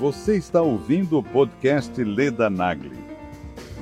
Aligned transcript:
Você 0.00 0.36
está 0.38 0.62
ouvindo 0.62 1.18
o 1.18 1.22
podcast 1.22 2.02
Leda 2.02 2.48
Nagli. 2.48 2.98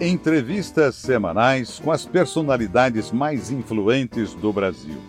Entrevistas 0.01 0.97
semanais 0.97 1.79
com 1.79 1.93
as 1.93 2.05
personalidades 2.05 3.13
mais 3.13 3.53
influentes 3.53 4.35
do 4.35 4.53
Brasil. 4.53 5.01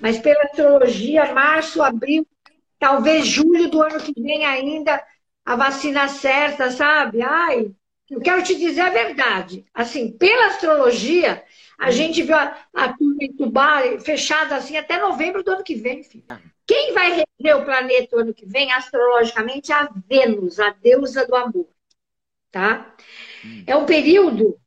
Mas 0.00 0.18
pela 0.18 0.42
astrologia, 0.42 1.32
março, 1.32 1.80
abril, 1.80 2.26
talvez 2.84 3.26
julho 3.26 3.70
do 3.70 3.82
ano 3.82 3.98
que 3.98 4.12
vem 4.20 4.44
ainda, 4.44 5.02
a 5.42 5.56
vacina 5.56 6.06
certa, 6.06 6.70
sabe? 6.70 7.22
Ai, 7.22 7.70
eu 8.10 8.20
quero 8.20 8.42
te 8.42 8.54
dizer 8.54 8.82
a 8.82 8.90
verdade. 8.90 9.64
Assim, 9.72 10.12
pela 10.12 10.48
astrologia, 10.48 11.42
a 11.78 11.90
gente 11.90 12.22
viu 12.22 12.36
a, 12.36 12.54
a 12.74 12.92
turma 12.92 13.24
em 13.24 14.00
fechada 14.00 14.56
assim 14.56 14.76
até 14.76 15.00
novembro 15.00 15.42
do 15.42 15.50
ano 15.50 15.64
que 15.64 15.74
vem, 15.74 16.02
filho. 16.02 16.24
Quem 16.66 16.92
vai 16.92 17.08
reger 17.08 17.56
o 17.56 17.64
planeta 17.64 18.16
o 18.16 18.20
ano 18.20 18.34
que 18.34 18.44
vem, 18.44 18.70
astrologicamente, 18.70 19.72
é 19.72 19.76
a 19.76 19.88
Vênus, 20.06 20.60
a 20.60 20.68
deusa 20.68 21.26
do 21.26 21.34
amor. 21.34 21.68
Tá? 22.50 22.94
Hum. 23.42 23.64
É 23.66 23.74
um 23.74 23.86
período 23.86 24.60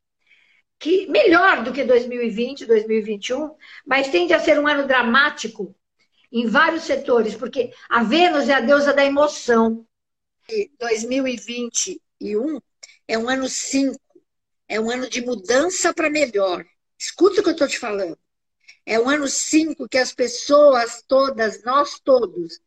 que 0.76 1.06
melhor 1.06 1.62
do 1.62 1.72
que 1.72 1.84
2020, 1.84 2.66
2021, 2.66 3.54
mas 3.86 4.08
tende 4.08 4.34
a 4.34 4.40
ser 4.40 4.58
um 4.58 4.66
ano 4.66 4.88
dramático 4.88 5.72
em 6.30 6.46
vários 6.46 6.84
setores, 6.84 7.34
porque 7.34 7.72
a 7.88 8.02
Vênus 8.02 8.48
é 8.48 8.54
a 8.54 8.60
deusa 8.60 8.92
da 8.92 9.04
emoção. 9.04 9.86
2021 10.78 12.60
é 13.06 13.18
um 13.18 13.28
ano 13.28 13.48
5, 13.48 13.98
é 14.66 14.80
um 14.80 14.90
ano 14.90 15.08
de 15.08 15.24
mudança 15.24 15.92
para 15.92 16.10
melhor. 16.10 16.64
Escuta 16.98 17.40
o 17.40 17.42
que 17.42 17.48
eu 17.50 17.52
estou 17.52 17.68
te 17.68 17.78
falando. 17.78 18.18
É 18.84 18.98
um 18.98 19.08
ano 19.08 19.28
5 19.28 19.88
que 19.88 19.98
as 19.98 20.12
pessoas 20.12 21.02
todas, 21.06 21.62
nós 21.62 22.00
todos, 22.00 22.58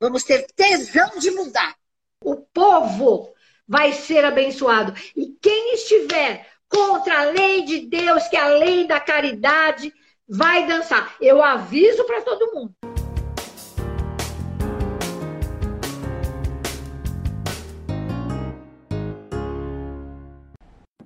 vamos 0.00 0.24
ter 0.24 0.46
tesão 0.54 1.18
de 1.18 1.30
mudar. 1.30 1.76
O 2.22 2.36
povo 2.36 3.34
vai 3.68 3.92
ser 3.92 4.24
abençoado. 4.24 4.94
E 5.14 5.36
quem 5.40 5.74
estiver 5.74 6.46
contra 6.68 7.20
a 7.20 7.30
lei 7.30 7.64
de 7.64 7.86
Deus, 7.86 8.26
que 8.28 8.36
é 8.36 8.40
a 8.40 8.48
lei 8.48 8.86
da 8.86 9.00
caridade, 9.00 9.92
vai 10.28 10.66
dançar. 10.66 11.16
Eu 11.20 11.42
aviso 11.42 12.04
para 12.04 12.22
todo 12.22 12.52
mundo. 12.54 12.95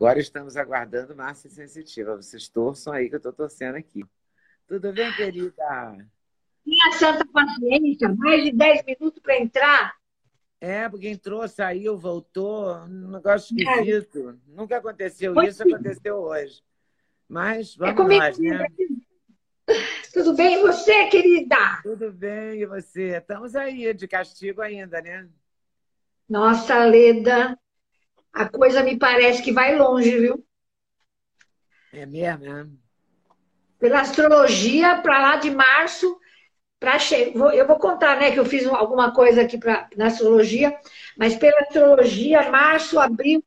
Agora 0.00 0.18
estamos 0.18 0.56
aguardando 0.56 1.14
Márcia 1.14 1.50
Sensitiva. 1.50 2.16
Vocês 2.16 2.48
torçam 2.48 2.90
aí 2.90 3.10
que 3.10 3.16
eu 3.16 3.18
estou 3.18 3.34
torcendo 3.34 3.74
aqui. 3.74 4.02
Tudo 4.66 4.94
bem, 4.94 5.12
querida? 5.12 5.94
Minha 6.64 6.92
santa 6.92 7.26
paciência, 7.26 8.08
mais 8.08 8.42
de 8.42 8.50
10 8.50 8.86
minutos 8.86 9.20
para 9.22 9.38
entrar. 9.38 9.94
É, 10.58 10.88
porque 10.88 11.06
entrou, 11.06 11.46
saiu, 11.46 11.98
voltou, 11.98 12.76
um 12.76 13.10
negócio 13.10 13.54
é. 13.54 13.62
esquisito. 13.62 14.30
É. 14.30 14.34
Nunca 14.46 14.78
aconteceu 14.78 15.34
Foi 15.34 15.48
isso, 15.48 15.62
sim. 15.62 15.74
aconteceu 15.74 16.16
hoje. 16.16 16.62
Mas 17.28 17.76
vamos 17.76 17.92
é 17.92 17.96
comigo, 17.96 18.22
lá, 18.22 18.30
né? 18.30 18.66
Tudo 20.14 20.32
bem 20.32 20.60
e 20.60 20.62
você, 20.62 21.08
querida? 21.08 21.56
Tudo 21.82 22.10
bem, 22.10 22.62
e 22.62 22.64
você? 22.64 23.18
Estamos 23.18 23.54
aí, 23.54 23.92
de 23.92 24.08
castigo 24.08 24.62
ainda, 24.62 25.02
né? 25.02 25.28
Nossa, 26.26 26.86
Leda, 26.86 27.54
a 28.32 28.48
coisa 28.48 28.82
me 28.82 28.98
parece 28.98 29.42
que 29.42 29.52
vai 29.52 29.76
longe, 29.76 30.18
viu? 30.18 30.44
É 31.92 32.06
mesmo, 32.06 32.44
né? 32.44 32.70
Pela 33.78 34.00
astrologia, 34.00 34.98
para 34.98 35.20
lá 35.20 35.36
de 35.36 35.50
março, 35.50 36.18
para 36.78 36.98
che... 36.98 37.32
eu 37.34 37.66
vou 37.66 37.78
contar, 37.78 38.19
né, 38.19 38.30
que 38.30 38.38
eu 38.38 38.44
fiz 38.44 38.66
alguma 38.66 39.12
coisa 39.12 39.42
aqui 39.42 39.58
pra, 39.58 39.88
na 39.96 40.06
astrologia, 40.06 40.78
mas 41.16 41.36
pela 41.36 41.60
astrologia, 41.60 42.50
março, 42.50 42.98
abril, 42.98 43.44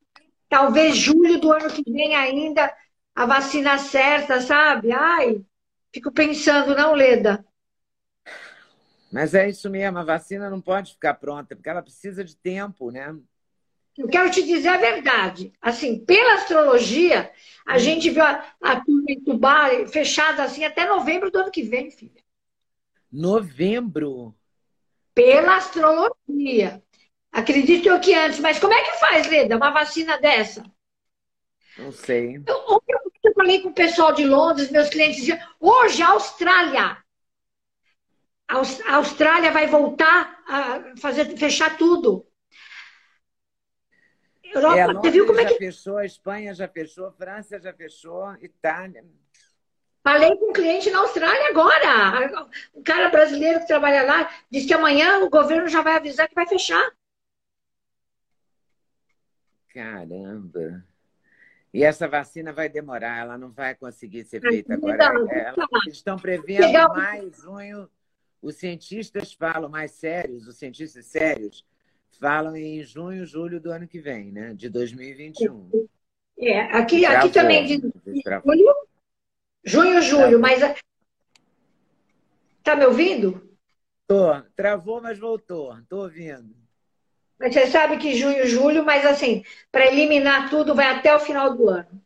talvez 0.50 0.96
julho 0.96 1.40
do 1.40 1.52
ano 1.52 1.70
que 1.70 1.84
vem 1.92 2.16
ainda, 2.16 2.74
a 3.16 3.26
vacina 3.26 3.78
certa, 3.78 4.42
sabe? 4.42 4.92
Ai, 4.92 5.44
fico 5.94 6.12
pensando, 6.12 6.76
não, 6.76 6.94
Leda? 6.94 7.46
Mas 9.12 9.36
é 9.36 9.48
isso 9.48 9.70
mesmo, 9.70 10.00
a 10.00 10.04
vacina 10.04 10.50
não 10.50 10.60
pode 10.60 10.94
ficar 10.94 11.14
pronta, 11.14 11.56
porque 11.56 11.70
ela 11.70 11.84
precisa 11.84 12.24
de 12.24 12.36
tempo, 12.36 12.90
né? 12.90 13.16
Eu 13.98 14.08
quero 14.08 14.32
te 14.32 14.42
dizer 14.44 14.70
a 14.70 14.78
verdade. 14.78 15.54
Assim, 15.62 16.04
pela 16.04 16.34
astrologia, 16.36 17.32
a 17.66 17.76
hum. 17.76 17.80
gente 17.80 18.10
viu 18.10 18.24
a, 18.24 18.46
a 18.62 18.82
turma 18.82 19.12
em 19.12 19.88
fechada 19.88 20.44
assim 20.44 20.66
até 20.66 20.86
novembro 20.86 21.30
do 21.30 21.40
ano 21.40 21.52
que 21.52 21.64
vem, 21.64 21.92
filha. 21.92 22.24
Novembro? 23.12 24.34
Pela 25.14 25.58
astrologia. 25.58 26.82
Acredito 27.32 27.88
eu 27.88 28.00
que 28.00 28.14
antes, 28.14 28.40
mas 28.40 28.60
como 28.60 28.74
é 28.74 28.84
que 28.84 29.00
faz, 29.00 29.28
Leda, 29.28 29.58
uma 29.58 29.72
vacina 29.72 30.20
dessa? 30.20 30.64
Não 31.78 31.92
sei. 31.92 32.42
Eu, 32.48 32.84
eu 33.24 33.34
falei 33.34 33.62
com 33.62 33.70
o 33.70 33.74
pessoal 33.74 34.14
de 34.14 34.26
Londres, 34.26 34.72
meus 34.72 34.90
clientes 34.90 35.18
diziam, 35.18 35.40
hoje 35.60 36.02
a 36.02 36.10
Austrália. 36.10 36.98
A 38.48 38.96
Austrália 38.96 39.52
vai 39.52 39.66
voltar 39.66 40.44
a 40.48 40.96
fazer, 40.98 41.36
fechar 41.38 41.78
tudo. 41.78 42.28
Europa, 44.58 44.78
é, 44.78 44.94
você 44.94 45.12
viu 45.12 45.26
como 45.26 45.40
é 45.40 45.46
que. 45.46 45.54
Já 45.54 45.58
fechou, 45.58 45.98
a 45.98 46.06
Espanha 46.06 46.54
já 46.54 46.68
fechou, 46.68 47.12
França 47.12 47.60
já 47.60 47.74
fechou, 47.74 48.34
Itália. 48.42 49.04
Falei 50.04 50.36
com 50.36 50.50
um 50.50 50.54
cliente 50.54 50.92
na 50.92 51.00
Austrália 51.00 51.50
agora. 51.50 52.42
Um 52.76 52.84
cara 52.84 53.10
brasileiro 53.10 53.62
que 53.62 53.68
trabalha 53.68 54.04
lá 54.04 54.30
disse 54.52 54.68
que 54.68 54.74
amanhã 54.74 55.20
o 55.20 55.30
governo 55.30 55.70
já 55.70 55.82
vai 55.82 55.96
avisar 55.96 56.28
que 56.28 56.36
vai 56.36 56.46
fechar. 56.46 56.92
Caramba! 59.70 60.86
E 61.74 61.84
essa 61.84 62.08
vacina 62.08 62.54
vai 62.54 62.70
demorar, 62.70 63.22
ela 63.22 63.38
não 63.38 63.50
vai 63.50 63.74
conseguir 63.74 64.26
ser 64.26 64.42
feita 64.42 64.76
agora. 64.76 65.04
Ela, 65.04 65.56
eles 65.86 65.96
estão 65.96 66.18
prevendo 66.18 66.72
mais 66.90 67.38
junho. 67.38 67.90
Os 68.42 68.58
cientistas 68.58 69.34
falam 69.34 69.70
mais 69.70 69.92
sérios, 69.92 70.48
os 70.48 70.58
cientistas 70.58 71.06
sérios 71.06 71.66
falam 72.20 72.56
em 72.56 72.84
junho, 72.84 73.26
julho 73.26 73.60
do 73.60 73.72
ano 73.72 73.88
que 73.88 74.00
vem, 74.00 74.32
né? 74.32 74.54
De 74.54 74.70
2021. 74.70 75.88
É, 76.38 76.62
aqui, 76.62 77.06
aqui 77.06 77.30
também 77.30 77.66
de 77.66 77.76
julho, 77.76 78.76
Junho, 79.64 80.02
julho, 80.02 80.40
mas. 80.40 80.62
Tá 82.64 82.76
me 82.76 82.86
ouvindo? 82.86 83.56
Tô. 84.08 84.42
Travou, 84.56 85.02
mas 85.02 85.18
voltou. 85.18 85.78
Tô 85.88 86.04
ouvindo. 86.04 86.56
Mas 87.40 87.54
você 87.54 87.68
sabe 87.68 87.98
que 87.98 88.16
junho, 88.16 88.46
julho, 88.48 88.86
mas 88.86 89.06
assim, 89.06 89.44
para 89.72 89.88
eliminar 89.88 90.50
tudo 90.50 90.76
vai 90.76 90.88
até 90.88 91.14
o 91.16 91.20
final 91.20 91.56
do 91.56 91.70
ano. 91.70 92.02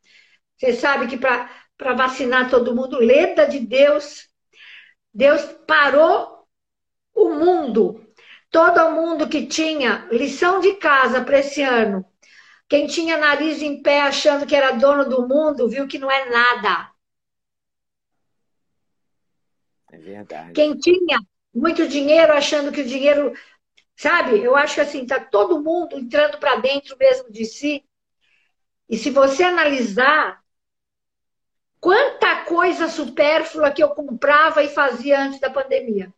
Você 0.58 0.74
sabe 0.74 1.08
que 1.08 1.18
para 1.18 1.94
vacinar 1.94 2.50
todo 2.50 2.76
mundo, 2.76 2.98
leda 2.98 3.46
de 3.46 3.60
Deus, 3.60 4.28
Deus 5.14 5.44
parou 5.68 6.48
o 7.14 7.30
mundo. 7.30 8.07
Todo 8.58 8.90
mundo 8.90 9.30
que 9.30 9.46
tinha 9.46 10.08
lição 10.12 10.60
de 10.60 10.74
casa 10.78 11.24
para 11.24 11.38
esse 11.38 11.62
ano, 11.62 12.04
quem 12.68 12.88
tinha 12.88 13.16
nariz 13.16 13.62
em 13.62 13.84
pé 13.84 14.02
achando 14.02 14.48
que 14.48 14.56
era 14.56 14.72
dono 14.72 15.08
do 15.08 15.28
mundo, 15.28 15.70
viu 15.70 15.88
que 15.88 16.00
não 16.00 16.10
é 16.10 16.28
nada. 16.28 16.92
É 19.92 19.98
verdade. 20.00 20.54
Quem 20.54 20.76
tinha 20.76 21.20
muito 21.54 21.88
dinheiro 21.88 22.34
achando 22.34 22.72
que 22.72 22.82
o 22.82 22.88
dinheiro. 22.88 23.32
Sabe? 23.96 24.42
Eu 24.42 24.56
acho 24.56 24.74
que 24.74 24.82
assim, 24.82 25.04
está 25.04 25.20
todo 25.20 25.62
mundo 25.62 25.96
entrando 25.96 26.40
para 26.40 26.56
dentro 26.56 26.98
mesmo 26.98 27.32
de 27.32 27.46
si. 27.46 27.86
E 28.90 28.98
se 28.98 29.12
você 29.12 29.44
analisar 29.44 30.44
quanta 31.80 32.44
coisa 32.46 32.88
supérflua 32.88 33.70
que 33.70 33.84
eu 33.84 33.92
comprava 33.92 34.64
e 34.64 34.70
fazia 34.70 35.22
antes 35.22 35.40
da 35.40 35.52
pandemia. 35.52 36.12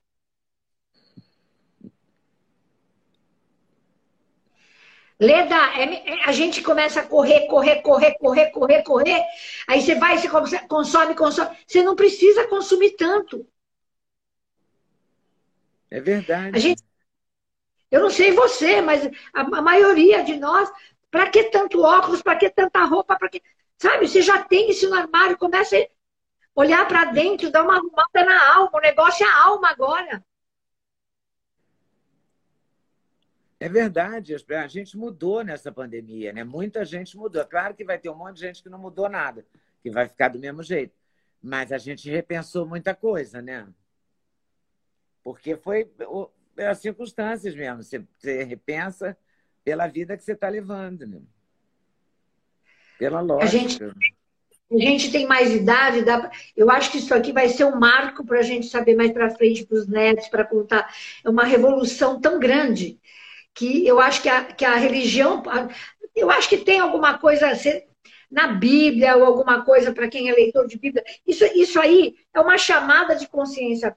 Leda, 5.19 5.55
é, 5.77 6.09
é, 6.09 6.23
a 6.23 6.31
gente 6.31 6.61
começa 6.61 7.01
a 7.01 7.05
correr, 7.05 7.47
correr, 7.47 7.81
correr, 7.81 8.17
correr, 8.17 8.51
correr, 8.51 8.83
correr. 8.83 9.21
Aí 9.67 9.81
você 9.81 9.95
vai, 9.95 10.17
você 10.17 10.59
consome, 10.59 11.13
consome. 11.13 11.57
Você 11.67 11.83
não 11.83 11.93
precisa 11.93 12.47
consumir 12.47 12.91
tanto. 12.91 13.45
É 15.91 15.99
verdade. 15.99 16.55
A 16.55 16.59
gente, 16.59 16.81
eu 17.91 18.01
não 18.01 18.09
sei 18.09 18.31
você, 18.31 18.81
mas 18.81 19.05
a, 19.33 19.41
a 19.41 19.61
maioria 19.61 20.23
de 20.23 20.37
nós, 20.37 20.71
para 21.11 21.29
que 21.29 21.45
tanto 21.45 21.81
óculos, 21.81 22.21
para 22.21 22.37
que 22.37 22.49
tanta 22.49 22.81
roupa, 22.85 23.17
para 23.17 23.27
que. 23.27 23.41
Sabe, 23.77 24.07
você 24.07 24.21
já 24.21 24.41
tem 24.43 24.69
isso 24.69 24.89
no 24.89 24.95
armário, 24.95 25.37
começa 25.37 25.75
a 25.75 25.87
olhar 26.55 26.87
para 26.87 27.05
dentro, 27.05 27.51
dar 27.51 27.63
uma 27.63 27.75
arrumada 27.75 28.25
na 28.25 28.55
alma. 28.55 28.71
O 28.73 28.79
negócio 28.79 29.25
é 29.25 29.29
a 29.29 29.43
alma 29.47 29.69
agora. 29.69 30.23
É 33.59 33.67
verdade, 33.67 34.33
a 34.33 34.67
gente 34.67 34.97
mudou 34.97 35.43
nessa 35.43 35.69
pandemia, 35.69 36.31
né? 36.31 36.45
Muita 36.45 36.85
gente 36.85 37.17
mudou. 37.17 37.43
Claro 37.45 37.73
que 37.73 37.83
vai 37.83 37.97
ter 37.97 38.09
um 38.09 38.15
monte 38.15 38.35
de 38.35 38.41
gente 38.41 38.63
que 38.63 38.69
não 38.69 38.79
mudou 38.79 39.09
nada, 39.09 39.45
que 39.83 39.91
vai 39.91 40.07
ficar 40.07 40.29
do 40.29 40.39
mesmo 40.39 40.63
jeito. 40.63 40.93
Mas 41.41 41.73
a 41.73 41.77
gente 41.77 42.09
repensou 42.09 42.65
muita 42.65 42.95
coisa, 42.95 43.41
né? 43.41 43.67
Porque 45.21 45.57
foi 45.57 45.91
as 46.57 46.77
circunstâncias 46.77 47.53
mesmo. 47.53 47.83
Você, 47.83 48.01
você 48.17 48.43
repensa 48.43 49.17
pela 49.61 49.87
vida 49.87 50.15
que 50.15 50.23
você 50.23 50.31
está 50.31 50.47
levando, 50.47 51.05
né? 51.05 51.21
Pela 52.97 53.19
lógica. 53.19 53.45
A 53.45 53.49
gente, 53.49 53.83
a 53.83 54.77
gente 54.77 55.11
tem 55.11 55.27
mais 55.27 55.53
idade, 55.53 56.03
dá, 56.03 56.31
eu 56.55 56.69
acho 56.71 56.91
que 56.91 56.97
isso 56.97 57.13
aqui 57.13 57.33
vai 57.33 57.49
ser 57.49 57.65
um 57.65 57.77
marco 57.77 58.25
para 58.25 58.39
a 58.39 58.43
gente 58.43 58.67
saber 58.67 58.95
mais 58.95 59.11
para 59.11 59.29
frente 59.29 59.65
para 59.65 59.77
os 59.77 59.87
netos, 59.87 60.29
para 60.29 60.45
contar. 60.45 60.93
É 61.25 61.29
uma 61.29 61.43
revolução 61.43 62.21
tão 62.21 62.39
grande 62.39 62.97
que 63.59 63.85
eu 63.85 63.99
acho 63.99 64.21
que 64.21 64.29
a, 64.29 64.45
que 64.45 64.63
a 64.63 64.75
religião, 64.75 65.43
eu 66.15 66.31
acho 66.31 66.47
que 66.47 66.59
tem 66.59 66.79
alguma 66.79 67.17
coisa 67.17 67.51
na 68.31 68.47
Bíblia 68.47 69.17
ou 69.17 69.25
alguma 69.25 69.65
coisa 69.65 69.93
para 69.93 70.07
quem 70.07 70.29
é 70.29 70.33
leitor 70.33 70.65
de 70.65 70.79
Bíblia. 70.79 71.03
Isso, 71.27 71.43
isso 71.53 71.77
aí 71.77 72.15
é 72.33 72.39
uma 72.39 72.57
chamada 72.57 73.17
de 73.17 73.27
consciência 73.27 73.93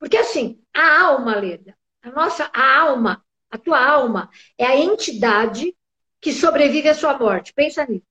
Porque 0.00 0.16
assim, 0.16 0.60
a 0.74 1.02
alma, 1.02 1.36
Leda, 1.36 1.78
a 2.02 2.10
nossa 2.10 2.50
a 2.52 2.80
alma, 2.80 3.24
a 3.48 3.56
tua 3.56 3.80
alma 3.80 4.28
é 4.58 4.66
a 4.66 4.76
entidade 4.76 5.72
que 6.20 6.32
sobrevive 6.32 6.88
à 6.88 6.94
sua 6.94 7.16
morte. 7.16 7.54
Pensa 7.54 7.86
nisso. 7.86 8.08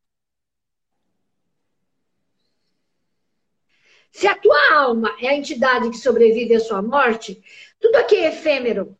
Se 4.14 4.26
a 4.28 4.36
tua 4.36 4.74
alma 4.76 5.14
é 5.20 5.28
a 5.28 5.36
entidade 5.36 5.90
que 5.90 5.98
sobrevive 5.98 6.56
à 6.56 6.60
sua 6.62 6.82
morte, 6.82 7.44
tudo 7.82 7.98
aqui 7.98 8.16
é 8.16 8.30
efêmero. 8.30 8.98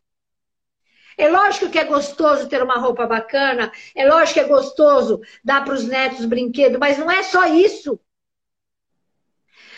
É 1.18 1.28
lógico 1.28 1.68
que 1.68 1.78
é 1.80 1.84
gostoso 1.84 2.48
ter 2.48 2.62
uma 2.62 2.78
roupa 2.78 3.04
bacana, 3.04 3.72
é 3.92 4.06
lógico 4.06 4.34
que 4.34 4.40
é 4.40 4.48
gostoso 4.48 5.20
dar 5.42 5.64
para 5.64 5.74
os 5.74 5.82
netos 5.82 6.24
brinquedo, 6.24 6.78
mas 6.78 6.96
não 6.96 7.10
é 7.10 7.24
só 7.24 7.44
isso. 7.46 7.98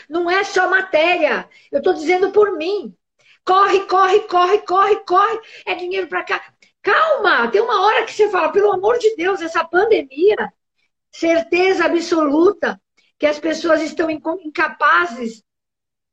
Não 0.06 0.30
é 0.30 0.44
só 0.44 0.68
matéria. 0.68 1.48
Eu 1.72 1.78
estou 1.78 1.94
dizendo 1.94 2.30
por 2.30 2.58
mim. 2.58 2.94
Corre, 3.42 3.80
corre, 3.86 4.20
corre, 4.20 4.58
corre, 4.58 4.96
corre. 4.96 5.40
É 5.64 5.74
dinheiro 5.74 6.08
para 6.08 6.24
cá. 6.24 6.54
Calma, 6.82 7.50
tem 7.50 7.62
uma 7.62 7.86
hora 7.86 8.04
que 8.04 8.12
você 8.12 8.28
fala, 8.28 8.52
pelo 8.52 8.72
amor 8.72 8.98
de 8.98 9.16
Deus, 9.16 9.40
essa 9.40 9.64
pandemia, 9.64 10.52
certeza 11.10 11.86
absoluta 11.86 12.80
que 13.18 13.26
as 13.26 13.38
pessoas 13.38 13.80
estão 13.80 14.10
incapazes 14.10 15.42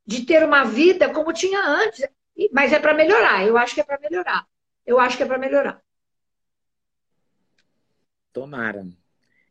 de 0.06 0.26
ter 0.26 0.44
uma 0.44 0.64
vida 0.64 1.10
como 1.10 1.34
tinha 1.34 1.60
antes. 1.60 2.08
Mas 2.54 2.72
é 2.72 2.80
para 2.80 2.94
melhorar, 2.94 3.46
eu 3.46 3.58
acho 3.58 3.74
que 3.74 3.82
é 3.82 3.84
para 3.84 4.00
melhorar. 4.00 4.46
Eu 4.88 5.00
acho 5.02 5.18
que 5.18 5.24
é 5.24 5.26
para 5.26 5.38
melhorar. 5.38 5.84
Tomara. 8.32 8.88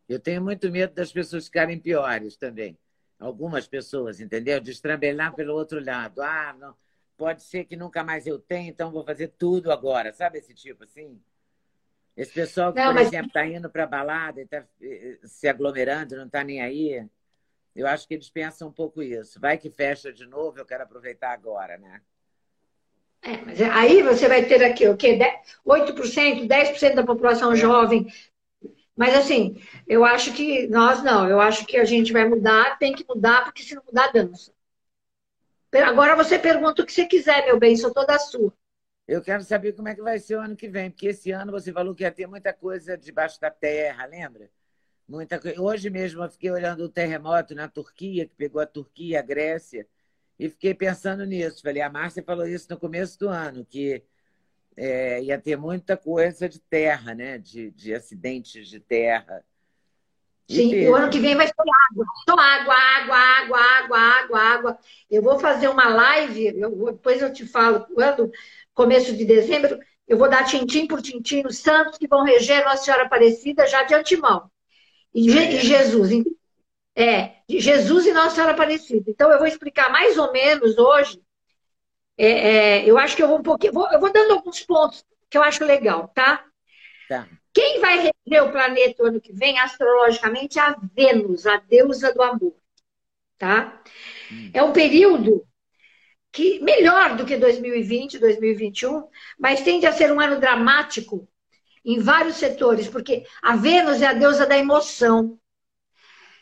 Eu 0.09 0.19
tenho 0.19 0.41
muito 0.41 0.71
medo 0.71 0.95
das 0.95 1.11
pessoas 1.11 1.45
ficarem 1.45 1.79
piores 1.79 2.35
também. 2.35 2.75
Algumas 3.19 3.67
pessoas, 3.67 4.19
entendeu? 4.19 4.59
De 4.59 4.71
estrambelar 4.71 5.35
pelo 5.35 5.53
outro 5.53 5.83
lado. 5.83 6.23
Ah, 6.23 6.55
não. 6.57 6.75
Pode 7.15 7.43
ser 7.43 7.65
que 7.65 7.75
nunca 7.75 8.03
mais 8.03 8.25
eu 8.25 8.39
tenha, 8.39 8.69
então 8.69 8.91
vou 8.91 9.03
fazer 9.03 9.27
tudo 9.29 9.71
agora. 9.71 10.11
Sabe 10.11 10.39
esse 10.39 10.55
tipo 10.55 10.83
assim? 10.83 11.21
Esse 12.15 12.33
pessoal 12.33 12.73
que, 12.73 12.79
não, 12.79 12.87
por 12.87 12.95
mas... 12.95 13.07
exemplo, 13.07 13.27
está 13.27 13.45
indo 13.45 13.69
para 13.69 13.83
a 13.83 13.87
balada 13.87 14.39
e 14.41 14.43
está 14.43 14.65
se 15.23 15.47
aglomerando, 15.47 16.15
não 16.15 16.25
está 16.25 16.43
nem 16.43 16.61
aí. 16.61 17.07
Eu 17.75 17.85
acho 17.85 18.07
que 18.07 18.15
eles 18.15 18.29
pensam 18.29 18.69
um 18.69 18.73
pouco 18.73 19.03
isso. 19.03 19.39
Vai 19.39 19.57
que 19.57 19.69
fecha 19.69 20.11
de 20.11 20.25
novo, 20.25 20.57
eu 20.57 20.65
quero 20.65 20.83
aproveitar 20.83 21.31
agora, 21.31 21.77
né? 21.77 22.01
É, 23.27 23.41
mas 23.45 23.61
aí 23.61 24.01
você 24.01 24.25
vai 24.29 24.45
ter 24.45 24.63
aqui 24.63 24.87
o 24.87 24.95
quê? 24.95 25.19
8%, 25.65 26.47
10% 26.47 26.95
da 26.95 27.03
população 27.03 27.51
é. 27.51 27.57
jovem. 27.57 28.07
Mas 28.95 29.13
assim, 29.13 29.61
eu 29.85 30.05
acho 30.05 30.33
que 30.33 30.65
nós 30.67 31.03
não, 31.03 31.27
eu 31.27 31.41
acho 31.41 31.65
que 31.65 31.75
a 31.75 31.83
gente 31.83 32.13
vai 32.13 32.25
mudar, 32.25 32.79
tem 32.79 32.95
que 32.95 33.05
mudar, 33.07 33.43
porque 33.43 33.63
se 33.63 33.75
não 33.75 33.83
mudar, 33.85 34.13
dança. 34.13 34.53
Agora 35.85 36.15
você 36.15 36.39
pergunta 36.39 36.81
o 36.81 36.85
que 36.85 36.93
você 36.93 37.05
quiser, 37.05 37.45
meu 37.45 37.59
bem, 37.59 37.75
sou 37.75 37.93
toda 37.93 38.17
sua. 38.17 38.53
Eu 39.05 39.21
quero 39.21 39.43
saber 39.43 39.73
como 39.73 39.89
é 39.89 39.95
que 39.95 40.01
vai 40.01 40.17
ser 40.19 40.37
o 40.37 40.41
ano 40.41 40.55
que 40.55 40.69
vem, 40.69 40.89
porque 40.89 41.07
esse 41.07 41.29
ano 41.31 41.51
você 41.51 41.73
falou 41.73 41.93
que 41.93 42.03
ia 42.03 42.11
ter 42.11 42.27
muita 42.27 42.53
coisa 42.53 42.97
debaixo 42.97 43.41
da 43.41 43.51
terra, 43.51 44.05
lembra? 44.05 44.49
Muita 45.05 45.37
coisa. 45.37 45.61
Hoje 45.61 45.89
mesmo 45.89 46.23
eu 46.23 46.29
fiquei 46.29 46.49
olhando 46.49 46.85
o 46.85 46.89
terremoto 46.89 47.53
na 47.53 47.67
Turquia, 47.67 48.25
que 48.25 48.35
pegou 48.35 48.61
a 48.61 48.65
Turquia 48.65 49.15
e 49.15 49.17
a 49.17 49.21
Grécia. 49.21 49.85
E 50.39 50.49
fiquei 50.49 50.73
pensando 50.73 51.25
nisso. 51.25 51.61
Falei, 51.61 51.81
a 51.81 51.89
Márcia 51.89 52.23
falou 52.23 52.45
isso 52.45 52.67
no 52.69 52.79
começo 52.79 53.17
do 53.19 53.29
ano, 53.29 53.65
que 53.65 54.03
é, 54.75 55.21
ia 55.23 55.39
ter 55.39 55.57
muita 55.57 55.97
coisa 55.97 56.47
de 56.47 56.59
terra, 56.59 57.15
né? 57.15 57.37
De, 57.37 57.71
de 57.71 57.93
acidentes 57.93 58.67
de 58.67 58.79
terra. 58.79 59.43
Sim, 60.49 60.73
e 60.73 60.87
o 60.87 60.95
ano 60.95 61.09
que 61.09 61.19
vem 61.19 61.35
vai 61.35 61.47
ser 61.47 61.53
água. 61.57 62.05
Só 62.27 62.39
água, 62.39 62.73
água, 62.73 63.17
água, 63.17 63.59
água, 63.59 63.99
água, 63.99 64.39
água. 64.39 64.79
Eu 65.11 65.21
vou 65.21 65.37
fazer 65.39 65.67
uma 65.67 65.89
live, 65.89 66.57
eu, 66.57 66.85
depois 66.93 67.21
eu 67.21 67.33
te 67.33 67.45
falo 67.45 67.85
quando, 67.93 68.31
começo 68.73 69.15
de 69.15 69.25
dezembro, 69.25 69.77
eu 70.07 70.17
vou 70.17 70.29
dar 70.29 70.45
tintim 70.45 70.87
por 70.87 71.01
tintim 71.01 71.43
nos 71.43 71.57
santos 71.57 71.97
que 71.97 72.07
vão 72.07 72.23
reger 72.23 72.63
Nossa 72.63 72.83
Senhora 72.83 73.03
Aparecida 73.03 73.67
já 73.67 73.83
de 73.83 73.93
antemão. 73.93 74.49
E, 75.13 75.29
é. 75.37 75.51
e 75.55 75.59
Jesus. 75.59 76.11
É, 76.99 77.35
Jesus 77.47 78.07
e 78.07 78.11
Nossa 78.11 78.33
Senhora 78.33 78.53
Aparecida. 78.53 79.11
Então, 79.11 79.31
eu 79.31 79.37
vou 79.37 79.45
explicar 79.45 79.91
mais 79.91 80.17
ou 80.17 80.31
menos 80.31 80.79
hoje. 80.79 81.21
É, 82.17 82.25
é, 82.27 82.89
eu 82.89 82.97
acho 82.97 83.15
que 83.15 83.21
eu 83.21 83.27
vou 83.27 83.37
um 83.37 83.43
pouquinho. 83.43 83.71
Vou, 83.71 83.87
eu 83.91 83.99
vou 83.99 84.11
dando 84.11 84.33
alguns 84.33 84.61
pontos 84.61 85.05
que 85.29 85.37
eu 85.37 85.43
acho 85.43 85.63
legal, 85.63 86.07
tá? 86.15 86.43
Tá. 87.07 87.27
Quem 87.53 87.79
vai 87.79 87.97
reger 87.97 88.43
o 88.43 88.51
planeta 88.51 89.03
o 89.03 89.05
ano 89.05 89.21
que 89.21 89.31
vem, 89.31 89.59
astrologicamente, 89.59 90.57
é 90.57 90.61
a 90.63 90.75
Vênus, 90.95 91.45
a 91.45 91.57
deusa 91.57 92.11
do 92.11 92.23
amor. 92.23 92.55
Tá? 93.37 93.79
Hum. 94.31 94.49
É 94.51 94.63
um 94.63 94.73
período 94.73 95.45
que 96.31 96.59
melhor 96.61 97.15
do 97.15 97.25
que 97.25 97.37
2020, 97.37 98.17
2021, 98.17 99.07
mas 99.37 99.61
tende 99.61 99.85
a 99.85 99.91
ser 99.91 100.11
um 100.11 100.19
ano 100.19 100.39
dramático 100.39 101.27
em 101.85 101.99
vários 101.99 102.37
setores, 102.37 102.87
porque 102.87 103.23
a 103.41 103.55
Vênus 103.55 104.01
é 104.01 104.07
a 104.07 104.13
deusa 104.13 104.47
da 104.47 104.57
emoção. 104.57 105.39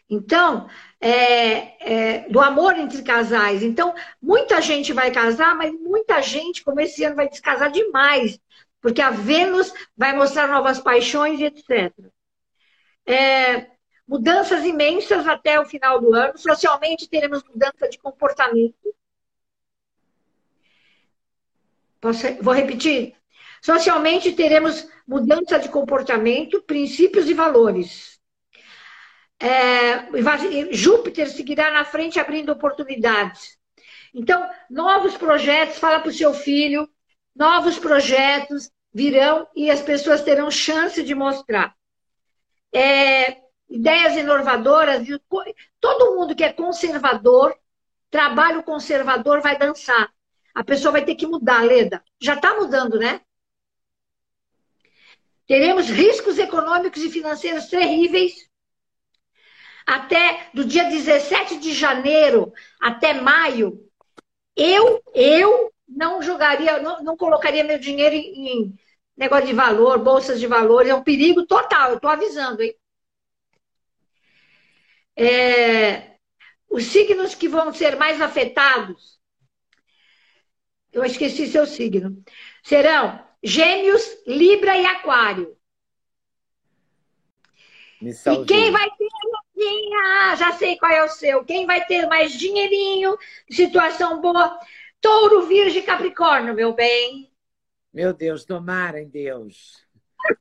Então, 0.09 0.69
é, 1.01 2.19
é, 2.23 2.29
do 2.29 2.39
amor 2.39 2.77
entre 2.77 3.01
casais. 3.01 3.63
Então, 3.63 3.93
muita 4.21 4.61
gente 4.61 4.93
vai 4.93 5.11
casar, 5.11 5.55
mas 5.55 5.73
muita 5.73 6.21
gente, 6.21 6.63
como 6.63 6.79
esse 6.79 7.03
ano, 7.03 7.15
vai 7.15 7.27
descasar 7.27 7.71
demais, 7.71 8.39
porque 8.79 9.01
a 9.01 9.09
Vênus 9.09 9.73
vai 9.97 10.15
mostrar 10.15 10.47
novas 10.47 10.79
paixões 10.79 11.39
e 11.39 11.45
etc. 11.45 11.91
É, 13.05 13.67
mudanças 14.07 14.63
imensas 14.63 15.27
até 15.27 15.59
o 15.59 15.65
final 15.65 15.99
do 15.99 16.13
ano. 16.13 16.37
Socialmente, 16.37 17.09
teremos 17.09 17.43
mudança 17.43 17.89
de 17.89 17.97
comportamento. 17.97 18.75
Posso, 21.99 22.27
vou 22.41 22.53
repetir? 22.53 23.15
Socialmente, 23.61 24.33
teremos 24.33 24.87
mudança 25.07 25.57
de 25.57 25.69
comportamento, 25.69 26.61
princípios 26.61 27.27
e 27.27 27.33
valores. 27.33 28.14
É, 29.39 30.07
Júpiter 30.71 31.29
seguirá 31.29 31.71
na 31.71 31.83
frente 31.83 32.19
abrindo 32.19 32.51
oportunidades. 32.51 33.57
Então, 34.13 34.49
novos 34.69 35.17
projetos, 35.17 35.77
fala 35.77 35.99
para 35.99 36.09
o 36.09 36.13
seu 36.13 36.33
filho, 36.33 36.89
novos 37.35 37.77
projetos 37.77 38.71
virão 38.93 39.45
e 39.53 39.69
as 39.69 39.81
pessoas 39.81 40.21
terão 40.21 40.49
chance 40.49 41.03
de 41.03 41.13
mostrar. 41.13 41.75
É, 42.73 43.41
ideias 43.69 44.15
inovadoras, 44.15 45.05
todo 45.81 46.15
mundo 46.15 46.33
que 46.33 46.43
é 46.43 46.53
conservador, 46.53 47.53
trabalho 48.09 48.63
conservador 48.63 49.41
vai 49.41 49.57
dançar. 49.57 50.09
A 50.53 50.63
pessoa 50.63 50.93
vai 50.93 51.03
ter 51.03 51.15
que 51.15 51.27
mudar, 51.27 51.61
Leda. 51.61 52.01
Já 52.21 52.35
está 52.35 52.55
mudando, 52.55 52.97
né? 52.97 53.19
Teremos 55.45 55.89
riscos 55.89 56.39
econômicos 56.39 57.03
e 57.03 57.09
financeiros 57.09 57.67
terríveis 57.67 58.49
até 59.85 60.49
do 60.53 60.65
dia 60.65 60.85
17 60.85 61.57
de 61.57 61.73
janeiro 61.73 62.51
até 62.81 63.13
maio, 63.13 63.87
eu, 64.55 65.03
eu 65.13 65.71
não 65.87 66.21
jogaria, 66.21 66.81
não, 66.81 67.03
não 67.03 67.17
colocaria 67.17 67.63
meu 67.63 67.77
dinheiro 67.77 68.15
em, 68.15 68.47
em, 68.47 68.79
negócio 69.15 69.45
de 69.45 69.53
valor, 69.53 69.99
bolsas 69.99 70.39
de 70.39 70.47
valores, 70.47 70.89
é 70.89 70.95
um 70.95 71.03
perigo 71.03 71.45
total, 71.45 71.91
eu 71.91 71.95
estou 71.95 72.09
avisando, 72.09 72.61
hein? 72.61 72.75
É, 75.17 76.17
os 76.69 76.83
signos 76.85 77.33
que 77.35 77.47
vão 77.47 77.73
ser 77.73 77.95
mais 77.95 78.19
afetados, 78.19 79.17
eu 80.91 81.05
esqueci 81.05 81.47
seu 81.47 81.65
signo, 81.65 82.21
serão 82.63 83.23
Gêmeos, 83.41 84.03
Libra 84.25 84.75
e 84.77 84.85
Aquário. 84.85 85.55
E 88.01 88.45
quem 88.45 88.71
vai 88.71 88.89
ter 88.89 89.07
ah, 89.57 90.35
já 90.35 90.51
sei 90.53 90.77
qual 90.77 90.91
é 90.91 91.03
o 91.03 91.09
seu. 91.09 91.43
Quem 91.45 91.65
vai 91.65 91.85
ter 91.85 92.07
mais 92.07 92.33
dinheirinho, 92.33 93.17
situação 93.49 94.21
boa? 94.21 94.59
Touro, 94.99 95.45
Virgem 95.45 95.83
Capricórnio, 95.83 96.53
meu 96.53 96.73
bem. 96.73 97.31
Meu 97.93 98.13
Deus, 98.13 98.43
tomara 98.43 99.01
em 99.01 99.07
Deus. 99.07 99.85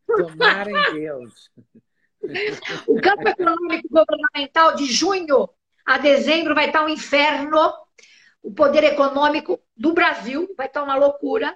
Tomara 0.07 0.71
em 0.71 0.93
Deus. 0.95 1.51
O 2.87 2.99
campo 3.03 3.29
econômico 3.29 3.87
governamental 3.91 4.75
de 4.75 4.87
junho 4.87 5.47
a 5.85 5.99
dezembro 5.99 6.55
vai 6.55 6.69
estar 6.69 6.83
um 6.83 6.89
inferno. 6.89 7.71
O 8.43 8.51
poder 8.51 8.83
econômico 8.83 9.61
do 9.77 9.93
Brasil 9.93 10.49
vai 10.57 10.67
estar 10.67 10.83
uma 10.83 10.97
loucura, 10.97 11.55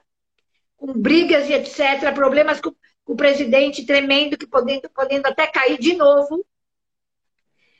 com 0.76 0.92
brigas 0.92 1.48
e 1.48 1.54
etc., 1.54 2.12
problemas 2.14 2.60
com, 2.60 2.74
com 3.02 3.14
o 3.14 3.16
presidente 3.16 3.86
tremendo, 3.86 4.36
que 4.36 4.46
podendo, 4.46 4.90
podendo 4.90 5.26
até 5.26 5.46
cair 5.46 5.78
de 5.78 5.94
novo. 5.96 6.44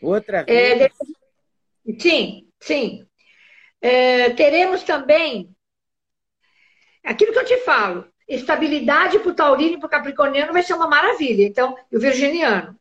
Outra 0.01 0.45
é, 0.47 0.75
vez? 0.77 0.83
É, 0.83 1.93
sim, 1.99 2.49
sim. 2.61 3.07
É, 3.81 4.31
teremos 4.31 4.83
também 4.83 5.55
aquilo 7.05 7.33
que 7.33 7.39
eu 7.39 7.45
te 7.45 7.57
falo, 7.59 8.07
estabilidade 8.29 9.19
para 9.19 9.31
o 9.31 9.35
taurino 9.35 9.77
e 9.77 9.79
para 9.79 9.87
o 9.87 9.91
capricorniano 9.91 10.53
vai 10.53 10.63
ser 10.63 10.75
uma 10.75 10.89
maravilha. 10.89 11.45
Então, 11.45 11.77
e 11.91 11.97
o 11.97 12.01
virginiano. 12.01 12.79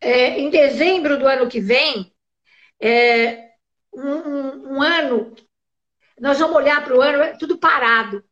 É, 0.00 0.38
em 0.38 0.48
dezembro 0.48 1.18
do 1.18 1.26
ano 1.26 1.48
que 1.48 1.60
vem, 1.60 2.12
é, 2.80 3.50
um, 3.92 4.00
um, 4.02 4.74
um, 4.74 4.82
ano, 4.82 5.34
nós 6.20 6.38
vamos 6.38 6.56
olhar 6.56 6.84
para 6.84 6.96
o 6.96 7.02
ano, 7.02 7.22
é 7.22 7.36
tudo 7.36 7.58
parado. 7.58 8.24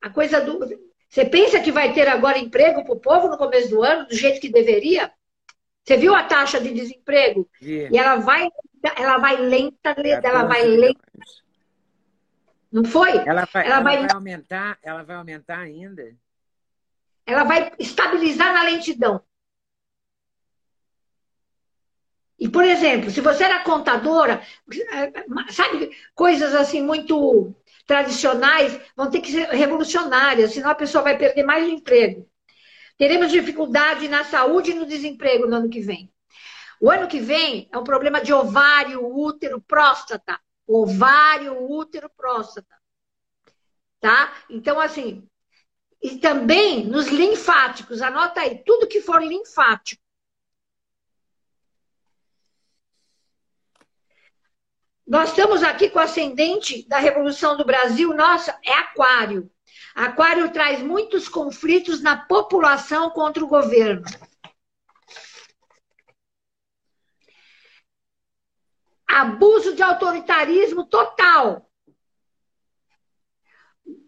A 0.00 0.10
coisa 0.10 0.40
do. 0.40 0.60
Você 1.08 1.24
pensa 1.24 1.60
que 1.60 1.72
vai 1.72 1.92
ter 1.94 2.08
agora 2.08 2.38
emprego 2.38 2.84
para 2.84 2.94
o 2.94 3.00
povo 3.00 3.28
no 3.28 3.38
começo 3.38 3.70
do 3.70 3.82
ano, 3.82 4.06
do 4.06 4.14
jeito 4.14 4.40
que 4.40 4.50
deveria? 4.50 5.10
Você 5.84 5.98
viu 5.98 6.14
a 6.14 6.22
taxa 6.24 6.58
de 6.58 6.72
desemprego? 6.72 7.48
Yeah. 7.60 7.94
E 7.94 7.98
ela 7.98 8.16
vai, 8.16 8.48
ela 8.96 9.18
vai 9.18 9.36
lenta, 9.36 9.94
ela 10.22 10.44
vai 10.44 10.64
lenta. 10.64 11.00
Não 12.72 12.84
foi? 12.84 13.16
Ela 13.18 13.46
vai, 13.52 13.66
ela, 13.66 13.74
ela 13.74 13.80
vai... 13.82 13.98
vai 13.98 14.08
aumentar, 14.14 14.78
ela 14.82 15.02
vai 15.02 15.16
aumentar 15.16 15.58
ainda. 15.58 16.16
Ela 17.26 17.44
vai 17.44 17.70
estabilizar 17.78 18.52
na 18.54 18.62
lentidão. 18.62 19.22
E, 22.38 22.48
por 22.48 22.64
exemplo, 22.64 23.10
se 23.10 23.20
você 23.20 23.44
era 23.44 23.62
contadora, 23.62 24.42
sabe, 25.50 25.90
coisas 26.14 26.54
assim 26.54 26.82
muito 26.82 27.54
tradicionais 27.86 28.78
vão 28.96 29.10
ter 29.10 29.20
que 29.20 29.30
ser 29.30 29.48
revolucionárias, 29.50 30.52
senão 30.52 30.70
a 30.70 30.74
pessoa 30.74 31.04
vai 31.04 31.16
perder 31.16 31.42
mais 31.44 31.68
emprego. 31.68 32.28
Teremos 32.96 33.30
dificuldade 33.30 34.08
na 34.08 34.24
saúde 34.24 34.70
e 34.70 34.74
no 34.74 34.86
desemprego 34.86 35.46
no 35.46 35.56
ano 35.56 35.70
que 35.70 35.80
vem. 35.80 36.12
O 36.80 36.90
ano 36.90 37.08
que 37.08 37.20
vem 37.20 37.68
é 37.72 37.78
um 37.78 37.84
problema 37.84 38.20
de 38.20 38.32
ovário, 38.32 39.04
útero, 39.04 39.60
próstata. 39.60 40.40
Ovário, 40.66 41.70
útero, 41.70 42.10
próstata. 42.16 42.74
Tá? 44.00 44.32
Então, 44.48 44.78
assim, 44.78 45.26
e 46.02 46.18
também 46.18 46.86
nos 46.86 47.06
linfáticos, 47.06 48.02
anota 48.02 48.40
aí, 48.40 48.62
tudo 48.64 48.86
que 48.86 49.00
for 49.00 49.22
linfático 49.22 50.04
Nós 55.06 55.30
estamos 55.30 55.62
aqui 55.62 55.90
com 55.90 55.98
o 55.98 56.02
ascendente 56.02 56.88
da 56.88 56.98
Revolução 56.98 57.58
do 57.58 57.64
Brasil, 57.64 58.14
nossa, 58.14 58.58
é 58.64 58.72
Aquário. 58.72 59.50
Aquário 59.94 60.52
traz 60.52 60.82
muitos 60.82 61.28
conflitos 61.28 62.02
na 62.02 62.16
população 62.16 63.10
contra 63.10 63.44
o 63.44 63.48
governo. 63.48 64.04
Abuso 69.06 69.76
de 69.76 69.82
autoritarismo 69.82 70.84
total. 70.86 71.70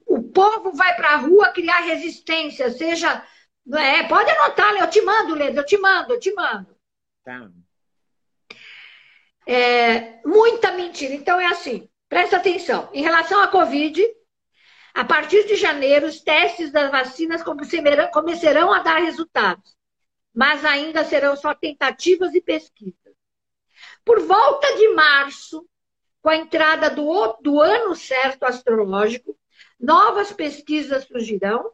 O 0.04 0.22
povo 0.32 0.72
vai 0.72 0.96
para 0.96 1.10
a 1.10 1.16
rua 1.16 1.52
criar 1.52 1.80
resistência, 1.80 2.70
seja. 2.70 3.24
É, 3.72 4.02
pode 4.04 4.30
anotar, 4.30 4.74
eu 4.76 4.90
te 4.90 5.00
mando, 5.02 5.34
Leda, 5.34 5.60
eu 5.60 5.66
te 5.66 5.78
mando, 5.78 6.14
eu 6.14 6.20
te 6.20 6.32
mando. 6.32 6.76
Tá. 7.24 7.48
É, 9.46 10.20
muita 10.26 10.72
mentira. 10.72 11.14
Então 11.14 11.38
é 11.38 11.46
assim, 11.46 11.88
presta 12.08 12.38
atenção. 12.38 12.90
Em 12.92 13.02
relação 13.02 13.40
à 13.40 13.46
Covid, 13.46 14.04
a 14.96 15.04
partir 15.04 15.46
de 15.46 15.56
janeiro, 15.56 16.06
os 16.06 16.22
testes 16.22 16.72
das 16.72 16.90
vacinas 16.90 17.42
começarão 17.42 18.72
a 18.72 18.78
dar 18.78 18.96
resultados, 18.96 19.76
mas 20.34 20.64
ainda 20.64 21.04
serão 21.04 21.36
só 21.36 21.54
tentativas 21.54 22.34
e 22.34 22.40
pesquisas. 22.40 23.14
Por 24.02 24.20
volta 24.20 24.74
de 24.74 24.88
março, 24.94 25.68
com 26.22 26.30
a 26.30 26.36
entrada 26.36 26.88
do, 26.88 27.36
do 27.42 27.60
ano 27.60 27.94
certo 27.94 28.44
astrológico, 28.44 29.38
novas 29.78 30.32
pesquisas 30.32 31.04
surgirão 31.04 31.72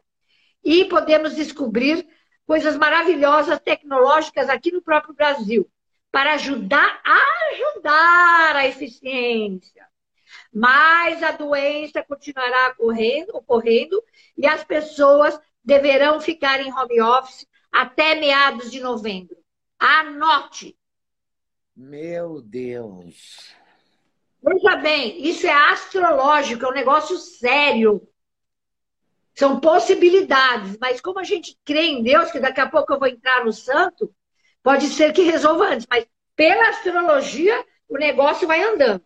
e 0.61 0.83
podemos 0.83 1.33
descobrir 1.33 2.05
coisas 2.45 2.75
maravilhosas 2.75 3.57
tecnológicas 3.61 4.49
aqui 4.49 4.69
no 4.69 4.81
próprio 4.81 5.13
Brasil 5.13 5.71
para 6.11 6.33
ajudar 6.33 7.01
a 7.05 7.53
ajudar 7.53 8.55
a 8.57 8.67
eficiência. 8.67 9.92
Mas 10.53 11.23
a 11.23 11.31
doença 11.31 12.03
continuará 12.03 12.69
ocorrendo, 12.71 13.35
ocorrendo 13.35 14.03
e 14.37 14.45
as 14.45 14.63
pessoas 14.63 15.39
deverão 15.63 16.21
ficar 16.21 16.59
em 16.59 16.71
home 16.71 17.01
office 17.01 17.47
até 17.71 18.15
meados 18.15 18.71
de 18.71 18.79
novembro. 18.79 19.35
Anote. 19.79 20.77
Meu 21.75 22.41
Deus. 22.41 23.51
Veja 24.43 24.75
bem, 24.75 25.25
isso 25.25 25.47
é 25.47 25.71
astrológico, 25.71 26.65
é 26.65 26.69
um 26.69 26.73
negócio 26.73 27.17
sério. 27.17 28.07
São 29.33 29.59
possibilidades, 29.59 30.77
mas 30.79 31.01
como 31.01 31.17
a 31.17 31.23
gente 31.23 31.57
crê 31.65 31.85
em 31.87 32.03
Deus, 32.03 32.31
que 32.31 32.39
daqui 32.39 32.61
a 32.61 32.69
pouco 32.69 32.93
eu 32.93 32.99
vou 32.99 33.07
entrar 33.07 33.43
no 33.43 33.51
santo, 33.51 34.13
Pode 34.63 34.87
ser 34.87 35.11
que 35.11 35.23
resolva 35.23 35.65
antes, 35.65 35.85
mas 35.89 36.07
pela 36.37 36.69
astrologia 36.69 37.63
o 37.89 37.97
negócio 37.97 38.47
vai 38.47 38.63
andando. 38.63 39.03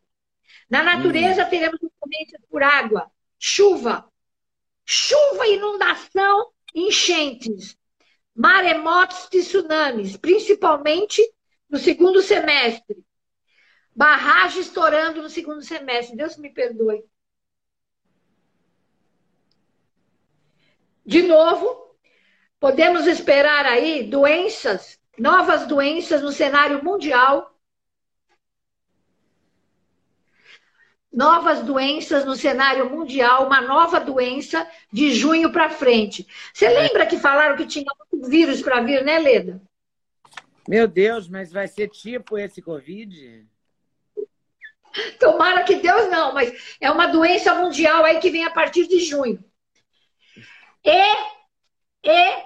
Na 0.69 0.83
natureza 0.83 1.43
uhum. 1.43 1.49
teremos 1.49 1.79
influências 1.81 2.41
por 2.49 2.63
água, 2.63 3.11
chuva, 3.39 4.11
chuva, 4.85 5.47
inundação, 5.47 6.51
enchentes, 6.73 7.77
maremotos 8.35 9.27
e 9.33 9.41
tsunamis, 9.41 10.17
principalmente 10.17 11.21
no 11.69 11.77
segundo 11.77 12.21
semestre. 12.21 13.05
Barragem 13.95 14.61
estourando 14.61 15.21
no 15.21 15.29
segundo 15.29 15.61
semestre. 15.61 16.15
Deus 16.15 16.37
me 16.37 16.53
perdoe. 16.53 17.03
De 21.03 21.23
novo, 21.23 21.97
podemos 22.59 23.07
esperar 23.07 23.65
aí 23.65 24.03
doenças 24.03 24.99
novas 25.17 25.65
doenças 25.67 26.21
no 26.21 26.31
cenário 26.31 26.83
mundial. 26.83 27.56
Novas 31.11 31.63
doenças 31.63 32.25
no 32.25 32.35
cenário 32.35 32.89
mundial, 32.89 33.45
uma 33.45 33.61
nova 33.61 33.99
doença 33.99 34.69
de 34.91 35.11
junho 35.13 35.51
para 35.51 35.69
frente. 35.69 36.27
Você 36.53 36.67
lembra 36.67 37.05
que 37.05 37.17
falaram 37.17 37.55
que 37.55 37.65
tinha 37.65 37.85
vírus 38.27 38.61
para 38.61 38.81
vir, 38.81 39.03
né, 39.03 39.17
Leda? 39.17 39.61
Meu 40.67 40.87
Deus, 40.87 41.29
mas 41.29 41.51
vai 41.51 41.67
ser 41.67 41.87
tipo 41.89 42.37
esse 42.37 42.61
Covid? 42.61 43.47
Tomara 45.19 45.63
que 45.63 45.75
Deus 45.75 46.09
não, 46.09 46.33
mas 46.33 46.77
é 46.81 46.91
uma 46.91 47.07
doença 47.07 47.53
mundial 47.55 48.03
aí 48.03 48.19
que 48.19 48.29
vem 48.29 48.43
a 48.43 48.51
partir 48.51 48.87
de 48.87 48.99
junho. 48.99 49.43
E, 50.83 51.01
e 52.03 52.45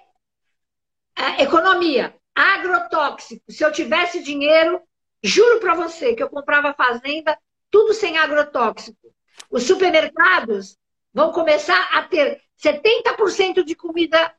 a 1.15 1.41
economia 1.41 2.15
agrotóxico. 2.35 3.43
Se 3.49 3.63
eu 3.63 3.71
tivesse 3.71 4.23
dinheiro, 4.23 4.81
juro 5.23 5.59
para 5.59 5.75
você 5.75 6.15
que 6.15 6.23
eu 6.23 6.29
comprava 6.29 6.73
fazenda, 6.73 7.37
tudo 7.71 7.93
sem 7.93 8.17
agrotóxico. 8.17 9.11
Os 9.49 9.63
supermercados 9.63 10.77
vão 11.13 11.31
começar 11.31 11.89
a 11.93 12.03
ter 12.03 12.41
70% 12.61 13.63
de 13.63 13.75
comida 13.75 14.33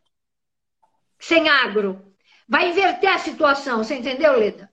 sem 1.18 1.48
agro. 1.48 2.14
Vai 2.48 2.70
inverter 2.70 3.10
a 3.10 3.18
situação, 3.18 3.78
você 3.78 3.96
entendeu, 3.96 4.38
Leda? 4.38 4.70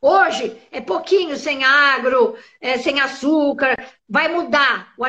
Hoje 0.00 0.56
é 0.70 0.80
pouquinho 0.80 1.36
sem 1.36 1.64
agro, 1.64 2.36
é, 2.60 2.78
sem 2.78 3.00
açúcar, 3.00 3.74
vai 4.08 4.28
mudar. 4.28 4.94
O 4.96 5.04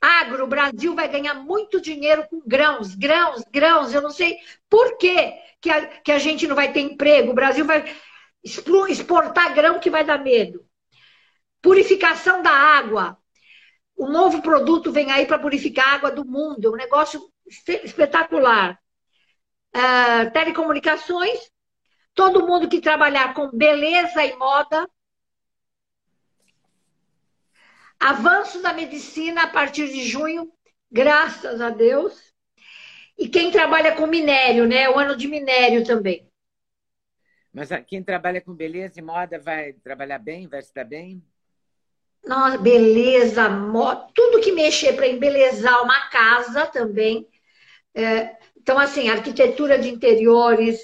agro, 0.00 0.44
o 0.44 0.48
Brasil 0.48 0.94
vai 0.94 1.08
ganhar 1.08 1.34
muito 1.34 1.80
dinheiro 1.80 2.26
com 2.28 2.42
grãos, 2.44 2.94
grãos, 2.94 3.42
grãos. 3.50 3.94
Eu 3.94 4.02
não 4.02 4.10
sei 4.10 4.38
por 4.68 4.98
quê 4.98 5.34
que 5.60 5.70
a, 5.70 5.86
que 5.86 6.10
a 6.10 6.18
gente 6.18 6.46
não 6.48 6.56
vai 6.56 6.72
ter 6.72 6.80
emprego. 6.80 7.30
O 7.30 7.34
Brasil 7.34 7.64
vai 7.64 7.84
exportar 8.42 9.54
grão 9.54 9.78
que 9.78 9.88
vai 9.88 10.04
dar 10.04 10.18
medo. 10.18 10.63
Purificação 11.64 12.42
da 12.42 12.50
água. 12.50 13.16
O 13.96 14.06
novo 14.06 14.42
produto 14.42 14.92
vem 14.92 15.10
aí 15.10 15.24
para 15.24 15.38
purificar 15.38 15.88
a 15.88 15.94
água 15.94 16.10
do 16.10 16.22
mundo. 16.22 16.74
Um 16.74 16.76
negócio 16.76 17.26
espetacular. 17.46 18.78
Uh, 19.74 20.30
telecomunicações. 20.30 21.50
Todo 22.12 22.46
mundo 22.46 22.68
que 22.68 22.82
trabalhar 22.82 23.32
com 23.32 23.48
beleza 23.48 24.22
e 24.22 24.36
moda. 24.36 24.86
Avanço 27.98 28.60
da 28.60 28.74
medicina 28.74 29.44
a 29.44 29.46
partir 29.46 29.88
de 29.88 30.04
junho 30.04 30.52
graças 30.92 31.62
a 31.62 31.70
Deus. 31.70 32.34
E 33.16 33.26
quem 33.26 33.50
trabalha 33.50 33.96
com 33.96 34.06
minério, 34.06 34.66
né? 34.66 34.90
O 34.90 34.98
ano 34.98 35.16
de 35.16 35.26
minério 35.26 35.82
também. 35.82 36.30
Mas 37.50 37.70
quem 37.86 38.02
trabalha 38.02 38.42
com 38.42 38.52
beleza 38.52 39.00
e 39.00 39.02
moda 39.02 39.38
vai 39.38 39.72
trabalhar 39.72 40.18
bem, 40.18 40.46
vai 40.46 40.60
estar 40.60 40.84
bem? 40.84 41.24
Nossa, 42.26 42.56
beleza, 42.58 43.48
moda, 43.50 44.06
tudo 44.14 44.40
que 44.40 44.52
mexer 44.52 44.94
para 44.94 45.06
embelezar 45.06 45.82
uma 45.82 46.08
casa 46.08 46.66
também. 46.66 47.28
É, 47.94 48.36
então, 48.60 48.78
assim, 48.78 49.08
arquitetura 49.10 49.78
de 49.78 49.90
interiores, 49.90 50.78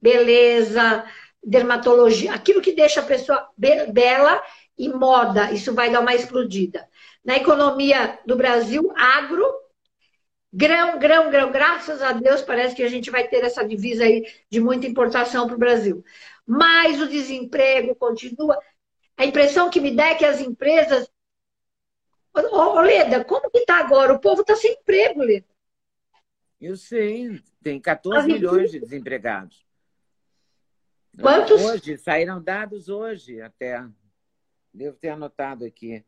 beleza, 0.00 1.04
dermatologia, 1.44 2.34
aquilo 2.34 2.62
que 2.62 2.72
deixa 2.74 3.00
a 3.00 3.04
pessoa 3.06 3.48
be 3.58 3.86
bela 3.92 4.42
e 4.78 4.88
moda, 4.88 5.52
isso 5.52 5.74
vai 5.74 5.90
dar 5.90 6.00
uma 6.00 6.14
explodida. 6.14 6.88
Na 7.24 7.36
economia 7.36 8.18
do 8.26 8.36
Brasil, 8.36 8.92
agro, 8.96 9.44
grão, 10.52 10.98
grão, 10.98 11.30
grão, 11.30 11.52
graças 11.52 12.02
a 12.02 12.12
Deus, 12.12 12.42
parece 12.42 12.74
que 12.74 12.82
a 12.82 12.88
gente 12.88 13.10
vai 13.10 13.26
ter 13.28 13.44
essa 13.44 13.66
divisa 13.66 14.04
aí 14.04 14.24
de 14.50 14.60
muita 14.60 14.86
importação 14.86 15.46
para 15.46 15.56
o 15.56 15.58
Brasil. 15.58 16.04
Mas 16.46 17.00
o 17.00 17.08
desemprego 17.08 17.94
continua. 17.96 18.58
A 19.16 19.24
impressão 19.24 19.70
que 19.70 19.80
me 19.80 19.94
dá 19.94 20.08
é 20.08 20.14
que 20.14 20.24
as 20.24 20.40
empresas. 20.40 21.10
Ô, 22.34 22.80
Leda, 22.80 23.24
como 23.24 23.50
que 23.50 23.58
está 23.58 23.78
agora? 23.78 24.12
O 24.12 24.18
povo 24.18 24.42
está 24.42 24.54
sem 24.54 24.72
emprego, 24.74 25.22
Leda. 25.22 25.46
Eu 26.60 26.76
sei, 26.76 27.42
tem 27.62 27.80
14 27.80 28.26
milhões 28.26 28.70
de 28.70 28.80
desempregados. 28.80 29.66
Quantos? 31.20 31.62
Hoje, 31.62 31.96
saíram 31.96 32.42
dados 32.42 32.88
hoje 32.88 33.40
até. 33.40 33.86
Devo 34.72 34.96
ter 34.96 35.08
anotado 35.08 35.64
aqui. 35.64 36.04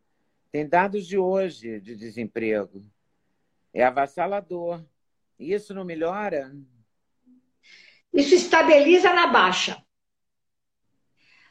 Tem 0.53 0.69
dados 0.69 1.07
de 1.07 1.17
hoje 1.17 1.81
de 1.81 1.97
desemprego. 1.97 2.85
É 3.73 3.85
avassalador. 3.85 4.85
Isso 5.39 5.73
não 5.73 5.85
melhora? 5.85 6.55
Isso 8.13 8.35
estabiliza 8.35 9.13
na 9.13 9.27
baixa. 9.29 9.83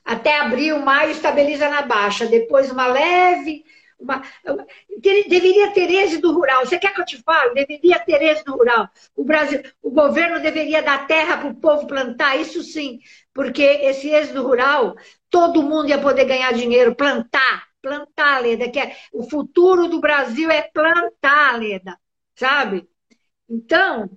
Até 0.08 0.40
abril, 0.40 0.80
maio, 0.80 1.12
estabiliza 1.12 1.70
na 1.70 1.82
baixa. 1.82 2.26
Depois, 2.26 2.72
uma 2.72 2.88
leve. 2.88 3.64
Uma... 4.00 4.24
Deveria 5.00 5.72
ter 5.72 5.90
êxito 5.92 6.32
rural. 6.32 6.66
Você 6.66 6.80
quer 6.80 6.94
que 6.94 7.02
eu 7.02 7.06
te 7.06 7.22
fale? 7.24 7.54
Deveria 7.54 8.00
ter 8.00 8.22
êxito 8.22 8.54
rural. 8.54 8.90
O, 9.16 9.24
Brasil, 9.24 9.62
o 9.82 9.92
governo 9.92 10.40
deveria 10.40 10.82
dar 10.82 11.08
terra 11.08 11.38
para 11.38 11.50
o 11.50 11.56
povo 11.56 11.88
plantar, 11.88 12.38
isso 12.38 12.64
sim. 12.64 13.00
Porque 13.34 13.64
esse 13.64 14.10
êxito 14.10 14.42
rural, 14.42 14.96
todo 15.30 15.64
mundo 15.64 15.90
ia 15.90 16.00
poder 16.00 16.26
ganhar 16.26 16.54
dinheiro, 16.54 16.96
plantar. 16.96 17.68
Plantar, 17.82 18.42
Leda. 18.42 18.70
Que 18.70 18.80
é, 18.80 18.96
o 19.14 19.30
futuro 19.30 19.88
do 19.88 20.00
Brasil 20.00 20.50
é 20.50 20.62
plantar, 20.62 21.60
Leda 21.60 21.98
sabe? 22.38 22.88
Então, 23.50 24.10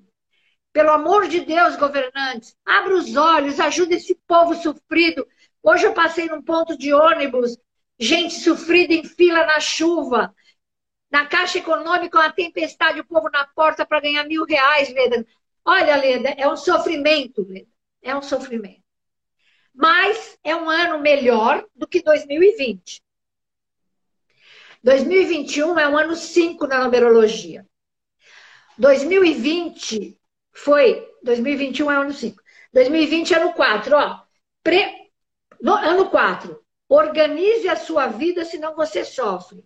pelo 0.73 0.91
amor 0.91 1.29
de 1.29 1.41
Deus, 1.41 1.77
governantes, 1.77 2.57
abra 2.65 2.95
os 2.95 3.17
olhos, 3.17 3.59
ajude 3.59 3.95
esse 3.95 4.15
povo 4.27 4.55
sofrido. 4.55 5.27
Hoje 5.63 5.87
eu 5.87 5.93
passei 5.93 6.27
num 6.27 6.43
ponto 6.43 6.77
de 6.77 6.93
ônibus, 6.93 7.57
gente 7.99 8.35
sofrida 8.35 8.95
em 8.95 9.05
fila 9.05 9.45
na 9.45 9.61
chuva. 9.61 10.35
Na 11.11 11.27
Caixa 11.27 11.59
Econômica, 11.59 12.19
uma 12.19 12.33
tempestade, 12.33 13.01
o 13.01 13.05
povo 13.05 13.29
na 13.31 13.47
porta 13.47 13.85
para 13.85 14.01
ganhar 14.01 14.25
mil 14.25 14.45
reais, 14.45 14.93
Leda. 14.93 15.27
Olha, 15.65 15.97
Leda, 15.97 16.31
é 16.31 16.49
um 16.49 16.57
sofrimento, 16.57 17.47
Leda. 17.47 17.69
É 18.01 18.17
um 18.17 18.23
sofrimento. 18.23 18.83
Mas 19.75 20.39
é 20.43 20.55
um 20.55 20.69
ano 20.71 20.99
melhor 21.01 21.67
do 21.75 21.87
que 21.87 22.03
2020. 22.03 23.03
2021 24.83 25.79
é 25.79 25.89
um 25.89 25.99
ano 25.99 26.17
5 26.17 26.67
na 26.67 26.85
numerologia. 26.85 27.67
2020 28.79 30.19
foi. 30.53 31.07
2021 31.23 31.91
é 31.91 31.97
ano 31.97 32.13
5. 32.13 32.43
2020 32.73 33.35
ano 33.35 33.53
4, 33.53 33.97
ó. 33.97 34.23
Pre, 34.63 35.00
no, 35.61 35.75
ano 35.75 36.11
4. 36.11 36.61
Organize 36.89 37.69
a 37.69 37.77
sua 37.77 38.09
vida, 38.09 38.45
senão 38.45 38.75
você 38.75 39.05
sofre. 39.05 39.65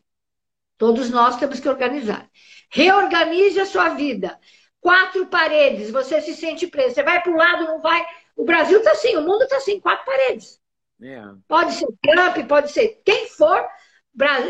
Todos 0.77 1.09
nós 1.11 1.37
temos 1.37 1.61
que 1.61 1.69
organizar. 1.69 2.29
Reorganize 2.71 3.59
a 3.61 3.67
sua 3.67 3.91
vida. 3.91 4.39
Quatro 4.81 5.27
paredes, 5.27 5.91
você 5.91 6.21
se 6.21 6.35
sente 6.35 6.67
preso. 6.67 6.95
Você 6.95 7.03
vai 7.03 7.23
para 7.23 7.33
o 7.33 7.37
lado, 7.37 7.65
não 7.65 7.81
vai. 7.81 8.05
O 8.37 8.45
Brasil 8.45 8.79
está 8.79 8.93
assim, 8.93 9.17
o 9.17 9.23
mundo 9.23 9.45
está 9.45 9.57
assim, 9.57 9.81
quatro 9.81 10.05
paredes. 10.05 10.61
Yeah. 11.01 11.33
É. 11.33 11.37
Pode 11.49 11.73
ser 11.73 11.87
Trump, 12.03 12.49
pode 12.49 12.71
ser 12.71 13.01
quem 13.05 13.29
for. 13.29 13.67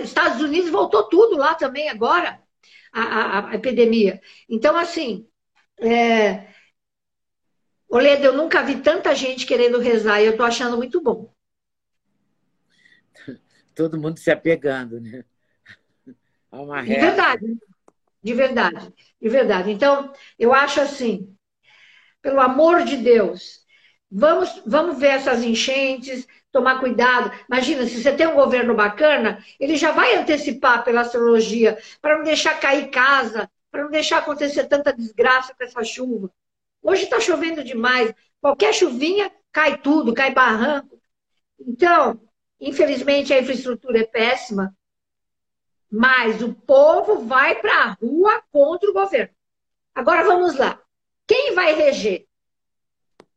Estados 0.02 0.42
Unidos 0.42 0.70
voltou 0.70 1.04
tudo 1.04 1.36
lá 1.36 1.54
também 1.54 1.88
agora 1.88 2.42
a, 2.92 3.02
a, 3.02 3.50
a 3.50 3.54
epidemia. 3.54 4.20
Então, 4.48 4.76
assim, 4.76 5.26
é... 5.80 6.48
Oledo, 7.88 8.24
eu 8.24 8.32
nunca 8.32 8.62
vi 8.62 8.80
tanta 8.80 9.14
gente 9.14 9.46
querendo 9.46 9.78
rezar 9.78 10.20
e 10.20 10.26
eu 10.26 10.32
estou 10.32 10.46
achando 10.46 10.76
muito 10.76 11.00
bom. 11.00 11.33
Todo 13.74 14.00
mundo 14.00 14.18
se 14.18 14.30
apegando, 14.30 15.00
né? 15.00 15.24
A 16.50 16.60
uma 16.60 16.80
reza. 16.80 17.00
De 17.00 17.06
verdade, 17.06 17.58
de 18.22 18.34
verdade, 18.34 18.94
de 19.20 19.28
verdade. 19.28 19.70
Então, 19.70 20.12
eu 20.38 20.54
acho 20.54 20.80
assim, 20.80 21.34
pelo 22.22 22.40
amor 22.40 22.84
de 22.84 22.96
Deus, 22.96 23.64
vamos, 24.10 24.62
vamos 24.64 24.98
ver 24.98 25.08
essas 25.08 25.42
enchentes, 25.42 26.26
tomar 26.52 26.78
cuidado. 26.78 27.32
Imagina, 27.48 27.84
se 27.84 28.00
você 28.00 28.12
tem 28.12 28.28
um 28.28 28.34
governo 28.34 28.74
bacana, 28.74 29.44
ele 29.58 29.76
já 29.76 29.90
vai 29.90 30.14
antecipar 30.16 30.84
pela 30.84 31.00
astrologia, 31.00 31.76
para 32.00 32.16
não 32.16 32.24
deixar 32.24 32.60
cair 32.60 32.90
casa, 32.90 33.50
para 33.70 33.82
não 33.82 33.90
deixar 33.90 34.18
acontecer 34.18 34.64
tanta 34.64 34.92
desgraça 34.92 35.52
com 35.52 35.64
essa 35.64 35.82
chuva. 35.82 36.30
Hoje 36.80 37.04
está 37.04 37.18
chovendo 37.18 37.64
demais. 37.64 38.14
Qualquer 38.40 38.72
chuvinha, 38.72 39.32
cai 39.50 39.78
tudo, 39.78 40.14
cai 40.14 40.32
barranco. 40.32 41.00
Então, 41.58 42.20
infelizmente, 42.68 43.32
a 43.32 43.40
infraestrutura 43.40 44.00
é 44.00 44.04
péssima, 44.04 44.74
mas 45.90 46.42
o 46.42 46.54
povo 46.54 47.24
vai 47.24 47.60
para 47.60 47.84
a 47.84 47.92
rua 47.92 48.42
contra 48.50 48.90
o 48.90 48.92
governo. 48.92 49.34
Agora 49.94 50.24
vamos 50.24 50.56
lá. 50.56 50.80
Quem 51.26 51.54
vai 51.54 51.74
reger? 51.74 52.26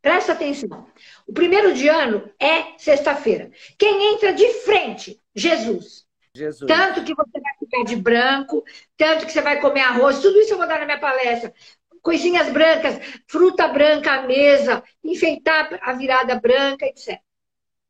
Presta 0.02 0.34
atenção. 0.34 0.88
O 1.28 1.34
primeiro 1.34 1.74
de 1.74 1.88
ano 1.88 2.32
é 2.40 2.78
sexta-feira. 2.78 3.52
Quem 3.78 4.14
entra 4.14 4.34
de 4.34 4.48
frente? 4.62 5.22
Jesus. 5.36 6.08
Jesus. 6.34 6.68
Tanto 6.68 7.04
que 7.04 7.14
você 7.14 7.40
vai 7.40 7.54
ficar 7.60 7.84
de 7.84 7.96
branco, 7.96 8.64
tanto 8.96 9.26
que 9.26 9.32
você 9.32 9.42
vai 9.42 9.60
comer 9.60 9.82
arroz, 9.82 10.20
tudo 10.20 10.40
isso 10.40 10.54
eu 10.54 10.58
vou 10.58 10.68
dar 10.68 10.80
na 10.80 10.86
minha 10.86 11.00
palestra. 11.00 11.54
Coisinhas 12.02 12.50
brancas, 12.50 13.00
fruta 13.28 13.68
branca 13.68 14.14
à 14.14 14.22
mesa, 14.22 14.84
enfeitar 15.04 15.80
a 15.82 15.94
virada 15.94 16.40
branca, 16.40 16.86
etc. 16.86 17.20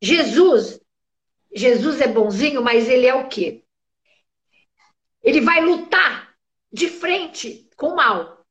Jesus, 0.01 0.79
Jesus 1.53 2.01
é 2.01 2.07
bonzinho, 2.07 2.61
mas 2.61 2.87
ele 2.87 3.05
é 3.05 3.13
o 3.13 3.27
quê? 3.27 3.63
Ele 5.23 5.41
vai 5.41 5.61
lutar 5.61 6.35
de 6.71 6.87
frente 6.89 7.69
com 7.75 7.89
o 7.89 7.95
mal. 7.95 8.45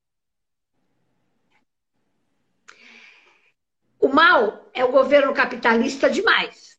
O 3.99 4.09
mal 4.09 4.71
é 4.73 4.85
o 4.85 4.93
governo 4.93 5.33
capitalista 5.35 6.09
demais. 6.11 6.79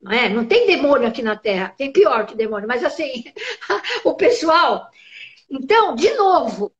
Não, 0.00 0.12
é? 0.12 0.28
não 0.28 0.46
tem 0.46 0.66
demônio 0.66 1.08
aqui 1.08 1.22
na 1.22 1.36
Terra, 1.36 1.74
tem 1.76 1.92
pior 1.92 2.24
que 2.26 2.36
demônio, 2.36 2.68
mas 2.68 2.84
assim, 2.84 3.24
o 4.04 4.14
pessoal. 4.14 4.88
Então, 5.50 5.94
de 5.94 6.12
novo, 6.14 6.72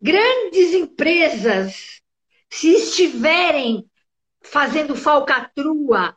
grandes 0.00 0.74
empresas, 0.74 2.02
se 2.48 2.74
estiverem 2.74 3.88
fazendo 4.42 4.96
falcatrua, 4.96 6.16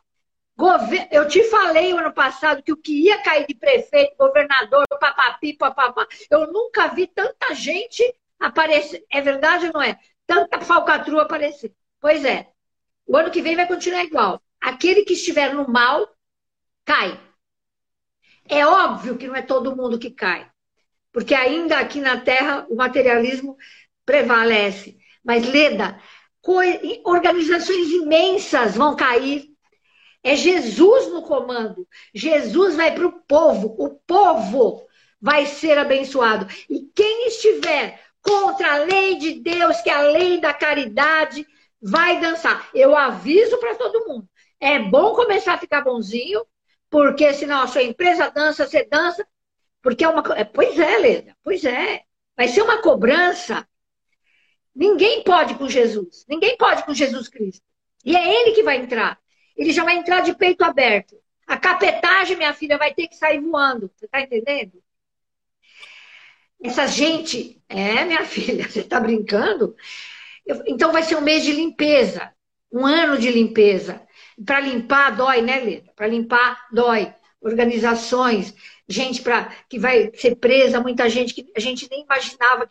eu 1.10 1.26
te 1.26 1.42
falei 1.44 1.92
ano 1.92 2.12
passado 2.12 2.62
que 2.62 2.72
o 2.72 2.76
que 2.76 3.04
ia 3.06 3.22
cair 3.22 3.46
de 3.46 3.54
prefeito, 3.54 4.16
governador, 4.16 4.84
papapi, 5.00 5.54
papapá, 5.54 6.06
eu 6.30 6.52
nunca 6.52 6.88
vi 6.88 7.06
tanta 7.06 7.54
gente 7.54 8.02
aparecer. 8.38 9.04
É 9.10 9.20
verdade 9.20 9.66
ou 9.66 9.72
não 9.72 9.82
é? 9.82 9.98
Tanta 10.26 10.60
falcatrua 10.60 11.22
aparecer. 11.22 11.74
Pois 12.00 12.24
é. 12.24 12.48
O 13.06 13.16
ano 13.16 13.30
que 13.30 13.42
vem 13.42 13.56
vai 13.56 13.66
continuar 13.66 14.04
igual. 14.04 14.40
Aquele 14.60 15.04
que 15.04 15.14
estiver 15.14 15.52
no 15.52 15.68
mal, 15.68 16.08
cai. 16.84 17.20
É 18.48 18.64
óbvio 18.66 19.16
que 19.16 19.26
não 19.26 19.36
é 19.36 19.42
todo 19.42 19.76
mundo 19.76 19.98
que 19.98 20.10
cai. 20.10 20.50
Porque 21.12 21.34
ainda 21.34 21.78
aqui 21.78 22.00
na 22.00 22.20
Terra 22.20 22.66
o 22.68 22.76
materialismo 22.76 23.56
prevalece. 24.04 24.98
Mas, 25.22 25.46
Leda, 25.46 26.00
organizações 27.04 27.88
imensas 27.88 28.76
vão 28.76 28.96
cair. 28.96 29.53
É 30.24 30.34
Jesus 30.34 31.08
no 31.08 31.20
comando. 31.22 31.86
Jesus 32.14 32.74
vai 32.74 32.94
para 32.94 33.06
o 33.06 33.12
povo. 33.12 33.76
O 33.78 33.90
povo 33.90 34.86
vai 35.20 35.44
ser 35.44 35.76
abençoado. 35.76 36.46
E 36.68 36.80
quem 36.94 37.28
estiver 37.28 38.00
contra 38.22 38.72
a 38.72 38.84
lei 38.84 39.18
de 39.18 39.40
Deus, 39.40 39.82
que 39.82 39.90
é 39.90 39.94
a 39.94 40.00
lei 40.00 40.40
da 40.40 40.54
caridade, 40.54 41.46
vai 41.80 42.18
dançar. 42.18 42.70
Eu 42.74 42.96
aviso 42.96 43.58
para 43.58 43.74
todo 43.74 44.08
mundo. 44.08 44.28
É 44.58 44.78
bom 44.78 45.14
começar 45.14 45.54
a 45.54 45.58
ficar 45.58 45.82
bonzinho, 45.82 46.42
porque 46.88 47.34
senão 47.34 47.60
a 47.60 47.66
sua 47.66 47.82
empresa 47.82 48.30
dança, 48.30 48.66
você 48.66 48.82
dança, 48.84 49.26
porque 49.82 50.04
é 50.04 50.08
uma 50.08 50.22
coisa. 50.22 50.42
Pois 50.46 50.78
é, 50.78 50.98
Leda, 50.98 51.36
pois 51.44 51.64
é. 51.64 52.02
Vai 52.34 52.48
ser 52.48 52.62
uma 52.62 52.80
cobrança. 52.80 53.68
Ninguém 54.74 55.22
pode 55.22 55.54
com 55.56 55.68
Jesus. 55.68 56.24
Ninguém 56.26 56.56
pode 56.56 56.82
com 56.84 56.94
Jesus 56.94 57.28
Cristo. 57.28 57.62
E 58.04 58.16
é 58.16 58.40
ele 58.40 58.52
que 58.52 58.62
vai 58.62 58.78
entrar. 58.78 59.18
Ele 59.56 59.72
já 59.72 59.84
vai 59.84 59.96
entrar 59.96 60.20
de 60.20 60.34
peito 60.34 60.62
aberto. 60.64 61.16
A 61.46 61.56
capetagem, 61.56 62.36
minha 62.36 62.54
filha, 62.54 62.78
vai 62.78 62.94
ter 62.94 63.06
que 63.06 63.16
sair 63.16 63.40
voando. 63.40 63.90
Você 63.94 64.06
está 64.06 64.20
entendendo? 64.20 64.82
Essa 66.62 66.86
gente. 66.86 67.62
É, 67.68 68.04
minha 68.04 68.24
filha, 68.26 68.68
você 68.68 68.80
está 68.80 68.98
brincando? 68.98 69.76
Então 70.66 70.92
vai 70.92 71.02
ser 71.02 71.16
um 71.16 71.20
mês 71.20 71.44
de 71.44 71.52
limpeza. 71.52 72.32
Um 72.72 72.86
ano 72.86 73.18
de 73.18 73.30
limpeza. 73.30 74.02
Para 74.44 74.60
limpar, 74.60 75.16
dói, 75.16 75.42
né, 75.42 75.60
Leda? 75.60 75.92
Para 75.94 76.08
limpar, 76.08 76.66
dói. 76.72 77.14
Organizações, 77.40 78.54
gente 78.88 79.20
pra, 79.20 79.54
que 79.68 79.78
vai 79.78 80.10
ser 80.14 80.36
presa, 80.36 80.80
muita 80.80 81.08
gente 81.10 81.34
que 81.34 81.46
a 81.54 81.60
gente 81.60 81.88
nem 81.90 82.02
imaginava. 82.02 82.68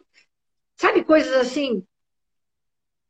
Sabe, 0.76 1.04
coisas 1.04 1.32
assim, 1.34 1.86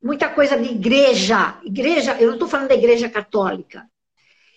muita 0.04 0.30
coisa 0.30 0.58
de 0.58 0.70
igreja. 0.70 1.60
Igreja, 1.64 2.20
eu 2.20 2.28
não 2.28 2.34
estou 2.34 2.48
falando 2.48 2.68
da 2.68 2.76
igreja 2.76 3.10
católica. 3.10 3.90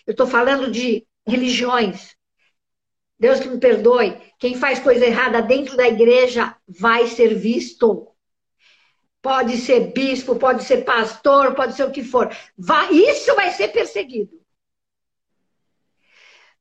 Eu 0.05 0.11
estou 0.11 0.27
falando 0.27 0.69
de 0.69 1.07
religiões. 1.25 2.15
Deus 3.17 3.39
que 3.39 3.47
me 3.47 3.57
perdoe. 3.57 4.21
Quem 4.37 4.55
faz 4.55 4.79
coisa 4.79 5.05
errada 5.05 5.41
dentro 5.41 5.77
da 5.77 5.87
igreja 5.87 6.55
vai 6.67 7.07
ser 7.07 7.33
visto. 7.33 8.11
Pode 9.21 9.57
ser 9.57 9.91
bispo, 9.91 10.35
pode 10.35 10.63
ser 10.63 10.83
pastor, 10.83 11.55
pode 11.55 11.75
ser 11.75 11.85
o 11.85 11.91
que 11.91 12.03
for. 12.03 12.29
Vai, 12.57 12.93
isso 12.93 13.33
vai 13.33 13.51
ser 13.51 13.69
perseguido. 13.69 14.37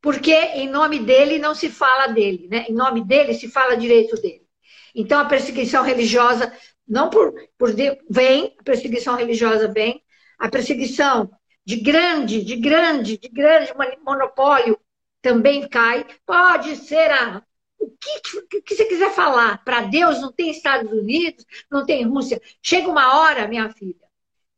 Porque 0.00 0.32
em 0.32 0.68
nome 0.68 1.00
dele 1.00 1.38
não 1.38 1.54
se 1.54 1.68
fala 1.68 2.06
dele, 2.06 2.48
né? 2.48 2.66
Em 2.68 2.72
nome 2.72 3.04
dele 3.04 3.34
se 3.34 3.48
fala 3.48 3.76
direito 3.76 4.16
dele. 4.20 4.46
Então 4.94 5.20
a 5.20 5.24
perseguição 5.24 5.82
religiosa 5.82 6.52
não 6.88 7.10
por, 7.10 7.34
por 7.58 7.72
vem, 8.08 8.54
a 8.58 8.62
perseguição 8.62 9.16
religiosa 9.16 9.68
vem, 9.68 10.02
a 10.38 10.48
perseguição 10.48 11.30
de 11.64 11.76
grande, 11.76 12.44
de 12.44 12.56
grande, 12.56 13.18
de 13.18 13.28
grande 13.28 13.72
monopólio 14.04 14.78
também 15.20 15.68
cai. 15.68 16.06
Pode 16.24 16.76
ser 16.76 17.10
a, 17.10 17.42
o 17.78 17.90
que, 17.90 18.60
que 18.62 18.74
você 18.74 18.84
quiser 18.84 19.12
falar. 19.12 19.62
Para 19.64 19.82
Deus 19.82 20.20
não 20.20 20.32
tem 20.32 20.50
Estados 20.50 20.90
Unidos, 20.92 21.44
não 21.70 21.84
tem 21.84 22.04
Rússia. 22.04 22.40
Chega 22.62 22.88
uma 22.88 23.18
hora, 23.18 23.48
minha 23.48 23.68
filha, 23.70 24.06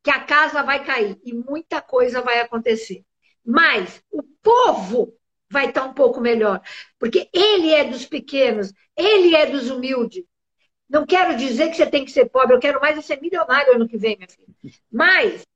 que 0.03 0.11
a 0.11 0.21
casa 0.21 0.63
vai 0.63 0.85
cair 0.85 1.19
e 1.25 1.33
muita 1.33 1.81
coisa 1.81 2.21
vai 2.21 2.41
acontecer. 2.41 3.05
Mas 3.45 4.03
o 4.11 4.23
povo 4.43 5.15
vai 5.51 5.69
estar 5.69 5.85
um 5.85 5.95
pouco 5.95 6.21
melhor, 6.21 6.61
porque 6.99 7.31
ele 7.33 7.73
é 7.73 7.85
dos 7.85 8.05
pequenos, 8.05 8.71
ele 8.95 9.35
é 9.35 9.47
dos 9.47 9.71
humildes. 9.71 10.25
Não 10.89 11.05
quero 11.05 11.37
dizer 11.37 11.69
que 11.69 11.77
você 11.77 11.87
tem 11.87 12.05
que 12.05 12.11
ser 12.11 12.27
pobre, 12.31 12.57
eu 12.57 12.61
quero 12.61 12.81
mais 12.81 12.97
é 12.97 13.03
ser 13.03 13.21
milionário 13.21 13.75
ano 13.75 13.89
que 13.89 13.99
vem, 13.99 14.17
minha 14.17 14.29
filha. 14.29 14.49
Mas, 14.91 15.47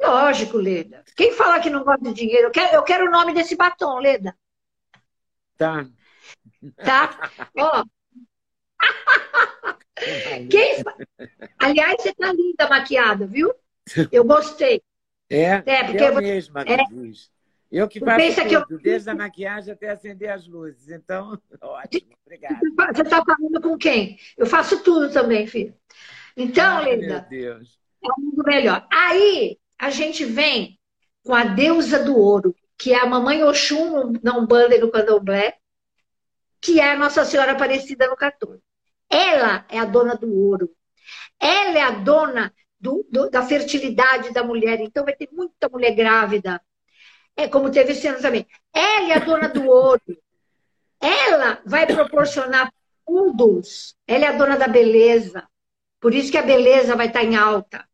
lógico, 0.00 0.56
Leda. 0.56 1.04
Quem 1.14 1.32
fala 1.32 1.60
que 1.60 1.68
não 1.68 1.84
gosta 1.84 2.04
de 2.04 2.14
dinheiro? 2.14 2.48
Eu 2.48 2.50
quero, 2.50 2.74
eu 2.74 2.82
quero 2.82 3.06
o 3.06 3.10
nome 3.10 3.34
desse 3.34 3.54
batom, 3.56 3.98
Leda. 3.98 4.34
Tá. 5.56 5.86
Tá? 6.76 7.30
Ó. 7.58 7.84
Quem... 10.50 10.82
Aliás, 11.58 11.96
você 12.00 12.14
tá 12.14 12.32
linda 12.32 12.68
maquiada, 12.68 13.26
viu? 13.26 13.52
Eu 14.10 14.24
gostei. 14.24 14.82
É, 15.28 15.62
é 15.64 15.84
porque 15.84 16.02
eu 16.02 16.14
mesma 16.16 16.62
é, 16.62 16.78
eu 17.70 17.86
que 17.86 18.00
faço 18.00 18.16
Pensa 18.16 18.42
tudo, 18.42 18.66
que 18.66 18.74
eu... 18.74 18.78
desde 18.80 19.10
a 19.10 19.14
maquiagem 19.14 19.72
até 19.72 19.90
acender 19.90 20.30
as 20.30 20.46
luzes. 20.46 20.88
Então, 20.90 21.40
ótimo, 21.62 22.16
obrigada. 22.24 22.58
Você 22.92 23.02
está 23.02 23.24
falando 23.24 23.60
com 23.60 23.78
quem? 23.78 24.18
Eu 24.36 24.46
faço 24.46 24.82
tudo 24.82 25.12
também, 25.12 25.46
filho. 25.46 25.74
Então, 26.36 26.78
Ai, 26.78 26.96
Linda, 26.96 27.28
é 27.30 28.12
um 28.18 28.24
mundo 28.24 28.42
melhor. 28.44 28.86
Aí, 28.92 29.58
a 29.78 29.90
gente 29.90 30.24
vem 30.24 30.78
com 31.24 31.34
a 31.34 31.44
deusa 31.44 32.02
do 32.02 32.16
ouro, 32.16 32.54
que 32.76 32.92
é 32.92 33.00
a 33.00 33.06
mamãe 33.06 33.44
Oxum 33.44 34.14
na 34.22 34.36
Umbanda 34.36 34.74
e 34.74 34.80
no 34.80 34.90
Candomblé, 34.90 35.54
que 36.60 36.80
é 36.80 36.92
a 36.92 36.98
Nossa 36.98 37.24
Senhora 37.24 37.52
Aparecida 37.52 38.08
no 38.08 38.16
14. 38.16 38.60
Ela 39.08 39.64
é 39.68 39.78
a 39.78 39.84
dona 39.84 40.16
do 40.16 40.32
ouro. 40.34 40.70
Ela 41.38 41.78
é 41.78 41.82
a 41.82 41.90
dona 41.90 42.52
do, 42.80 43.06
do, 43.10 43.30
da 43.30 43.42
fertilidade 43.42 44.32
da 44.32 44.42
mulher. 44.42 44.80
Então, 44.80 45.04
vai 45.04 45.14
ter 45.14 45.28
muita 45.32 45.68
mulher 45.68 45.94
grávida, 45.94 46.60
é 47.36 47.48
como 47.48 47.70
teve 47.70 47.92
esse 47.92 48.06
ano 48.06 48.20
também. 48.20 48.46
Ela 48.72 49.12
é 49.12 49.16
a 49.16 49.18
dona 49.20 49.48
do 49.48 49.66
ouro. 49.66 50.02
Ela 51.00 51.60
vai 51.64 51.86
proporcionar 51.86 52.72
fundos. 53.04 53.96
Ela 54.06 54.26
é 54.26 54.28
a 54.28 54.36
dona 54.36 54.56
da 54.56 54.68
beleza. 54.68 55.48
Por 56.00 56.14
isso 56.14 56.30
que 56.30 56.38
a 56.38 56.42
beleza 56.42 56.96
vai 56.96 57.06
estar 57.08 57.24
em 57.24 57.36
alta. 57.36 57.86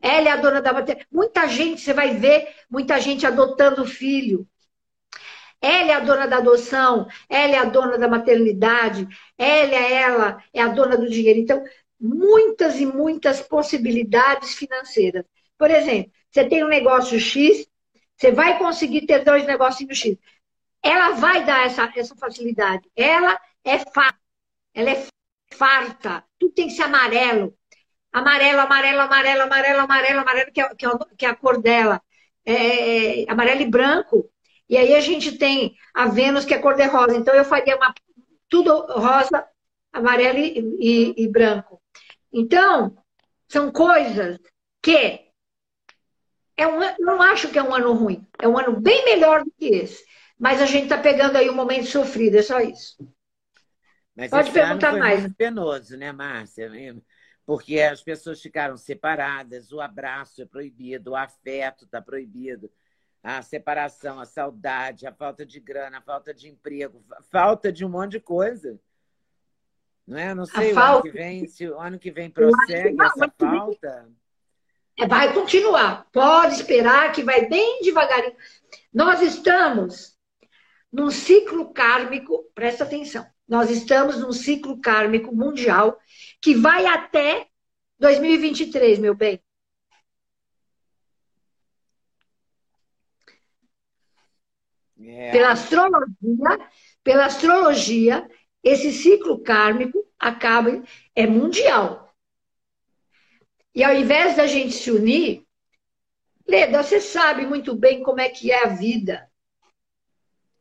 Ela 0.00 0.28
é 0.28 0.32
a 0.32 0.36
dona 0.36 0.60
da 0.60 0.72
Muita 1.10 1.48
gente, 1.48 1.80
você 1.80 1.94
vai 1.94 2.16
ver, 2.16 2.48
muita 2.70 3.00
gente 3.00 3.26
adotando 3.26 3.86
filho. 3.86 4.46
Ela 5.60 5.92
é 5.92 5.94
a 5.94 6.00
dona 6.00 6.26
da 6.26 6.36
adoção, 6.36 7.06
ela 7.26 7.54
é 7.54 7.58
a 7.58 7.64
dona 7.64 7.96
da 7.96 8.06
maternidade, 8.06 9.08
ela 9.38 9.74
é 9.74 9.92
ela, 9.94 10.44
é 10.52 10.60
a 10.60 10.68
dona 10.68 10.94
do 10.94 11.08
dinheiro. 11.08 11.40
Então, 11.40 11.64
muitas 11.98 12.78
e 12.78 12.84
muitas 12.84 13.40
possibilidades 13.40 14.54
financeiras. 14.54 15.24
Por 15.56 15.70
exemplo, 15.70 16.12
você 16.30 16.44
tem 16.44 16.62
um 16.62 16.68
negócio 16.68 17.18
X, 17.18 17.66
você 18.16 18.32
vai 18.32 18.58
conseguir 18.58 19.06
ter 19.06 19.24
dois 19.24 19.46
negocinhos 19.46 19.98
X. 19.98 20.16
Ela 20.82 21.12
vai 21.12 21.44
dar 21.44 21.66
essa, 21.66 21.92
essa 21.96 22.14
facilidade. 22.16 22.88
Ela 22.94 23.40
é 23.64 23.78
farta. 23.78 24.18
Ela 24.74 24.90
é 24.90 25.06
farta. 25.52 26.24
Tudo 26.38 26.52
tem 26.52 26.68
que 26.68 26.74
ser 26.74 26.82
amarelo. 26.82 27.56
Amarelo, 28.12 28.60
amarelo, 28.60 29.00
amarelo, 29.00 29.42
amarelo, 29.42 29.80
amarelo, 29.80 30.20
amarelo, 30.20 30.52
que 30.52 30.60
é, 30.60 30.74
que 30.74 30.86
é, 30.86 30.90
que 31.16 31.26
é 31.26 31.28
a 31.28 31.34
cor 31.34 31.60
dela. 31.60 32.00
É, 32.44 33.22
é, 33.22 33.30
amarelo 33.30 33.62
e 33.62 33.70
branco. 33.70 34.30
E 34.68 34.76
aí 34.76 34.94
a 34.94 35.00
gente 35.00 35.36
tem 35.38 35.74
a 35.92 36.06
Vênus, 36.06 36.44
que 36.44 36.54
é 36.54 36.58
cor 36.58 36.74
de 36.74 36.84
rosa. 36.84 37.16
Então 37.16 37.34
eu 37.34 37.44
faria 37.44 37.76
uma, 37.76 37.92
tudo 38.48 38.86
rosa, 38.86 39.46
amarelo 39.92 40.38
e, 40.38 40.58
e, 40.78 41.24
e 41.24 41.28
branco. 41.28 41.80
Então, 42.32 42.96
são 43.48 43.70
coisas 43.72 44.38
que 44.82 45.23
é 46.56 46.66
um, 46.66 46.78
não 47.00 47.20
acho 47.20 47.50
que 47.50 47.58
é 47.58 47.62
um 47.62 47.74
ano 47.74 47.92
ruim. 47.92 48.26
É 48.40 48.46
um 48.46 48.58
ano 48.58 48.80
bem 48.80 49.04
melhor 49.04 49.44
do 49.44 49.50
que 49.50 49.66
esse. 49.66 50.04
Mas 50.38 50.60
a 50.60 50.66
gente 50.66 50.84
está 50.84 50.98
pegando 50.98 51.36
aí 51.36 51.48
um 51.48 51.54
momento 51.54 51.86
sofrido, 51.86 52.36
é 52.36 52.42
só 52.42 52.60
isso. 52.60 52.96
Mas 54.16 54.30
Pode 54.30 54.50
perguntar 54.52 54.88
ano 54.88 54.98
foi 54.98 55.00
mais. 55.00 55.20
Muito 55.20 55.36
penoso, 55.36 55.96
né, 55.96 56.12
Márcia? 56.12 56.70
Porque 57.46 57.80
as 57.80 58.02
pessoas 58.02 58.40
ficaram 58.40 58.76
separadas, 58.76 59.72
o 59.72 59.80
abraço 59.80 60.42
é 60.42 60.46
proibido, 60.46 61.10
o 61.10 61.16
afeto 61.16 61.84
está 61.84 62.00
proibido, 62.00 62.70
a 63.22 63.42
separação, 63.42 64.18
a 64.18 64.24
saudade, 64.24 65.06
a 65.06 65.12
falta 65.12 65.44
de 65.44 65.60
grana, 65.60 65.98
a 65.98 66.02
falta 66.02 66.32
de 66.32 66.48
emprego, 66.48 67.04
falta 67.30 67.70
de 67.72 67.84
um 67.84 67.88
monte 67.88 68.12
de 68.12 68.20
coisa. 68.20 68.80
Não 70.06 70.18
é? 70.18 70.34
Não 70.34 70.46
sei, 70.46 70.72
o 70.72 70.74
falta... 70.74 70.92
ano 70.92 71.02
que 71.02 71.10
vem, 71.10 71.46
se 71.46 71.68
o 71.68 71.78
ano 71.78 71.98
que 71.98 72.10
vem 72.10 72.30
prossegue 72.30 72.96
essa 73.02 73.32
falta. 73.38 74.08
É, 74.98 75.06
vai 75.06 75.32
continuar. 75.32 76.06
Pode 76.12 76.54
esperar 76.54 77.12
que 77.12 77.22
vai 77.22 77.48
bem 77.48 77.80
devagarinho. 77.82 78.36
Nós 78.92 79.20
estamos 79.22 80.16
num 80.92 81.10
ciclo 81.10 81.72
kármico, 81.72 82.44
presta 82.54 82.84
atenção. 82.84 83.26
Nós 83.46 83.70
estamos 83.70 84.20
num 84.20 84.32
ciclo 84.32 84.80
kármico 84.80 85.34
mundial 85.34 85.98
que 86.40 86.54
vai 86.54 86.86
até 86.86 87.48
2023, 87.98 88.98
meu 88.98 89.14
bem. 89.14 89.40
É. 94.98 95.32
Pela 95.32 95.50
astrologia, 95.50 96.70
pela 97.02 97.26
astrologia, 97.26 98.28
esse 98.62 98.92
ciclo 98.92 99.42
kármico 99.42 99.98
acaba 100.18 100.82
é 101.14 101.26
mundial. 101.26 102.03
E 103.74 103.82
ao 103.82 103.94
invés 103.94 104.36
da 104.36 104.46
gente 104.46 104.72
se 104.72 104.90
unir, 104.90 105.44
Leda, 106.46 106.82
você 106.82 107.00
sabe 107.00 107.46
muito 107.46 107.74
bem 107.74 108.02
como 108.02 108.20
é 108.20 108.28
que 108.28 108.52
é 108.52 108.64
a 108.64 108.68
vida. 108.68 109.28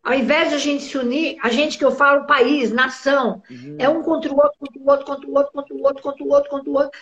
Ao 0.01 0.13
invés 0.13 0.49
de 0.49 0.55
a 0.55 0.57
gente 0.57 0.83
se 0.83 0.97
unir, 0.97 1.37
a 1.41 1.49
gente 1.49 1.77
que 1.77 1.85
eu 1.85 1.91
falo 1.91 2.25
país, 2.25 2.71
nação, 2.71 3.41
uhum. 3.49 3.77
é 3.79 3.87
um 3.87 4.03
contra 4.03 4.33
o 4.33 4.35
outro, 4.35 4.59
contra 4.59 4.81
o 4.81 4.89
outro, 4.89 5.05
contra 5.05 5.29
o 5.29 5.33
outro, 5.33 5.53
contra 5.53 5.73
o 5.73 5.81
outro, 5.81 6.03
contra 6.03 6.23
o 6.23 6.29
outro, 6.29 6.49
contra 6.49 6.69
o 6.69 6.73
outro. 6.73 6.99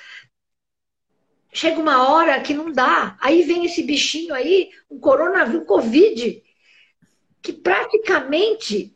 Chega 1.54 1.80
uma 1.80 2.10
hora 2.10 2.40
que 2.42 2.54
não 2.54 2.72
dá. 2.72 3.18
Aí 3.20 3.42
vem 3.44 3.66
esse 3.66 3.82
bichinho 3.84 4.34
aí, 4.34 4.70
um 4.90 5.00
coronavírus, 5.00 5.64
um 5.64 5.66
Covid, 5.66 6.44
que 7.42 7.54
praticamente 7.54 8.96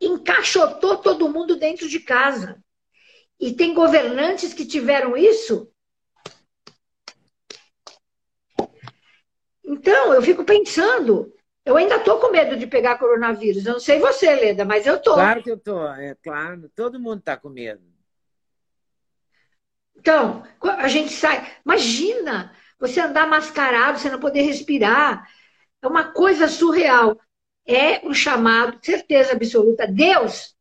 encaixotou 0.00 0.96
todo 0.96 1.28
mundo 1.28 1.56
dentro 1.56 1.88
de 1.88 2.00
casa. 2.00 2.63
E 3.40 3.52
tem 3.52 3.74
governantes 3.74 4.54
que 4.54 4.66
tiveram 4.66 5.16
isso. 5.16 5.70
Então, 9.64 10.12
eu 10.14 10.22
fico 10.22 10.44
pensando, 10.44 11.32
eu 11.64 11.76
ainda 11.76 11.96
estou 11.96 12.20
com 12.20 12.30
medo 12.30 12.56
de 12.56 12.66
pegar 12.66 12.98
coronavírus. 12.98 13.64
Eu 13.64 13.72
não 13.72 13.80
sei 13.80 13.98
você, 13.98 14.34
Leda, 14.34 14.64
mas 14.64 14.86
eu 14.86 14.96
estou. 14.96 15.14
Claro 15.14 15.42
que 15.42 15.50
eu 15.50 15.56
estou, 15.56 15.86
é 15.94 16.14
claro. 16.22 16.70
Todo 16.74 17.00
mundo 17.00 17.20
está 17.20 17.36
com 17.36 17.48
medo. 17.48 17.82
Então, 19.96 20.42
a 20.60 20.88
gente 20.88 21.10
sai. 21.10 21.50
Imagina 21.64 22.54
você 22.78 23.00
andar 23.00 23.26
mascarado, 23.26 23.98
você 23.98 24.10
não 24.10 24.20
poder 24.20 24.42
respirar. 24.42 25.26
É 25.80 25.86
uma 25.86 26.12
coisa 26.12 26.46
surreal. 26.46 27.18
É 27.66 28.06
um 28.06 28.12
chamado, 28.12 28.78
certeza 28.84 29.32
absoluta. 29.32 29.86
Deus. 29.86 30.53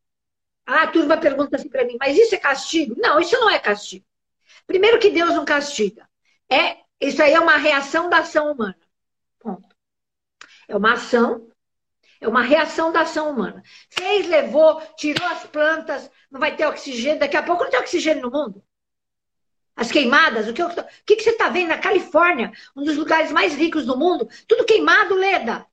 Ah, 0.65 0.83
a 0.83 0.87
turma 0.87 1.17
pergunta 1.17 1.57
assim 1.57 1.69
para 1.69 1.85
mim, 1.85 1.97
mas 1.99 2.17
isso 2.17 2.35
é 2.35 2.37
castigo? 2.37 2.95
Não, 2.97 3.19
isso 3.19 3.37
não 3.39 3.49
é 3.49 3.59
castigo. 3.59 4.05
Primeiro 4.65 4.99
que 4.99 5.09
Deus 5.09 5.33
não 5.33 5.45
castiga. 5.45 6.07
É, 6.49 6.77
isso 7.01 7.21
aí 7.21 7.33
é 7.33 7.39
uma 7.39 7.57
reação 7.57 8.09
da 8.09 8.19
ação 8.19 8.51
humana. 8.51 8.77
Ponto. 9.39 9.75
É 10.67 10.75
uma 10.75 10.93
ação, 10.93 11.49
é 12.21 12.27
uma 12.27 12.41
reação 12.41 12.91
da 12.91 13.01
ação 13.01 13.29
humana. 13.29 13.61
Fez, 13.89 14.27
levou, 14.27 14.81
tirou 14.95 15.27
as 15.27 15.45
plantas, 15.45 16.09
não 16.31 16.39
vai 16.39 16.55
ter 16.55 16.65
oxigênio, 16.65 17.19
daqui 17.19 17.35
a 17.35 17.43
pouco 17.43 17.63
não 17.63 17.71
tem 17.71 17.79
oxigênio 17.79 18.23
no 18.23 18.31
mundo. 18.31 18.63
As 19.75 19.91
queimadas, 19.91 20.47
o 20.47 20.53
que, 20.53 20.63
o 20.63 20.69
que, 21.05 21.15
que 21.15 21.23
você 21.23 21.31
está 21.31 21.49
vendo 21.49 21.69
na 21.69 21.79
Califórnia, 21.79 22.51
um 22.75 22.83
dos 22.83 22.95
lugares 22.95 23.31
mais 23.31 23.55
ricos 23.55 23.85
do 23.85 23.97
mundo? 23.97 24.29
Tudo 24.47 24.65
queimado, 24.65 25.15
Leda. 25.15 25.65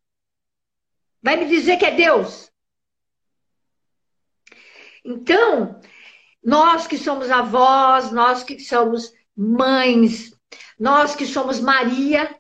Vai 1.23 1.37
me 1.37 1.47
dizer 1.47 1.77
que 1.77 1.85
é 1.85 1.91
Deus. 1.91 2.50
Então, 5.05 5.81
nós 6.43 6.87
que 6.87 6.99
somos 6.99 7.31
avós, 7.31 8.11
nós 8.11 8.43
que 8.43 8.59
somos 8.61 9.13
mães, 9.37 10.33
nós 10.79 11.15
que 11.15 11.27
somos 11.27 11.61
Maria, 11.61 12.35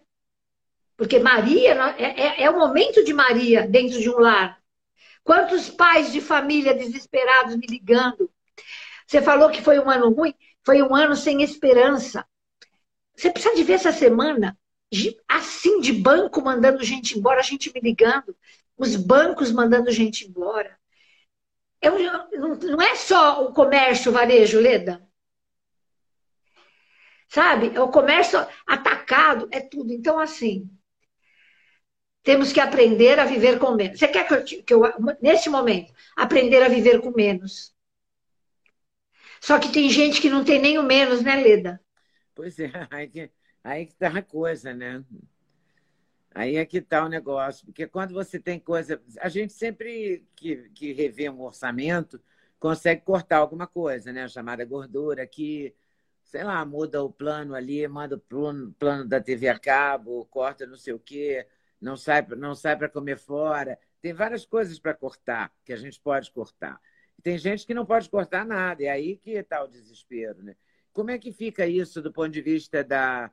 porque 0.96 1.18
Maria 1.18 1.74
é, 1.98 2.04
é, 2.04 2.42
é 2.44 2.50
o 2.50 2.58
momento 2.58 3.04
de 3.04 3.12
Maria 3.12 3.66
dentro 3.66 4.00
de 4.00 4.10
um 4.10 4.18
lar. 4.18 4.60
Quantos 5.22 5.68
pais 5.68 6.12
de 6.12 6.20
família 6.20 6.74
desesperados 6.74 7.56
me 7.56 7.66
ligando? 7.66 8.30
Você 9.06 9.20
falou 9.20 9.50
que 9.50 9.62
foi 9.62 9.78
um 9.78 9.90
ano 9.90 10.10
ruim? 10.10 10.34
Foi 10.64 10.82
um 10.82 10.94
ano 10.94 11.14
sem 11.16 11.42
esperança. 11.42 12.26
Você 13.14 13.30
precisa 13.30 13.54
de 13.54 13.62
ver 13.62 13.74
essa 13.74 13.92
semana, 13.92 14.58
assim, 15.28 15.80
de 15.80 15.92
banco 15.92 16.42
mandando 16.42 16.82
gente 16.82 17.18
embora, 17.18 17.40
a 17.40 17.44
gente 17.44 17.72
me 17.74 17.80
ligando, 17.80 18.34
os 18.76 18.96
bancos 18.96 19.52
mandando 19.52 19.90
gente 19.90 20.26
embora. 20.26 20.79
Eu, 21.82 21.98
não 22.58 22.80
é 22.80 22.94
só 22.94 23.44
o 23.44 23.52
comércio, 23.52 24.10
o 24.10 24.14
varejo, 24.14 24.60
Leda. 24.60 25.06
Sabe? 27.28 27.74
É 27.74 27.80
o 27.80 27.90
comércio 27.90 28.38
atacado, 28.66 29.48
é 29.52 29.60
tudo. 29.60 29.92
Então, 29.92 30.18
assim, 30.18 30.68
temos 32.22 32.52
que 32.52 32.60
aprender 32.60 33.18
a 33.18 33.24
viver 33.24 33.58
com 33.58 33.72
menos. 33.72 33.98
Você 33.98 34.08
quer 34.08 34.26
que 34.26 34.54
eu, 34.54 34.64
que 34.64 34.74
eu 34.74 35.50
momento, 35.50 35.92
aprender 36.16 36.62
a 36.62 36.68
viver 36.68 37.00
com 37.00 37.10
menos? 37.10 37.74
Só 39.40 39.58
que 39.58 39.72
tem 39.72 39.88
gente 39.88 40.20
que 40.20 40.28
não 40.28 40.44
tem 40.44 40.60
nem 40.60 40.78
o 40.78 40.82
menos, 40.82 41.22
né, 41.22 41.36
Leda? 41.36 41.80
Pois 42.34 42.58
é, 42.58 42.70
aí 42.90 43.08
que, 43.08 43.30
aí 43.64 43.86
que 43.86 43.94
tá 43.94 44.08
a 44.08 44.22
coisa, 44.22 44.74
né? 44.74 45.02
Aí 46.34 46.56
é 46.56 46.64
que 46.64 46.78
está 46.78 47.04
o 47.04 47.08
negócio. 47.08 47.66
Porque 47.66 47.86
quando 47.86 48.12
você 48.14 48.38
tem 48.38 48.58
coisa. 48.58 49.00
A 49.20 49.28
gente 49.28 49.52
sempre 49.52 50.26
que, 50.36 50.68
que 50.70 50.92
revê 50.92 51.28
um 51.28 51.40
orçamento 51.42 52.20
consegue 52.58 53.02
cortar 53.02 53.38
alguma 53.38 53.66
coisa, 53.66 54.12
né? 54.12 54.24
A 54.24 54.28
chamada 54.28 54.64
gordura, 54.64 55.26
que, 55.26 55.74
sei 56.22 56.44
lá, 56.44 56.64
muda 56.64 57.02
o 57.02 57.10
plano 57.10 57.54
ali, 57.54 57.86
manda 57.88 58.16
o 58.16 58.20
plano, 58.20 58.72
plano 58.78 59.08
da 59.08 59.20
TV 59.20 59.48
a 59.48 59.58
cabo, 59.58 60.26
corta 60.26 60.66
não 60.66 60.76
sei 60.76 60.92
o 60.92 60.98
quê, 60.98 61.46
não 61.80 61.96
sai, 61.96 62.26
não 62.36 62.54
sai 62.54 62.76
para 62.76 62.88
comer 62.88 63.18
fora. 63.18 63.78
Tem 64.02 64.12
várias 64.12 64.44
coisas 64.44 64.78
para 64.78 64.94
cortar, 64.94 65.52
que 65.64 65.72
a 65.72 65.76
gente 65.76 66.00
pode 66.00 66.30
cortar. 66.30 66.80
Tem 67.22 67.38
gente 67.38 67.66
que 67.66 67.74
não 67.74 67.84
pode 67.86 68.08
cortar 68.08 68.44
nada, 68.46 68.82
é 68.84 68.88
aí 68.88 69.16
que 69.16 69.32
está 69.32 69.62
o 69.62 69.68
desespero. 69.68 70.42
Né? 70.42 70.56
Como 70.92 71.10
é 71.10 71.18
que 71.18 71.32
fica 71.32 71.66
isso 71.66 72.00
do 72.02 72.12
ponto 72.12 72.30
de 72.30 72.40
vista 72.42 72.82
da, 72.84 73.30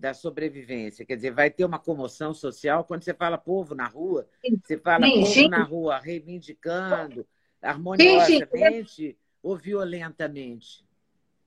da 0.00 0.14
sobrevivência? 0.14 1.04
Quer 1.04 1.16
dizer, 1.16 1.30
vai 1.30 1.50
ter 1.50 1.64
uma 1.64 1.78
comoção 1.78 2.32
social? 2.32 2.84
Quando 2.84 3.04
você 3.04 3.12
fala 3.12 3.36
povo 3.36 3.74
na 3.74 3.86
rua, 3.86 4.26
você 4.64 4.78
fala 4.78 5.06
sim, 5.06 5.20
povo 5.20 5.26
sim. 5.26 5.48
na 5.48 5.62
rua 5.62 5.98
reivindicando 5.98 7.26
harmoniosamente 7.62 8.88
sim, 8.88 9.16
ou 9.42 9.56
violentamente? 9.56 10.84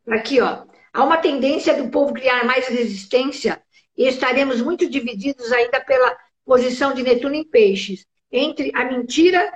Aqui, 0.07 0.39
ó. 0.39 0.65
Há 0.93 1.03
uma 1.03 1.17
tendência 1.17 1.75
do 1.75 1.89
povo 1.89 2.13
criar 2.13 2.45
mais 2.45 2.67
resistência 2.67 3.61
e 3.97 4.07
estaremos 4.07 4.61
muito 4.61 4.87
divididos 4.87 5.51
ainda 5.51 5.81
pela 5.81 6.15
posição 6.45 6.93
de 6.93 7.01
Netuno 7.01 7.35
em 7.35 7.43
peixes, 7.43 8.05
entre 8.31 8.71
a 8.75 8.85
mentira, 8.85 9.51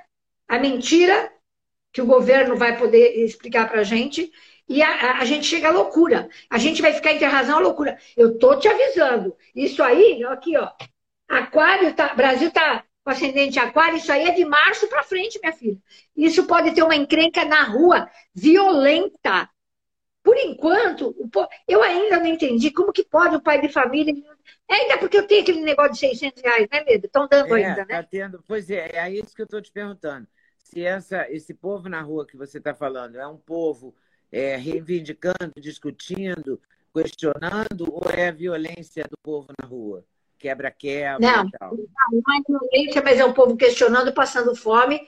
a 0.47 0.57
mentira 0.57 1.31
que 1.91 2.01
o 2.01 2.05
governo 2.05 2.55
vai 2.55 2.77
poder 2.77 3.23
explicar 3.23 3.69
para 3.69 3.81
a 3.81 3.83
gente, 3.83 4.31
e 4.67 4.81
a, 4.81 5.19
a, 5.19 5.25
gente 5.25 5.45
chega 5.45 5.69
à 5.69 5.71
loucura. 5.71 6.29
A 6.49 6.57
gente 6.57 6.81
vai 6.81 6.93
ficar 6.93 7.13
entre 7.13 7.25
a 7.25 7.29
razão 7.29 7.59
e 7.59 7.61
a 7.61 7.65
loucura. 7.65 7.97
Eu 8.15 8.37
tô 8.37 8.57
te 8.57 8.67
avisando. 8.67 9.35
Isso 9.55 9.81
aí, 9.81 10.23
aqui, 10.25 10.57
ó. 10.57 10.71
Aquário, 11.27 11.93
tá, 11.93 12.13
Brasil 12.13 12.51
tá 12.51 12.83
com 13.03 13.11
ascendente 13.11 13.57
aquário, 13.57 13.97
isso 13.97 14.11
aí 14.11 14.27
é 14.27 14.31
de 14.31 14.43
março 14.43 14.87
para 14.89 15.03
frente, 15.03 15.39
minha 15.41 15.53
filha. 15.53 15.77
Isso 16.15 16.45
pode 16.45 16.75
ter 16.75 16.83
uma 16.83 16.95
encrenca 16.95 17.45
na 17.45 17.63
rua, 17.63 18.09
violenta. 18.33 19.49
Por 20.21 20.37
enquanto, 20.37 21.15
eu 21.65 21.81
ainda 21.81 22.19
não 22.19 22.25
entendi 22.25 22.69
como 22.69 22.91
que 22.91 23.05
pode 23.05 23.37
o 23.37 23.41
pai 23.41 23.61
de 23.61 23.69
família. 23.69 24.13
Ainda 24.69 24.97
porque 24.97 25.17
eu 25.17 25.25
tenho 25.25 25.41
aquele 25.41 25.61
negócio 25.61 25.93
de 25.93 25.99
600 25.99 26.43
reais, 26.43 26.67
né, 26.69 26.83
Leda? 26.85 27.05
Estão 27.05 27.27
dando 27.29 27.55
é, 27.55 27.63
ainda, 27.63 27.85
né? 27.85 28.01
Tá 28.01 28.03
tendo. 28.03 28.43
Pois 28.45 28.69
é, 28.69 28.89
é 28.93 29.09
isso 29.09 29.33
que 29.33 29.41
eu 29.41 29.45
estou 29.45 29.61
te 29.61 29.71
perguntando 29.71 30.27
se 30.67 30.85
essa, 30.85 31.29
esse 31.31 31.53
povo 31.53 31.87
na 31.87 32.01
rua 32.01 32.25
que 32.25 32.35
você 32.35 32.57
está 32.57 32.73
falando 32.73 33.15
é 33.15 33.25
um 33.25 33.37
povo 33.37 33.95
é, 34.31 34.55
reivindicando, 34.55 35.53
discutindo, 35.57 36.59
questionando, 36.93 37.93
ou 37.93 38.09
é 38.11 38.29
a 38.29 38.31
violência 38.31 39.03
do 39.03 39.17
povo 39.21 39.47
na 39.59 39.67
rua? 39.67 40.03
Quebra-quebra 40.37 41.19
não, 41.19 41.49
tal. 41.49 41.75
Não, 41.75 42.35
é 42.35 42.41
violência, 42.47 43.01
mas 43.03 43.19
é 43.19 43.25
um 43.25 43.33
povo 43.33 43.55
questionando, 43.57 44.13
passando 44.13 44.55
fome, 44.55 45.01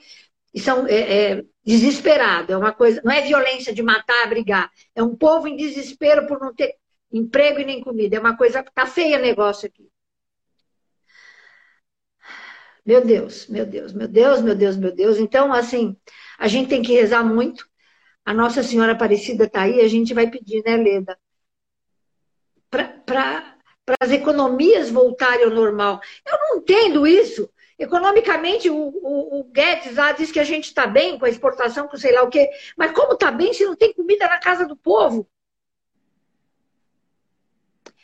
e 0.54 0.60
são 0.60 0.88
é, 0.88 1.34
é, 1.34 1.46
desesperado. 1.64 2.52
É 2.52 2.58
uma 2.58 2.74
coisa, 2.74 3.02
não 3.04 3.12
é 3.12 3.22
violência 3.22 3.74
de 3.74 3.84
matar, 3.84 4.28
brigar. 4.28 4.72
É 4.96 5.04
um 5.04 5.16
povo 5.16 5.48
em 5.48 5.56
desespero 5.56 6.26
por 6.26 6.40
não 6.40 6.54
ter 6.54 6.76
emprego 7.12 7.60
e 7.60 7.66
nem 7.66 7.82
comida. 7.82 8.18
É 8.18 8.20
uma 8.20 8.36
coisa. 8.36 8.64
Tá 8.64 8.86
feia 8.86 9.20
o 9.20 9.22
negócio 9.22 9.68
aqui. 9.68 9.88
Meu 12.86 13.06
Deus, 13.06 13.48
meu 13.48 13.66
Deus, 13.68 13.94
meu 13.94 14.08
Deus, 14.08 14.42
meu 14.42 14.56
Deus, 14.56 14.78
meu 14.78 14.96
Deus. 14.96 15.18
Então, 15.20 15.54
assim, 15.54 15.96
a 16.40 16.48
gente 16.48 16.70
tem 16.70 16.82
que 16.82 16.94
rezar 16.94 17.24
muito. 17.24 17.69
A 18.30 18.34
Nossa 18.34 18.62
Senhora 18.62 18.92
Aparecida 18.92 19.46
está 19.46 19.64
aí, 19.64 19.82
a 19.82 19.88
gente 19.88 20.14
vai 20.14 20.30
pedir, 20.30 20.62
né, 20.64 20.78
Leda? 20.78 21.18
Para 22.70 23.58
as 24.00 24.12
economias 24.12 24.92
voltarem 24.92 25.46
ao 25.46 25.50
normal. 25.50 26.00
Eu 26.24 26.38
não 26.38 26.58
entendo 26.58 27.08
isso. 27.08 27.50
Economicamente, 27.80 28.70
o, 28.70 28.76
o, 28.76 29.40
o 29.40 29.44
Guedes 29.46 29.96
lá 29.96 30.12
diz 30.12 30.32
que 30.32 30.40
a 30.40 30.44
gente 30.44 30.66
está 30.66 30.86
bem 30.86 31.18
com 31.18 31.26
a 31.26 31.30
exportação, 31.30 31.88
com 31.88 31.98
sei 31.98 32.14
lá 32.14 32.22
o 32.22 32.30
quê. 32.30 32.48
Mas 32.78 32.92
como 32.92 33.14
está 33.14 33.32
bem 33.32 33.52
se 33.52 33.66
não 33.66 33.76
tem 33.76 33.96
comida 33.96 34.28
na 34.28 34.38
casa 34.38 34.64
do 34.64 34.78
povo? 34.78 35.28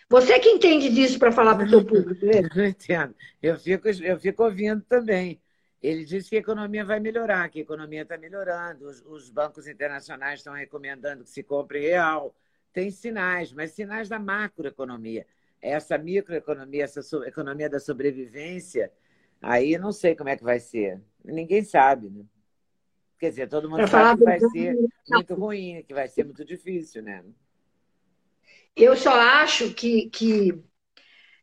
Você 0.10 0.40
que 0.40 0.50
entende 0.50 0.90
disso 0.90 1.20
para 1.20 1.32
falar 1.32 1.54
para 1.54 1.68
o 1.68 1.70
seu 1.70 1.86
público, 1.86 2.26
né? 2.26 2.42
Eu 2.56 2.66
entendo. 2.66 3.16
Eu 3.44 3.60
fico, 3.60 3.88
eu 3.88 4.20
fico 4.20 4.44
ouvindo 4.44 4.82
também. 4.90 5.40
Ele 5.82 6.04
disse 6.04 6.30
que 6.30 6.36
a 6.38 6.40
economia 6.40 6.84
vai 6.84 7.00
melhorar, 7.00 7.50
que 7.50 7.60
a 7.60 7.62
economia 7.62 8.02
está 8.02 8.18
melhorando. 8.18 8.88
Os, 8.88 9.04
os, 9.06 9.30
bancos 9.30 9.68
internacionais 9.68 10.40
estão 10.40 10.54
recomendando 10.54 11.24
que 11.24 11.30
se 11.30 11.44
compre 11.44 11.80
real. 11.80 12.36
Tem 12.74 12.90
sinais, 12.90 13.54
mas 13.54 13.72
sinais 13.72 14.10
da 14.10 14.20
macroeconomia. 14.20 15.26
Essa 15.62 15.98
microeconomia, 15.98 16.84
essa 16.84 17.02
so, 17.02 17.24
economia 17.24 17.70
da 17.70 17.80
sobrevivência, 17.80 18.92
aí 19.42 19.78
não 19.78 19.92
sei 19.92 20.16
como 20.16 20.30
é 20.30 20.38
que 20.38 20.44
vai 20.44 20.60
ser. 20.60 21.02
Ninguém 21.24 21.64
sabe, 21.64 22.10
né? 22.10 22.26
Quer 23.20 23.30
dizer, 23.30 23.48
todo 23.48 23.70
mundo 23.70 23.78
pra 23.78 23.88
sabe 23.88 24.20
que 24.20 24.26
vai 24.26 24.40
ser 24.40 24.78
muito 25.10 25.36
ruim, 25.36 25.84
que 25.88 25.94
vai 25.94 26.08
ser 26.08 26.26
muito 26.26 26.44
difícil, 26.44 27.02
né? 27.02 27.24
Eu 28.76 28.96
só 28.98 29.14
acho 29.14 29.74
que, 29.74 30.10
que 30.10 30.62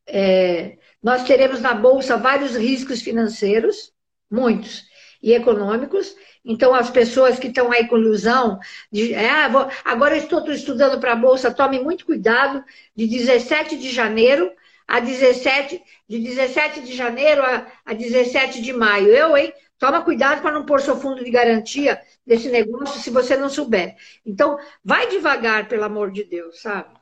é, 0.07 0.79
nós 1.03 1.25
teremos 1.25 1.61
na 1.61 1.75
Bolsa 1.75 2.17
vários 2.17 2.55
riscos 2.55 3.01
financeiros, 3.01 3.92
muitos, 4.33 4.85
e 5.23 5.33
econômicos. 5.33 6.17
Então, 6.45 6.75
as 6.75 6.91
pessoas 6.91 7.39
que 7.39 7.47
estão 7.47 7.71
aí 7.71 7.87
com 7.87 7.97
ilusão, 7.97 8.59
de, 8.91 9.15
é, 9.15 9.49
vou, 9.49 9.69
agora 9.85 10.17
estou 10.17 10.45
estudando 10.51 10.99
para 10.99 11.13
a 11.13 11.17
Bolsa, 11.17 11.55
tome 11.55 11.79
muito 11.79 12.05
cuidado, 12.05 12.65
de 12.97 13.07
17 13.07 13.77
de 13.77 13.91
janeiro 13.91 14.51
a 14.89 14.99
17, 14.99 15.81
de 16.09 16.19
17 16.19 16.81
de 16.81 16.95
janeiro 16.95 17.43
a, 17.43 17.67
a 17.85 17.95
17 17.95 18.61
de 18.61 18.73
maio. 18.73 19.09
Eu, 19.09 19.37
hein? 19.37 19.53
Toma 19.79 20.03
cuidado 20.03 20.43
para 20.43 20.53
não 20.53 20.67
pôr 20.67 20.81
seu 20.81 20.97
fundo 20.97 21.25
de 21.25 21.31
garantia 21.31 22.01
desse 22.27 22.49
negócio 22.49 23.01
se 23.01 23.11
você 23.11 23.37
não 23.37 23.49
souber. 23.49 23.97
Então, 24.27 24.59
vai 24.85 25.09
devagar, 25.09 25.69
pelo 25.69 25.85
amor 25.85 26.11
de 26.11 26.25
Deus, 26.25 26.61
sabe? 26.61 26.95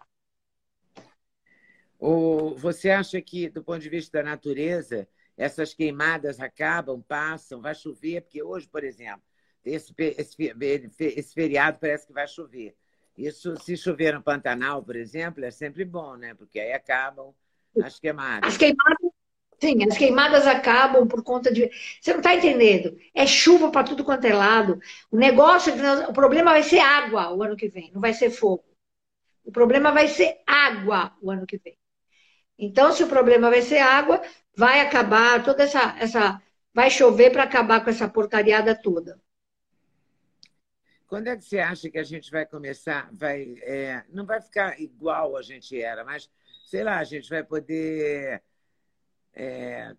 Ou 1.99 2.57
você 2.57 2.91
acha 2.91 3.21
que, 3.21 3.49
do 3.51 3.63
ponto 3.63 3.81
de 3.81 3.89
vista 3.91 4.19
da 4.19 4.31
natureza, 4.31 5.07
essas 5.41 5.73
queimadas 5.73 6.39
acabam, 6.39 7.01
passam, 7.01 7.63
vai 7.63 7.75
chover? 7.75 8.21
Porque 8.21 8.43
hoje, 8.43 8.69
por 8.69 8.85
exemplo, 8.85 9.23
esse, 9.65 9.95
esse, 9.99 10.37
esse 11.01 11.35
feriado 11.35 11.79
parece 11.81 12.07
que 12.07 12.13
vai 12.13 12.29
chover. 12.29 12.77
Isso, 13.17 13.57
se 13.57 13.75
chover 13.75 14.13
no 14.13 14.23
Pantanal, 14.23 14.83
por 14.83 14.95
exemplo, 14.97 15.43
é 15.43 15.51
sempre 15.51 15.83
bom, 15.83 16.15
né? 16.17 16.35
Porque 16.35 16.61
aí 16.61 16.75
acabam 16.75 17.35
as 17.83 17.99
queimadas. 17.99 18.51
As 18.51 18.59
queimadas, 18.59 19.11
sim, 19.59 19.83
as 19.85 19.97
queimadas 19.97 20.47
acabam 20.47 21.09
por 21.09 21.23
conta 21.23 21.51
de. 21.51 21.71
Você 21.99 22.13
não 22.13 22.21
está 22.21 22.35
entendendo? 22.35 22.99
É 23.15 23.27
chuva 23.27 23.71
para 23.71 23.85
tudo 23.85 24.05
quanto 24.05 24.27
é 24.27 24.35
lado. 24.35 24.79
O 25.11 25.17
negócio, 25.17 25.73
o 26.07 26.13
problema 26.13 26.51
vai 26.51 26.63
ser 26.63 26.81
água 26.81 27.33
o 27.33 27.43
ano 27.43 27.57
que 27.57 27.69
vem, 27.69 27.91
não 27.95 28.01
vai 28.01 28.13
ser 28.13 28.29
fogo. 28.29 28.65
O 29.43 29.51
problema 29.51 29.91
vai 29.91 30.07
ser 30.07 30.43
água 30.47 31.17
o 31.23 31.31
ano 31.31 31.47
que 31.47 31.57
vem. 31.57 31.79
Então, 32.59 32.93
se 32.93 33.03
o 33.03 33.09
problema 33.09 33.49
vai 33.49 33.63
ser 33.63 33.79
água, 33.79 34.21
vai 34.61 34.81
acabar 34.81 35.43
toda 35.43 35.63
essa. 35.63 35.97
essa 35.99 36.43
vai 36.73 36.91
chover 36.91 37.33
para 37.33 37.45
acabar 37.45 37.83
com 37.83 37.89
essa 37.89 38.07
porcariada 38.07 38.75
toda. 38.75 39.19
Quando 41.07 41.29
é 41.29 41.37
que 41.37 41.43
você 41.43 41.59
acha 41.59 41.91
que 41.91 41.99
a 41.99 42.05
gente 42.05 42.31
vai 42.31 42.45
começar? 42.45 43.09
Vai, 43.13 43.55
é, 43.63 44.05
não 44.11 44.27
vai 44.27 44.41
ficar 44.41 44.79
igual 44.79 45.37
a 45.37 45.43
gente 45.43 45.81
era, 45.81 46.05
mas, 46.05 46.31
sei 46.67 46.85
lá, 46.85 46.99
a 46.99 47.05
gente 47.05 47.29
vai 47.31 47.43
poder 47.43 48.43
é, 49.35 49.97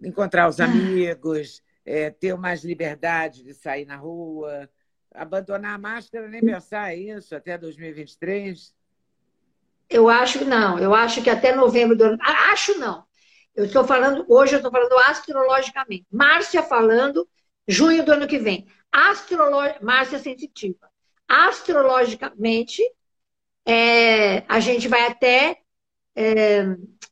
encontrar 0.00 0.48
os 0.48 0.60
ah. 0.60 0.64
amigos, 0.64 1.60
é, 1.84 2.10
ter 2.10 2.34
mais 2.36 2.62
liberdade 2.62 3.42
de 3.42 3.52
sair 3.52 3.84
na 3.84 3.96
rua, 3.96 4.70
abandonar 5.12 5.74
a 5.74 5.78
máscara, 5.78 6.28
nem 6.28 6.40
pensar 6.40 6.94
isso 6.94 7.34
até 7.34 7.58
2023? 7.58 8.72
Eu 9.90 10.08
acho 10.08 10.44
não. 10.44 10.78
Eu 10.78 10.94
acho 10.94 11.22
que 11.22 11.28
até 11.28 11.54
novembro 11.54 11.96
do 11.96 12.04
ano. 12.04 12.18
Acho 12.22 12.78
não. 12.78 13.07
Eu 13.58 13.64
estou 13.64 13.84
falando, 13.84 14.24
hoje 14.28 14.54
eu 14.54 14.58
estou 14.58 14.70
falando 14.70 14.96
astrologicamente. 14.98 16.06
Márcia 16.12 16.62
falando 16.62 17.28
junho 17.66 18.04
do 18.04 18.12
ano 18.12 18.28
que 18.28 18.38
vem. 18.38 18.68
Astrolog... 18.92 19.82
Márcia 19.82 20.20
Sensitiva. 20.20 20.88
Astrologicamente, 21.26 22.80
é, 23.66 24.44
a 24.48 24.60
gente 24.60 24.86
vai 24.86 25.08
até 25.08 25.60
é, 26.14 26.66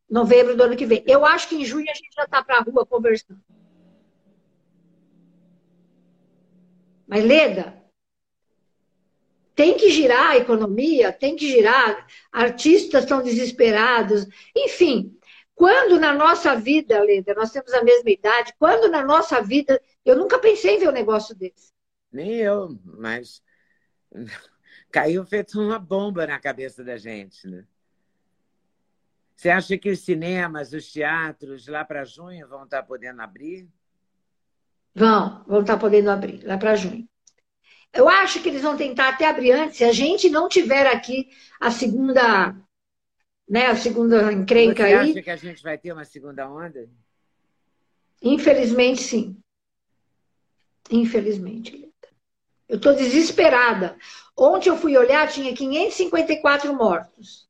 novembro 0.09 0.57
do 0.57 0.63
ano 0.63 0.77
que 0.77 0.87
vem. 0.87 1.03
Eu 1.05 1.27
acho 1.27 1.49
que 1.49 1.57
em 1.57 1.65
junho 1.65 1.91
a 1.91 1.95
gente 1.95 2.15
já 2.15 2.23
está 2.23 2.45
para 2.45 2.59
a 2.59 2.63
rua 2.63 2.87
conversando. 2.87 3.41
Mas, 7.09 7.25
Leda, 7.25 7.83
tem 9.53 9.77
que 9.77 9.91
girar 9.91 10.31
a 10.31 10.37
economia, 10.37 11.13
tem 11.13 11.35
que 11.35 11.51
girar, 11.51 12.07
artistas 12.31 13.03
estão 13.03 13.21
desesperados, 13.21 14.29
enfim. 14.55 15.13
Quando 15.57 15.99
na 15.99 16.13
nossa 16.13 16.55
vida, 16.55 17.03
Leda, 17.03 17.35
nós 17.35 17.51
temos 17.51 17.73
a 17.73 17.83
mesma 17.83 18.11
idade, 18.11 18.53
quando 18.59 18.91
na 18.91 19.03
nossa 19.03 19.41
vida 19.41 19.81
eu 20.05 20.15
nunca 20.15 20.39
pensei 20.39 20.77
em 20.77 20.79
ver 20.79 20.91
um 20.91 20.93
negócio 20.93 21.35
desse. 21.35 21.73
Nem 22.13 22.35
eu, 22.35 22.79
mas 22.85 23.43
caiu 24.93 25.25
feito 25.25 25.59
uma 25.59 25.79
bomba 25.79 26.27
na 26.27 26.39
cabeça 26.39 26.85
da 26.85 26.99
gente, 26.99 27.49
né? 27.49 27.65
Você 29.35 29.49
acha 29.49 29.79
que 29.79 29.91
os 29.91 30.01
cinemas, 30.01 30.75
os 30.75 30.93
teatros, 30.93 31.67
lá 31.69 31.87
para 31.87 32.05
junho, 32.05 32.47
vão 32.47 32.65
estar 32.65 32.83
tá 32.83 32.87
podendo 32.87 33.23
abrir? 33.23 33.67
Vão, 34.95 35.43
vão 35.47 35.61
estar 35.63 35.75
tá 35.75 35.81
podendo 35.81 36.11
abrir, 36.11 36.45
lá 36.45 36.59
para 36.59 36.77
junho. 36.77 37.09
Eu 37.95 38.11
acho 38.11 38.43
que 38.43 38.51
eles 38.51 38.61
vão 38.61 38.77
tentar 38.77 39.09
até 39.09 39.27
abrir 39.27 39.53
antes, 39.53 39.79
se 39.79 39.85
a 39.85 39.93
gente 39.93 40.29
não 40.29 40.51
tiver 40.51 40.87
aqui 40.87 41.31
a 41.59 41.71
segunda, 41.71 42.55
né, 43.49 43.67
a 43.67 43.77
segunda 43.77 44.33
encrenca 44.33 44.83
Você 44.83 44.95
aí. 44.95 45.07
Você 45.07 45.19
acha 45.19 45.23
que 45.23 45.31
a 45.31 45.37
gente 45.37 45.63
vai 45.63 45.79
ter 45.79 45.93
uma 45.93 46.05
segunda 46.05 46.49
onda? 46.49 46.89
Infelizmente, 48.23 49.03
sim. 49.03 49.37
Infelizmente, 50.91 51.93
Eu 52.69 52.77
estou 52.77 52.95
desesperada. 52.95 53.97
Ontem 54.37 54.69
eu 54.71 54.77
fui 54.77 54.97
olhar, 54.97 55.29
tinha 55.29 55.55
554 55.55 56.75
mortos. 56.75 57.47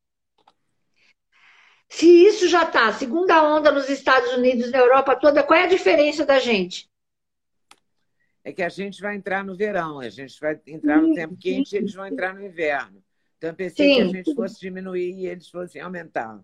Se 1.89 2.07
isso 2.07 2.49
já 2.49 2.65
está, 2.65 2.93
segunda 2.93 3.43
onda 3.43 3.71
nos 3.71 3.89
Estados 3.89 4.33
Unidos, 4.33 4.71
na 4.71 4.79
Europa 4.79 5.17
toda, 5.17 5.43
qual 5.43 5.59
é 5.59 5.65
a 5.65 5.69
diferença 5.69 6.27
da 6.27 6.39
gente? 6.39 6.91
É 8.45 8.53
que 8.53 8.63
a 8.63 8.69
gente 8.69 9.01
vai 9.01 9.17
entrar 9.17 9.45
no 9.45 9.57
verão, 9.57 10.01
a 10.01 10.09
gente 10.09 10.39
vai 10.39 10.61
entrar 10.67 11.01
no 11.01 11.15
tempo 11.15 11.37
quente 11.37 11.75
e 11.75 11.79
eles 11.79 11.95
vão 11.95 12.07
entrar 12.07 12.35
no 12.35 12.45
inverno. 12.45 13.03
Então 13.37 13.51
eu 13.51 13.55
pensei 13.55 13.89
Sim. 13.89 13.95
que 13.95 14.03
a 14.03 14.23
gente 14.23 14.35
fosse 14.35 14.61
diminuir 14.61 15.13
e 15.13 15.27
eles 15.27 15.49
fossem 15.49 15.81
aumentar. 15.81 16.41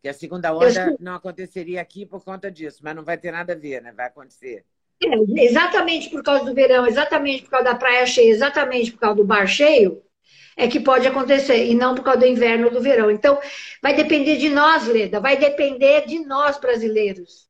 Que 0.00 0.08
a 0.08 0.14
segunda 0.14 0.52
onda 0.52 0.96
não 0.98 1.14
aconteceria 1.14 1.80
aqui 1.80 2.04
por 2.04 2.24
conta 2.24 2.50
disso, 2.50 2.80
mas 2.82 2.96
não 2.96 3.04
vai 3.04 3.16
ter 3.16 3.30
nada 3.30 3.52
a 3.52 3.56
ver, 3.56 3.82
né? 3.82 3.92
Vai 3.92 4.06
acontecer. 4.06 4.64
É, 5.00 5.44
exatamente 5.44 6.10
por 6.10 6.22
causa 6.22 6.44
do 6.44 6.54
verão, 6.54 6.86
exatamente 6.86 7.42
por 7.42 7.50
causa 7.50 7.64
da 7.64 7.74
praia 7.74 8.06
cheia, 8.06 8.30
exatamente 8.30 8.92
por 8.92 9.00
causa 9.00 9.16
do 9.16 9.24
bar 9.24 9.46
cheio, 9.46 10.02
é 10.56 10.68
que 10.68 10.80
pode 10.80 11.06
acontecer, 11.06 11.66
e 11.66 11.74
não 11.74 11.94
por 11.94 12.04
causa 12.04 12.20
do 12.20 12.26
inverno 12.26 12.66
ou 12.66 12.72
do 12.72 12.80
verão. 12.80 13.10
Então, 13.10 13.40
vai 13.82 13.94
depender 13.94 14.36
de 14.36 14.48
nós, 14.48 14.86
Leda, 14.86 15.20
vai 15.20 15.36
depender 15.36 16.06
de 16.06 16.20
nós, 16.20 16.58
brasileiros. 16.58 17.48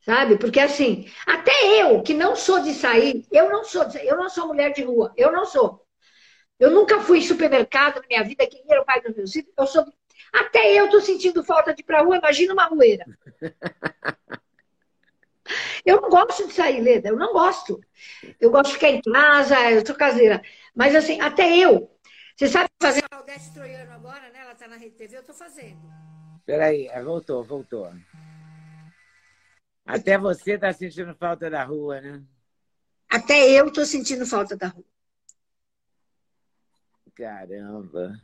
Sabe? 0.00 0.38
Porque 0.38 0.60
assim, 0.60 1.06
até 1.26 1.82
eu, 1.82 2.02
que 2.02 2.14
não 2.14 2.36
sou 2.36 2.60
de 2.60 2.72
sair, 2.72 3.26
eu 3.30 3.50
não 3.50 3.64
sou, 3.64 3.82
eu 4.02 4.16
não 4.16 4.28
sou 4.28 4.46
mulher 4.46 4.72
de 4.72 4.82
rua, 4.82 5.12
eu 5.16 5.32
não 5.32 5.44
sou. 5.44 5.85
Eu 6.58 6.70
nunca 6.70 7.00
fui 7.00 7.18
em 7.18 7.22
supermercado 7.22 8.00
na 8.00 8.06
minha 8.08 8.24
vida, 8.24 8.46
quem 8.46 8.64
era 8.68 8.80
o 8.80 8.84
pai 8.84 9.00
dos 9.02 9.14
meus 9.14 9.32
filhos, 9.32 9.52
eu 9.56 9.66
sou. 9.66 9.84
Até 10.32 10.72
eu 10.74 10.88
tô 10.90 11.00
sentindo 11.00 11.44
falta 11.44 11.74
de 11.74 11.82
ir 11.82 11.84
pra 11.84 12.02
rua, 12.02 12.16
imagina 12.16 12.52
uma 12.52 12.66
rueira. 12.66 13.04
Eu 15.84 16.00
não 16.00 16.10
gosto 16.10 16.46
de 16.48 16.52
sair, 16.52 16.80
Leda, 16.80 17.08
eu 17.10 17.16
não 17.16 17.32
gosto. 17.32 17.80
Eu 18.40 18.50
gosto 18.50 18.66
de 18.66 18.72
ficar 18.74 18.88
em 18.88 19.00
casa, 19.00 19.70
eu 19.70 19.86
sou 19.86 19.94
caseira. 19.94 20.42
Mas 20.74 20.94
assim, 20.94 21.20
até 21.20 21.56
eu. 21.56 21.88
Você 22.36 22.48
sabe 22.48 22.68
fazer 22.82 23.04
a 23.10 23.16
Aldete 23.16 23.52
Troiano 23.54 23.92
agora, 23.92 24.28
né? 24.30 24.40
Ela 24.40 24.54
tá 24.54 24.66
na 24.66 24.76
Rede 24.76 24.96
TV, 24.96 25.18
eu 25.18 25.22
tô 25.22 25.32
fazendo. 25.32 25.80
Peraí, 26.44 26.86
é, 26.88 27.02
voltou, 27.02 27.44
voltou. 27.44 27.88
Até 29.84 30.18
você 30.18 30.58
tá 30.58 30.72
sentindo 30.72 31.14
falta 31.14 31.48
da 31.48 31.62
rua, 31.64 32.00
né? 32.00 32.22
Até 33.08 33.48
eu 33.52 33.72
tô 33.72 33.84
sentindo 33.84 34.26
falta 34.26 34.56
da 34.56 34.68
rua. 34.68 34.84
Caramba. 37.16 38.20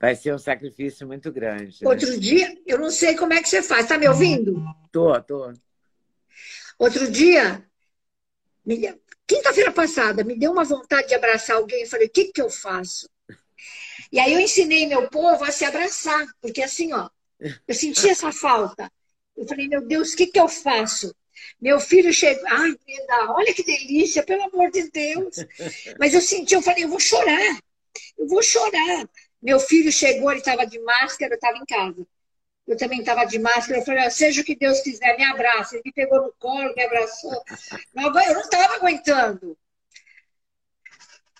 Vai 0.00 0.14
ser 0.14 0.32
um 0.32 0.38
sacrifício 0.38 1.06
muito 1.06 1.32
grande. 1.32 1.82
Né? 1.82 1.88
Outro 1.88 2.18
dia, 2.18 2.56
eu 2.64 2.78
não 2.78 2.90
sei 2.90 3.16
como 3.16 3.32
é 3.32 3.42
que 3.42 3.48
você 3.48 3.62
faz. 3.62 3.88
Tá 3.88 3.98
me 3.98 4.08
ouvindo? 4.08 4.62
Tô, 4.92 5.20
tô. 5.22 5.52
Outro 6.78 7.10
dia, 7.10 7.64
quinta-feira 9.26 9.72
passada, 9.72 10.22
me 10.22 10.38
deu 10.38 10.52
uma 10.52 10.64
vontade 10.64 11.08
de 11.08 11.14
abraçar 11.14 11.56
alguém. 11.56 11.82
Eu 11.82 11.88
falei, 11.88 12.06
o 12.06 12.10
que, 12.10 12.32
que 12.32 12.40
eu 12.40 12.50
faço? 12.50 13.08
E 14.12 14.20
aí 14.20 14.32
eu 14.32 14.40
ensinei 14.40 14.86
meu 14.86 15.08
povo 15.08 15.42
a 15.42 15.50
se 15.50 15.64
abraçar, 15.64 16.24
porque 16.40 16.62
assim, 16.62 16.92
ó, 16.92 17.08
eu 17.66 17.74
senti 17.74 18.08
essa 18.08 18.30
falta. 18.30 18.90
Eu 19.36 19.46
falei, 19.46 19.66
meu 19.66 19.84
Deus, 19.84 20.12
o 20.12 20.16
que, 20.16 20.28
que 20.28 20.38
eu 20.38 20.48
faço? 20.48 21.14
Meu 21.60 21.80
filho 21.80 22.12
chegou, 22.12 22.46
ai, 22.46 22.76
olha 23.30 23.54
que 23.54 23.64
delícia, 23.64 24.22
pelo 24.22 24.44
amor 24.44 24.70
de 24.70 24.88
Deus. 24.90 25.36
Mas 25.98 26.14
eu 26.14 26.20
senti, 26.20 26.54
eu 26.54 26.62
falei, 26.62 26.84
eu 26.84 26.88
vou 26.88 27.00
chorar, 27.00 27.58
eu 28.18 28.26
vou 28.26 28.42
chorar. 28.42 29.08
Meu 29.42 29.60
filho 29.60 29.92
chegou, 29.92 30.30
ele 30.30 30.40
estava 30.40 30.66
de 30.66 30.78
máscara, 30.80 31.34
eu 31.34 31.36
estava 31.36 31.58
em 31.58 31.64
casa 31.64 32.06
eu 32.66 32.76
também 32.76 33.00
estava 33.00 33.24
de 33.26 33.38
máscara, 33.38 33.78
eu 33.78 33.84
falei, 33.84 34.04
ah, 34.04 34.10
seja 34.10 34.40
o 34.40 34.44
que 34.44 34.56
Deus 34.56 34.80
quiser, 34.80 35.16
me 35.16 35.24
abraça. 35.24 35.76
Ele 35.76 35.82
me 35.84 35.92
pegou 35.92 36.22
no 36.22 36.32
colo, 36.38 36.74
me 36.74 36.82
abraçou. 36.82 37.44
Eu 37.94 38.34
não 38.34 38.40
estava 38.40 38.76
aguentando. 38.76 39.56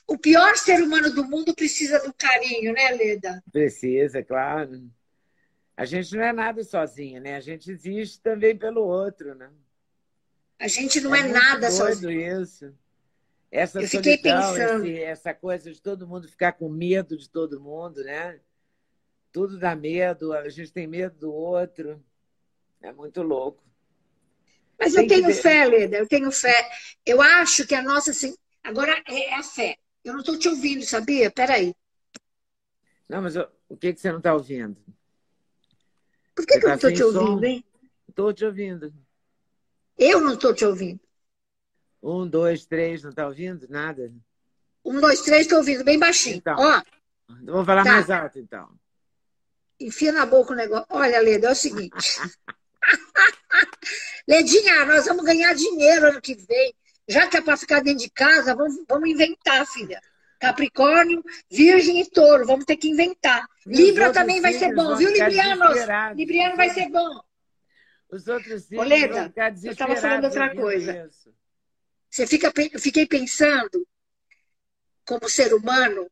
O 0.07 0.19
pior 0.19 0.55
ser 0.57 0.83
humano 0.83 1.11
do 1.15 1.25
mundo 1.25 1.55
precisa 1.55 1.99
do 2.01 2.13
carinho, 2.13 2.75
né, 2.75 2.91
Leda? 2.91 3.43
Precisa, 3.51 4.23
claro. 4.23 4.83
A 5.75 5.87
gente 5.87 6.15
não 6.15 6.23
é 6.23 6.33
nada 6.33 6.63
sozinho, 6.63 7.23
né? 7.23 7.37
A 7.37 7.41
gente 7.41 7.71
existe 7.71 8.21
também 8.21 8.57
pelo 8.57 8.83
outro, 8.83 9.35
né? 9.35 9.51
A 10.59 10.69
gente 10.69 11.01
não 11.01 11.15
é, 11.15 11.21
é 11.21 11.29
nada 11.29 11.71
sozinho. 11.71 12.43
isso. 12.43 12.73
Essa 13.55 13.81
eu 13.81 13.87
fiquei 13.89 14.19
solidão, 14.19 14.53
pensando. 14.53 14.85
Esse, 14.85 15.03
essa 15.05 15.33
coisa 15.33 15.73
de 15.73 15.81
todo 15.81 16.09
mundo 16.09 16.29
ficar 16.29 16.55
com 16.55 16.69
medo 16.69 17.17
de 17.17 17.31
todo 17.31 17.61
mundo, 17.61 18.03
né? 18.03 18.41
Tudo 19.31 19.61
dá 19.61 19.77
medo, 19.77 20.33
a 20.33 20.49
gente 20.49 20.73
tem 20.73 20.89
medo 20.89 21.17
do 21.21 21.33
outro. 21.33 22.05
É 22.83 22.93
muito 22.93 23.23
louco. 23.23 23.63
Mas 24.77 24.95
tem 24.95 25.05
eu 25.05 25.09
tenho 25.09 25.33
fé, 25.33 25.67
Leda, 25.67 25.99
eu 25.99 26.09
tenho 26.09 26.33
fé. 26.33 26.69
Eu 27.07 27.23
acho 27.23 27.65
que 27.65 27.77
a 27.77 27.83
nossa. 27.83 28.11
Agora 28.65 29.01
é 29.07 29.35
a 29.35 29.43
fé. 29.45 29.77
Eu 30.03 30.15
não 30.15 30.21
estou 30.21 30.37
te 30.37 30.49
ouvindo, 30.49 30.85
sabia? 30.85 31.31
Peraí. 31.31 31.73
Não, 33.09 33.23
mas 33.23 33.37
eu... 33.37 33.49
o 33.69 33.77
que, 33.77 33.95
que 33.95 34.01
você 34.01 34.11
não 34.11 34.19
está 34.19 34.35
ouvindo? 34.35 34.77
Por 36.35 36.45
que, 36.45 36.59
que 36.59 36.65
eu 36.65 36.71
não 36.71 36.75
estou 36.75 36.93
te 36.93 37.05
ouvindo, 37.05 37.39
som? 37.39 37.45
hein? 37.45 37.65
Estou 38.09 38.33
te 38.33 38.45
ouvindo. 38.45 38.93
Eu 39.97 40.21
não 40.21 40.35
estou 40.35 40.53
te 40.53 40.65
ouvindo. 40.65 41.04
Um, 42.05 42.29
dois, 42.29 42.67
três, 42.67 43.03
não 43.03 43.11
está 43.11 43.27
ouvindo? 43.27 43.67
Nada? 43.69 44.13
Um, 44.85 45.01
dois, 45.01 45.23
três, 45.23 45.43
estou 45.43 45.59
ouvindo, 45.59 45.83
bem 45.83 45.99
baixinho. 45.99 46.37
Então, 46.37 46.57
Ó, 46.59 46.83
vou 47.45 47.65
falar 47.65 47.85
tá. 47.85 47.93
mais 47.93 48.11
alto, 48.11 48.39
então 48.39 48.69
enfia 49.81 50.13
na 50.13 50.27
boca 50.27 50.53
o 50.53 50.57
negócio. 50.57 50.87
Olha, 50.91 51.21
Leda, 51.21 51.49
é 51.49 51.53
o 51.53 51.55
seguinte. 51.55 52.21
Ledinha, 54.29 54.85
nós 54.87 55.05
vamos 55.07 55.25
ganhar 55.25 55.55
dinheiro 55.55 56.09
ano 56.09 56.21
que 56.21 56.35
vem. 56.35 56.75
Já 57.07 57.27
que 57.27 57.37
é 57.37 57.41
para 57.41 57.57
ficar 57.57 57.81
dentro 57.81 58.03
de 58.03 58.11
casa, 58.11 58.55
vamos, 58.55 58.83
vamos 58.89 59.09
inventar, 59.09 59.67
filha. 59.67 60.01
Capricórnio, 60.41 61.23
Virgem 61.51 62.01
e 62.01 62.09
Touro. 62.09 62.47
Vamos 62.47 62.65
ter 62.65 62.77
que 62.77 62.89
inventar. 62.89 63.47
Libra 63.67 64.13
também 64.13 64.41
vai 64.41 64.55
ser 64.55 64.75
bom, 64.75 64.97
viu, 64.97 65.11
Librianos? 65.11 65.79
Libriano 66.17 66.57
vai 66.57 66.71
ser 66.71 66.89
bom. 66.89 67.21
Os 68.11 68.27
outros 68.29 68.65
signos 68.65 68.87
Oleda, 68.87 69.33
eu 69.63 69.73
estava 69.73 69.97
falando 69.97 70.25
outra 70.25 70.55
coisa. 70.55 71.11
Você 72.15 72.29
fica, 72.29 72.53
eu 72.73 72.79
fiquei 72.79 73.09
pensando, 73.09 73.85
como 75.05 75.29
ser 75.29 75.53
humano, 75.53 76.09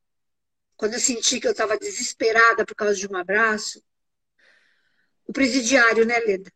quando 0.77 0.95
eu 0.95 0.99
senti 0.99 1.39
que 1.39 1.47
eu 1.47 1.53
estava 1.53 1.79
desesperada 1.79 2.67
por 2.67 2.75
causa 2.75 2.97
de 2.97 3.07
um 3.07 3.17
abraço, 3.17 3.81
o 5.25 5.33
presidiário, 5.33 6.05
né, 6.05 6.19
Leda? 6.19 6.53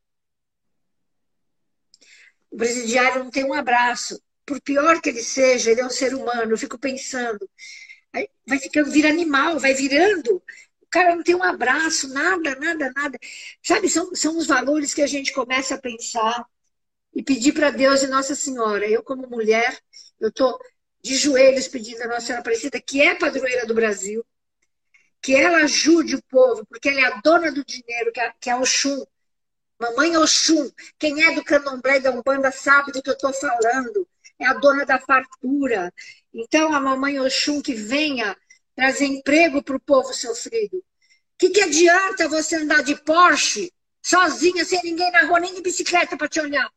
O 2.50 2.56
presidiário 2.56 3.22
não 3.22 3.30
tem 3.30 3.44
um 3.44 3.54
abraço. 3.54 4.20
Por 4.44 4.60
pior 4.60 5.00
que 5.00 5.10
ele 5.10 5.22
seja, 5.22 5.70
ele 5.70 5.80
é 5.80 5.86
um 5.86 5.90
ser 5.90 6.12
humano. 6.12 6.50
Eu 6.50 6.58
fico 6.58 6.76
pensando, 6.76 7.48
vai 8.44 8.58
ficando, 8.58 8.90
vira 8.90 9.10
animal, 9.10 9.60
vai 9.60 9.74
virando. 9.74 10.42
O 10.80 10.86
cara 10.90 11.14
não 11.14 11.22
tem 11.22 11.36
um 11.36 11.44
abraço, 11.44 12.12
nada, 12.12 12.56
nada, 12.56 12.92
nada. 12.96 13.16
Sabe, 13.62 13.88
são, 13.88 14.12
são 14.12 14.36
os 14.36 14.48
valores 14.48 14.92
que 14.92 15.02
a 15.02 15.06
gente 15.06 15.32
começa 15.32 15.76
a 15.76 15.80
pensar 15.80 16.44
e 17.16 17.22
pedir 17.22 17.52
para 17.52 17.70
Deus 17.70 18.02
e 18.02 18.08
Nossa 18.08 18.34
Senhora. 18.34 18.86
Eu, 18.86 19.02
como 19.02 19.26
mulher, 19.26 19.80
eu 20.20 20.28
estou 20.28 20.60
de 21.02 21.16
joelhos 21.16 21.66
pedindo 21.66 22.02
a 22.02 22.08
Nossa 22.08 22.26
Senhora 22.26 22.40
Aparecida, 22.40 22.78
que 22.78 23.00
é 23.00 23.14
padroeira 23.14 23.64
do 23.64 23.72
Brasil, 23.72 24.22
que 25.22 25.34
ela 25.34 25.62
ajude 25.62 26.14
o 26.14 26.22
povo, 26.24 26.66
porque 26.66 26.90
ela 26.90 27.00
é 27.00 27.04
a 27.06 27.20
dona 27.22 27.50
do 27.50 27.64
dinheiro, 27.64 28.12
que 28.12 28.20
é, 28.20 28.32
que 28.38 28.50
é 28.50 28.56
Oxum. 28.56 29.02
Mamãe 29.80 30.14
Oxum. 30.18 30.70
Quem 30.98 31.24
é 31.24 31.34
do 31.34 31.42
candomblé 31.42 32.00
da 32.00 32.10
Umbanda 32.10 32.52
sabe 32.52 32.92
do 32.92 33.02
que 33.02 33.08
eu 33.08 33.14
estou 33.14 33.32
falando. 33.32 34.06
É 34.38 34.46
a 34.46 34.52
dona 34.52 34.84
da 34.84 34.98
fartura. 34.98 35.90
Então, 36.34 36.74
a 36.74 36.78
mamãe 36.78 37.18
Oxum 37.18 37.62
que 37.62 37.72
venha 37.72 38.36
trazer 38.74 39.06
emprego 39.06 39.62
para 39.62 39.76
o 39.76 39.80
povo 39.80 40.12
sofrido. 40.12 40.76
O 40.76 40.82
que, 41.38 41.48
que 41.48 41.62
adianta 41.62 42.28
você 42.28 42.56
andar 42.56 42.82
de 42.82 42.94
Porsche 42.94 43.72
sozinha, 44.02 44.66
sem 44.66 44.82
ninguém 44.82 45.10
na 45.12 45.22
rua, 45.22 45.40
nem 45.40 45.54
de 45.54 45.62
bicicleta 45.62 46.14
para 46.14 46.28
te 46.28 46.40
olhar? 46.40 46.70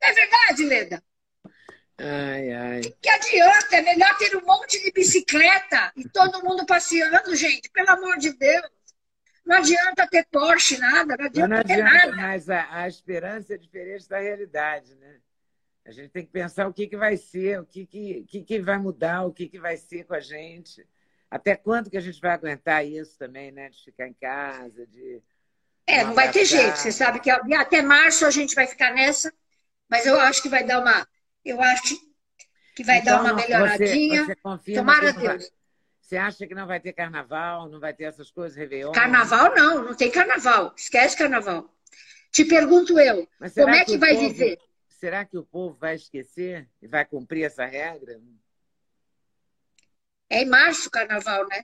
Não 0.00 0.08
é 0.08 0.12
verdade, 0.12 0.64
Leda? 0.64 1.02
Ai, 1.98 2.52
ai. 2.52 2.80
Que 3.00 3.08
adianta? 3.08 3.76
É 3.76 3.82
melhor 3.82 4.16
ter 4.18 4.36
um 4.36 4.44
monte 4.44 4.82
de 4.82 4.90
bicicleta 4.90 5.92
e 5.96 6.08
todo 6.08 6.42
mundo 6.42 6.66
passeando, 6.66 7.34
gente. 7.36 7.70
Pelo 7.70 7.90
amor 7.90 8.18
de 8.18 8.32
Deus. 8.32 8.70
Não 9.44 9.56
adianta 9.56 10.06
ter 10.08 10.26
Porsche, 10.30 10.78
nada. 10.78 11.16
Não 11.16 11.26
adianta, 11.26 11.48
não 11.48 11.56
adianta 11.58 11.74
ter 11.74 11.82
nada. 11.82 12.16
Mas 12.16 12.48
a, 12.48 12.82
a, 12.82 12.88
esperança 12.88 13.54
é 13.54 13.58
diferente 13.58 14.08
da 14.08 14.18
realidade, 14.18 14.94
né? 14.96 15.20
A 15.84 15.90
gente 15.90 16.10
tem 16.10 16.24
que 16.24 16.30
pensar 16.30 16.68
o 16.68 16.72
que, 16.72 16.86
que 16.86 16.96
vai 16.96 17.16
ser, 17.16 17.60
o 17.60 17.66
que, 17.66 17.84
que, 17.86 18.24
que, 18.24 18.42
que 18.42 18.60
vai 18.60 18.78
mudar, 18.78 19.24
o 19.24 19.32
que, 19.32 19.48
que 19.48 19.58
vai 19.58 19.76
ser 19.76 20.04
com 20.04 20.14
a 20.14 20.20
gente. 20.20 20.86
Até 21.28 21.56
quando 21.56 21.90
que 21.90 21.96
a 21.96 22.00
gente 22.00 22.20
vai 22.20 22.32
aguentar 22.32 22.86
isso 22.86 23.18
também, 23.18 23.50
né? 23.50 23.68
De 23.68 23.82
ficar 23.82 24.08
em 24.08 24.14
casa, 24.14 24.86
de. 24.86 25.22
É, 25.86 26.04
não 26.04 26.14
vai 26.14 26.30
ter 26.30 26.44
jeito. 26.44 26.76
Você 26.76 26.92
sabe 26.92 27.20
que 27.20 27.30
até 27.30 27.82
março 27.82 28.24
a 28.24 28.30
gente 28.30 28.54
vai 28.54 28.66
ficar 28.66 28.92
nessa, 28.92 29.32
mas 29.88 30.06
eu 30.06 30.18
acho 30.20 30.42
que 30.42 30.48
vai 30.48 30.64
dar 30.64 30.80
uma 30.80 31.06
eu 31.44 31.60
acho 31.60 31.96
que 32.74 32.84
vai 32.84 32.98
então, 32.98 33.22
dar 33.22 33.32
uma 33.32 33.34
melhoradinha. 33.34 34.24
Você, 34.24 34.36
você 34.42 34.74
Tomara 34.74 35.12
Deus. 35.12 35.24
Vai, 35.24 35.50
você 36.00 36.16
acha 36.16 36.46
que 36.46 36.54
não 36.54 36.66
vai 36.66 36.78
ter 36.78 36.92
carnaval, 36.92 37.68
não 37.68 37.80
vai 37.80 37.92
ter 37.92 38.04
essas 38.04 38.30
coisas, 38.30 38.56
Réveillon? 38.56 38.92
Carnaval 38.92 39.54
não, 39.54 39.82
não 39.82 39.94
tem 39.94 40.10
carnaval. 40.10 40.72
Esquece 40.76 41.16
carnaval. 41.16 41.74
Te 42.30 42.44
pergunto 42.44 42.98
eu, 42.98 43.28
como 43.54 43.70
é 43.70 43.84
que, 43.84 43.92
que 43.92 43.98
vai 43.98 44.14
povo, 44.14 44.28
viver? 44.28 44.58
Será 44.88 45.24
que 45.24 45.36
o 45.36 45.42
povo 45.42 45.76
vai 45.78 45.96
esquecer 45.96 46.68
e 46.80 46.86
vai 46.86 47.04
cumprir 47.04 47.44
essa 47.44 47.66
regra? 47.66 48.20
É 50.30 50.42
em 50.42 50.46
março 50.46 50.88
o 50.88 50.90
carnaval, 50.90 51.46
né? 51.48 51.62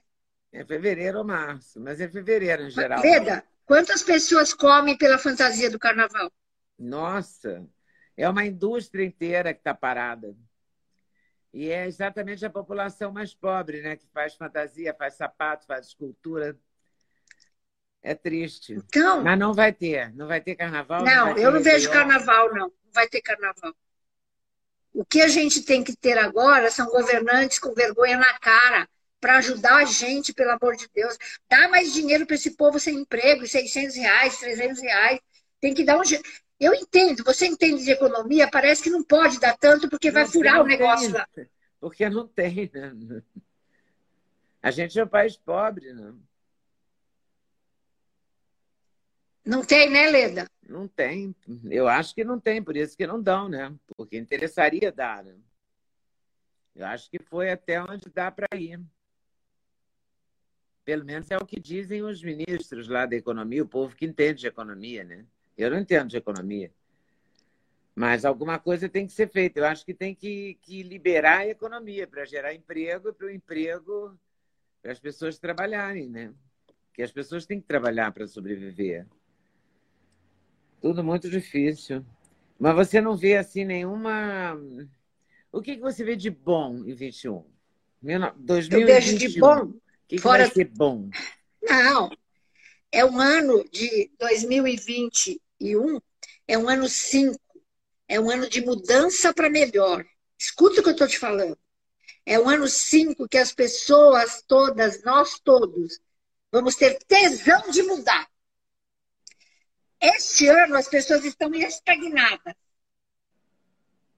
É 0.51 0.63
fevereiro 0.65 1.19
ou 1.19 1.23
março, 1.23 1.79
mas 1.79 1.99
é 2.01 2.07
fevereiro 2.07 2.63
em 2.63 2.69
geral. 2.69 3.01
Veda, 3.01 3.43
quantas 3.69 4.01
pessoas 4.01 4.51
comem 4.51 4.97
pela 4.97 5.19
fantasia 5.19 5.69
do 5.69 5.77
carnaval? 5.77 6.31
Nossa, 6.77 7.63
é 8.17 8.27
uma 8.27 8.43
indústria 8.43 9.05
inteira 9.05 9.53
que 9.53 9.59
está 9.59 9.75
parada. 9.75 10.35
E 11.53 11.69
é 11.69 11.85
exatamente 11.85 12.43
a 12.43 12.49
população 12.49 13.11
mais 13.11 13.35
pobre, 13.35 13.81
né? 13.81 13.95
Que 13.95 14.07
faz 14.07 14.33
fantasia, 14.33 14.95
faz 14.97 15.13
sapato, 15.13 15.67
faz 15.67 15.85
escultura. 15.85 16.57
É 18.01 18.15
triste. 18.15 18.73
Então, 18.73 19.21
Mas 19.23 19.37
não 19.37 19.53
vai 19.53 19.71
ter. 19.71 20.15
Não 20.15 20.27
vai 20.27 20.41
ter 20.41 20.55
carnaval? 20.55 21.03
Não, 21.03 21.27
não 21.27 21.37
eu 21.37 21.51
não 21.51 21.61
vejo 21.61 21.91
carnaval, 21.91 22.51
não. 22.51 22.67
Não 22.67 22.91
vai 22.91 23.07
ter 23.07 23.21
carnaval. 23.21 23.75
O 24.91 25.05
que 25.05 25.21
a 25.21 25.27
gente 25.27 25.61
tem 25.61 25.83
que 25.83 25.95
ter 25.95 26.17
agora 26.17 26.71
são 26.71 26.87
governantes 26.87 27.59
com 27.59 27.73
vergonha 27.75 28.17
na 28.17 28.39
cara 28.39 28.89
para 29.19 29.37
ajudar 29.37 29.77
a 29.77 29.85
gente, 29.85 30.33
pelo 30.33 30.51
amor 30.51 30.75
de 30.75 30.87
Deus. 30.93 31.17
Dá 31.49 31.67
mais 31.69 31.93
dinheiro 31.93 32.25
para 32.25 32.35
esse 32.35 32.51
povo 32.51 32.79
sem 32.79 32.95
emprego, 32.95 33.47
600 33.47 33.95
reais, 33.95 34.39
300 34.39 34.81
reais. 34.81 35.19
Tem 35.59 35.73
que 35.73 35.83
dar 35.83 35.99
um 35.99 36.05
jeito. 36.05 36.27
Eu 36.59 36.73
entendo, 36.73 37.23
você 37.23 37.47
entende 37.47 37.83
de 37.83 37.91
economia, 37.91 38.49
parece 38.49 38.83
que 38.83 38.89
não 38.89 39.03
pode 39.03 39.39
dar 39.39 39.57
tanto 39.57 39.89
porque 39.89 40.11
vai 40.11 40.25
furar 40.25 40.61
o 40.61 40.65
negócio 40.65 41.13
lá. 41.13 41.27
Porque 41.79 42.09
não 42.09 42.27
tem, 42.27 42.69
né? 42.73 43.23
A 44.61 44.71
gente 44.71 44.99
é 44.99 45.03
um 45.03 45.07
país 45.07 45.37
pobre, 45.37 45.93
né? 45.93 46.13
Não 49.45 49.63
tem, 49.63 49.89
né, 49.89 50.09
Leda? 50.09 50.47
Não 50.67 50.87
tem. 50.87 51.33
Eu 51.71 51.87
acho 51.87 52.13
que 52.13 52.23
não 52.23 52.39
tem, 52.39 52.61
por 52.61 52.75
isso 52.75 52.95
que 52.95 53.07
não 53.07 53.21
dão, 53.21 53.47
né? 53.47 53.73
Porque 53.95 54.17
interessaria 54.17 54.91
dar. 54.91 55.23
Né? 55.23 55.35
Eu 56.75 56.85
acho 56.85 57.09
que 57.09 57.19
foi 57.19 57.49
até 57.49 57.81
onde 57.81 58.09
dá 58.13 58.29
para 58.29 58.47
ir. 58.55 58.79
Pelo 60.89 61.05
menos 61.05 61.29
é 61.29 61.37
o 61.37 61.45
que 61.45 61.59
dizem 61.59 62.01
os 62.01 62.23
ministros 62.23 62.87
lá 62.87 63.05
da 63.05 63.15
economia, 63.15 63.61
o 63.61 63.67
povo 63.67 63.95
que 63.95 64.07
entende 64.07 64.39
de 64.39 64.47
economia, 64.47 65.03
né? 65.03 65.23
Eu 65.55 65.69
não 65.69 65.77
entendo 65.77 66.09
de 66.09 66.17
economia. 66.17 66.71
Mas 67.93 68.25
alguma 68.25 68.57
coisa 68.57 68.89
tem 68.89 69.05
que 69.05 69.13
ser 69.13 69.29
feita. 69.29 69.59
Eu 69.59 69.65
acho 69.65 69.85
que 69.85 69.93
tem 69.93 70.15
que, 70.15 70.57
que 70.63 70.81
liberar 70.81 71.41
a 71.41 71.47
economia 71.47 72.07
para 72.07 72.25
gerar 72.25 72.55
emprego 72.55 73.13
para 73.13 73.27
o 73.27 73.29
emprego 73.29 74.17
para 74.81 74.91
as 74.91 74.99
pessoas 74.99 75.37
trabalharem, 75.37 76.09
né? 76.09 76.33
Porque 76.87 77.03
as 77.03 77.11
pessoas 77.11 77.45
têm 77.45 77.61
que 77.61 77.67
trabalhar 77.67 78.11
para 78.11 78.25
sobreviver. 78.25 79.05
Tudo 80.81 81.03
muito 81.03 81.29
difícil. 81.29 82.03
Mas 82.57 82.73
você 82.73 82.99
não 82.99 83.15
vê 83.15 83.37
assim 83.37 83.63
nenhuma. 83.63 84.59
O 85.51 85.61
que, 85.61 85.75
que 85.75 85.83
você 85.83 86.03
vê 86.03 86.15
de 86.15 86.31
bom 86.31 86.77
em 86.77 86.95
21? 86.95 87.45
2021. 88.01 88.79
Eu 88.79 88.87
vejo 88.87 89.17
de 89.19 89.39
bom. 89.39 89.79
Que, 90.09 90.17
que 90.17 90.21
fora... 90.21 90.45
vai 90.45 90.53
ser 90.53 90.65
bom? 90.65 91.09
Não. 91.63 92.11
É 92.91 93.05
um 93.05 93.19
ano 93.21 93.63
de 93.69 94.11
2020 94.19 95.39
2021 95.59 95.99
é 96.47 96.57
um 96.57 96.67
ano 96.67 96.87
5, 96.87 97.37
é 98.07 98.19
um 98.19 98.29
ano 98.29 98.49
de 98.49 98.61
mudança 98.61 99.33
para 99.33 99.49
melhor. 99.49 100.05
Escuta 100.37 100.79
o 100.79 100.83
que 100.83 100.89
eu 100.89 100.93
estou 100.93 101.07
te 101.07 101.19
falando. 101.19 101.57
É 102.25 102.39
um 102.39 102.49
ano 102.49 102.67
5 102.67 103.27
que 103.27 103.37
as 103.37 103.53
pessoas 103.53 104.41
todas, 104.47 105.03
nós 105.03 105.39
todos, 105.39 105.99
vamos 106.51 106.75
ter 106.75 106.97
tesão 107.03 107.69
de 107.69 107.83
mudar. 107.83 108.27
Este 110.01 110.47
ano 110.47 110.75
as 110.75 110.87
pessoas 110.87 111.25
estão 111.25 111.53
estagnadas. 111.53 112.55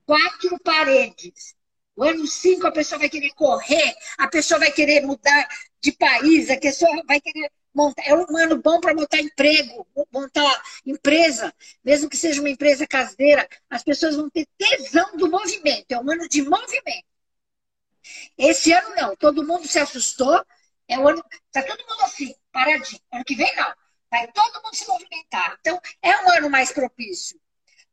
Quatro 0.06 0.60
paredes. 0.60 1.56
O 1.96 2.04
ano 2.04 2.26
5 2.26 2.66
a 2.68 2.72
pessoa 2.72 3.00
vai 3.00 3.10
querer 3.10 3.32
correr, 3.32 3.96
a 4.18 4.28
pessoa 4.28 4.60
vai 4.60 4.72
querer 4.72 5.02
mudar 5.02 5.48
de 5.82 5.92
país, 5.92 6.50
a 6.50 6.58
pessoa 6.58 7.04
vai 7.06 7.20
querer 7.20 7.52
montar, 7.74 8.04
é 8.06 8.16
um 8.16 8.38
ano 8.38 8.62
bom 8.62 8.80
para 8.80 8.94
montar 8.94 9.20
emprego, 9.20 9.88
montar 10.12 10.64
empresa, 10.86 11.54
mesmo 11.84 12.10
que 12.10 12.18
seja 12.18 12.42
uma 12.42 12.50
empresa 12.50 12.88
caseira, 12.88 13.48
as 13.70 13.84
pessoas 13.84 14.16
vão 14.16 14.30
ter 14.30 14.48
tesão 14.58 15.18
do 15.18 15.30
movimento, 15.30 15.92
é 15.92 16.00
um 16.00 16.10
ano 16.12 16.28
de 16.28 16.42
movimento. 16.42 17.06
Esse 18.38 18.72
ano 18.72 18.96
não, 18.96 19.16
todo 19.16 19.46
mundo 19.46 19.68
se 19.68 19.80
assustou, 19.80 20.44
é 20.88 20.98
um 20.98 21.08
ano, 21.08 21.24
tá 21.52 21.64
todo 21.64 21.80
mundo 21.88 22.02
assim, 22.04 22.34
paradinho. 22.52 23.02
Ano 23.12 23.24
que 23.24 23.36
vem 23.36 23.56
não, 23.56 23.74
vai 24.10 24.28
todo 24.32 24.62
mundo 24.64 24.76
se 24.76 24.88
movimentar. 24.88 25.58
Então, 25.60 25.80
é 26.02 26.18
um 26.24 26.32
ano 26.32 26.50
mais 26.50 26.72
propício. 26.72 27.40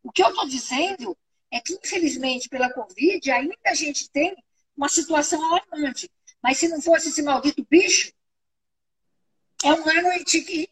O 0.02 0.10
que 0.10 0.22
eu 0.22 0.28
estou 0.28 0.48
dizendo 0.48 1.16
é 1.50 1.60
que, 1.60 1.74
infelizmente, 1.74 2.48
pela 2.48 2.72
Covid, 2.72 3.30
ainda 3.30 3.56
a 3.66 3.74
gente 3.74 4.10
tem 4.10 4.36
uma 4.76 4.88
situação 4.88 5.42
alarmante. 5.44 6.10
Mas 6.42 6.58
se 6.58 6.68
não 6.68 6.80
fosse 6.80 7.08
esse 7.08 7.22
maldito 7.22 7.66
bicho, 7.68 8.12
é 9.64 9.72
um 9.72 9.88
ano 9.88 10.08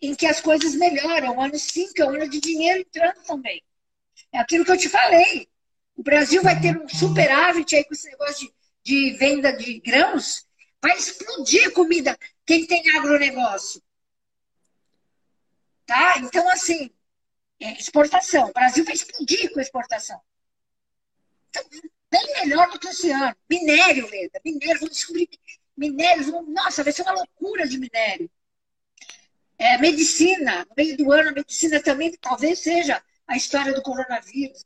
em 0.00 0.14
que 0.14 0.26
as 0.26 0.40
coisas 0.40 0.74
melhoram. 0.74 1.36
Um 1.36 1.40
ano 1.40 1.58
5 1.58 1.92
é 2.00 2.04
um 2.04 2.14
ano 2.14 2.28
de 2.28 2.40
dinheiro 2.40 2.80
entrando 2.80 3.22
também. 3.24 3.62
É 4.32 4.38
aquilo 4.38 4.64
que 4.64 4.70
eu 4.70 4.78
te 4.78 4.88
falei. 4.88 5.48
O 5.96 6.02
Brasil 6.02 6.42
vai 6.42 6.60
ter 6.60 6.76
um 6.76 6.88
superávit 6.88 7.74
aí 7.74 7.84
com 7.84 7.94
esse 7.94 8.08
negócio 8.08 8.52
de, 8.84 9.10
de 9.10 9.16
venda 9.16 9.52
de 9.52 9.80
grãos. 9.80 10.46
Vai 10.80 10.96
explodir 10.96 11.72
comida 11.72 12.16
quem 12.44 12.66
tem 12.66 12.88
agronegócio. 12.90 13.82
Tá? 15.84 16.18
Então, 16.18 16.48
assim, 16.50 16.90
é 17.58 17.72
exportação. 17.72 18.50
O 18.50 18.52
Brasil 18.52 18.84
vai 18.84 18.94
explodir 18.94 19.52
com 19.52 19.60
exportação. 19.60 20.20
Bem 22.10 22.32
melhor 22.40 22.70
do 22.70 22.78
que 22.78 22.88
esse 22.88 23.10
ano. 23.10 23.34
Minério, 23.50 24.08
Leda, 24.08 24.40
minério, 24.44 24.80
vamos 24.80 24.96
descobrir 24.96 25.28
minérios. 25.76 26.28
Nossa, 26.48 26.82
vai 26.82 26.92
ser 26.92 27.02
uma 27.02 27.12
loucura 27.12 27.66
de 27.66 27.78
minério. 27.78 28.30
É, 29.58 29.78
medicina, 29.78 30.66
no 30.68 30.74
meio 30.76 30.96
do 30.96 31.12
ano, 31.12 31.30
a 31.30 31.32
medicina 31.32 31.82
também 31.82 32.12
talvez 32.20 32.58
seja 32.58 33.02
a 33.26 33.36
história 33.36 33.72
do 33.74 33.82
coronavírus 33.82 34.64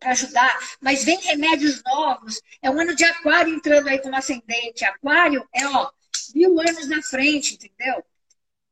para 0.00 0.12
ajudar, 0.12 0.58
mas 0.80 1.04
vem 1.04 1.18
remédios 1.20 1.82
novos. 1.84 2.40
É 2.60 2.70
um 2.70 2.80
ano 2.80 2.94
de 2.94 3.04
aquário 3.04 3.54
entrando 3.54 3.88
aí 3.88 3.98
como 4.00 4.16
ascendente. 4.16 4.84
Aquário 4.84 5.46
é, 5.52 5.66
ó, 5.66 5.90
mil 6.34 6.58
anos 6.60 6.88
na 6.88 7.02
frente, 7.02 7.54
entendeu? 7.54 8.04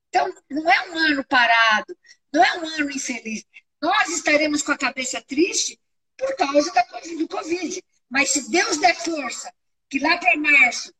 Então, 0.08 0.32
não 0.50 0.70
é 0.70 0.90
um 0.90 0.98
ano 0.98 1.24
parado, 1.24 1.96
não 2.32 2.44
é 2.44 2.58
um 2.58 2.66
ano 2.66 2.90
infeliz. 2.90 3.44
Nós 3.80 4.08
estaremos 4.10 4.62
com 4.62 4.72
a 4.72 4.78
cabeça 4.78 5.20
triste 5.22 5.78
por 6.16 6.34
causa 6.36 6.72
da, 6.72 6.82
do 6.82 7.28
Covid. 7.28 7.82
Mas 8.08 8.30
se 8.30 8.50
Deus 8.50 8.78
der 8.78 8.94
força, 8.94 9.52
que 9.88 9.98
lá 9.98 10.18
para 10.18 10.38
março, 10.38 10.92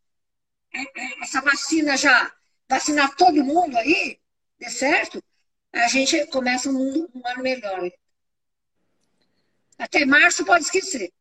é, 0.74 0.80
é, 0.80 1.22
essa 1.22 1.40
vacina 1.40 1.96
já 1.96 2.32
vacinar 2.68 3.14
todo 3.16 3.44
mundo 3.44 3.76
aí, 3.76 4.18
dê 4.58 4.70
certo, 4.70 5.22
a 5.72 5.88
gente 5.88 6.26
começa 6.26 6.70
um, 6.70 6.72
mundo, 6.72 7.10
um 7.14 7.26
ano 7.26 7.42
melhor. 7.42 7.90
Até 9.78 10.04
março 10.04 10.44
pode 10.44 10.64
esquecer. 10.64 11.12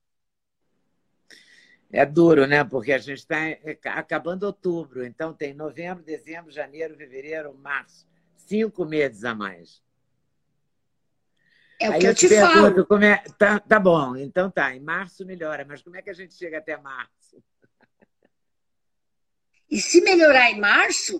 É 1.91 2.05
duro, 2.05 2.47
né? 2.47 2.63
Porque 2.63 2.93
a 2.93 2.97
gente 2.97 3.19
está 3.19 3.93
acabando 3.97 4.43
outubro, 4.43 5.05
então 5.05 5.33
tem 5.33 5.53
novembro, 5.53 6.03
dezembro, 6.03 6.49
janeiro, 6.49 6.95
fevereiro, 6.95 7.53
março. 7.53 8.07
Cinco 8.37 8.85
meses 8.85 9.25
a 9.25 9.35
mais. 9.35 9.81
É 11.81 11.89
o 11.89 11.93
Aí 11.93 11.99
que 11.99 12.05
eu, 12.05 12.13
te, 12.13 12.19
te 12.19 12.29
pergunto, 12.29 12.75
falo. 12.75 12.85
Como 12.85 13.03
é... 13.03 13.23
tá, 13.39 13.59
tá 13.59 13.79
bom, 13.79 14.15
então 14.15 14.51
tá, 14.51 14.75
em 14.75 14.79
março 14.79 15.25
melhora, 15.25 15.65
mas 15.65 15.81
como 15.81 15.95
é 15.97 16.01
que 16.03 16.11
a 16.11 16.13
gente 16.13 16.35
chega 16.35 16.59
até 16.59 16.77
março? 16.77 17.43
E 19.67 19.81
se 19.81 19.99
melhorar 20.01 20.51
em 20.51 20.59
março, 20.59 21.19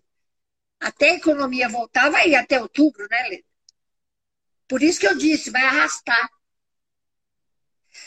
até 0.80 1.10
a 1.10 1.16
economia 1.16 1.68
voltar, 1.68 2.12
vai 2.12 2.30
ir 2.30 2.36
até 2.36 2.62
outubro, 2.62 3.08
né, 3.10 3.30
Lê? 3.30 3.44
Por 4.68 4.84
isso 4.84 5.00
que 5.00 5.08
eu 5.08 5.18
disse, 5.18 5.50
vai 5.50 5.64
arrastar. 5.64 6.30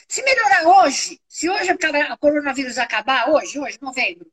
Se 0.06 0.22
melhorar 0.22 0.64
hoje, 0.78 1.20
se 1.26 1.50
hoje 1.50 1.72
o 1.72 2.18
coronavírus 2.18 2.78
acabar, 2.78 3.30
hoje, 3.30 3.58
hoje, 3.58 3.78
novembro, 3.82 4.30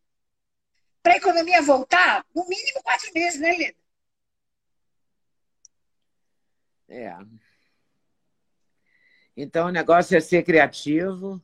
para 1.01 1.13
a 1.13 1.17
economia 1.17 1.59
voltar, 1.63 2.24
no 2.36 2.47
mínimo 2.47 2.84
quatro 2.84 3.11
meses, 3.15 3.39
né, 3.39 3.51
Leda? 3.57 3.82
É. 6.88 7.40
Então 9.41 9.67
o 9.67 9.71
negócio 9.71 10.15
é 10.15 10.19
ser 10.19 10.43
criativo. 10.43 11.41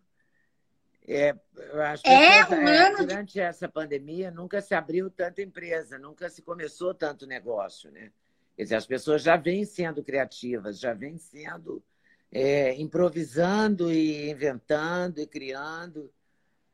É, 1.07 1.35
eu 1.55 1.81
acho 1.81 2.03
que 2.03 2.09
é, 2.09 2.45
um 2.45 2.67
é, 2.67 2.95
durante 2.95 3.33
de... 3.33 3.39
essa 3.39 3.67
pandemia 3.67 4.29
nunca 4.29 4.61
se 4.61 4.75
abriu 4.75 5.09
tanta 5.09 5.41
empresa, 5.41 5.97
nunca 5.97 6.29
se 6.29 6.41
começou 6.41 6.93
tanto 6.93 7.25
negócio, 7.25 7.89
né? 7.89 8.11
Quer 8.55 8.63
dizer, 8.63 8.75
as 8.75 8.85
pessoas 8.85 9.23
já 9.23 9.35
vêm 9.35 9.65
sendo 9.65 10.03
criativas, 10.03 10.79
já 10.79 10.93
vêm 10.93 11.17
sendo 11.17 11.83
é, 12.31 12.75
improvisando 12.75 13.91
e 13.91 14.29
inventando 14.29 15.19
e 15.19 15.25
criando. 15.25 16.11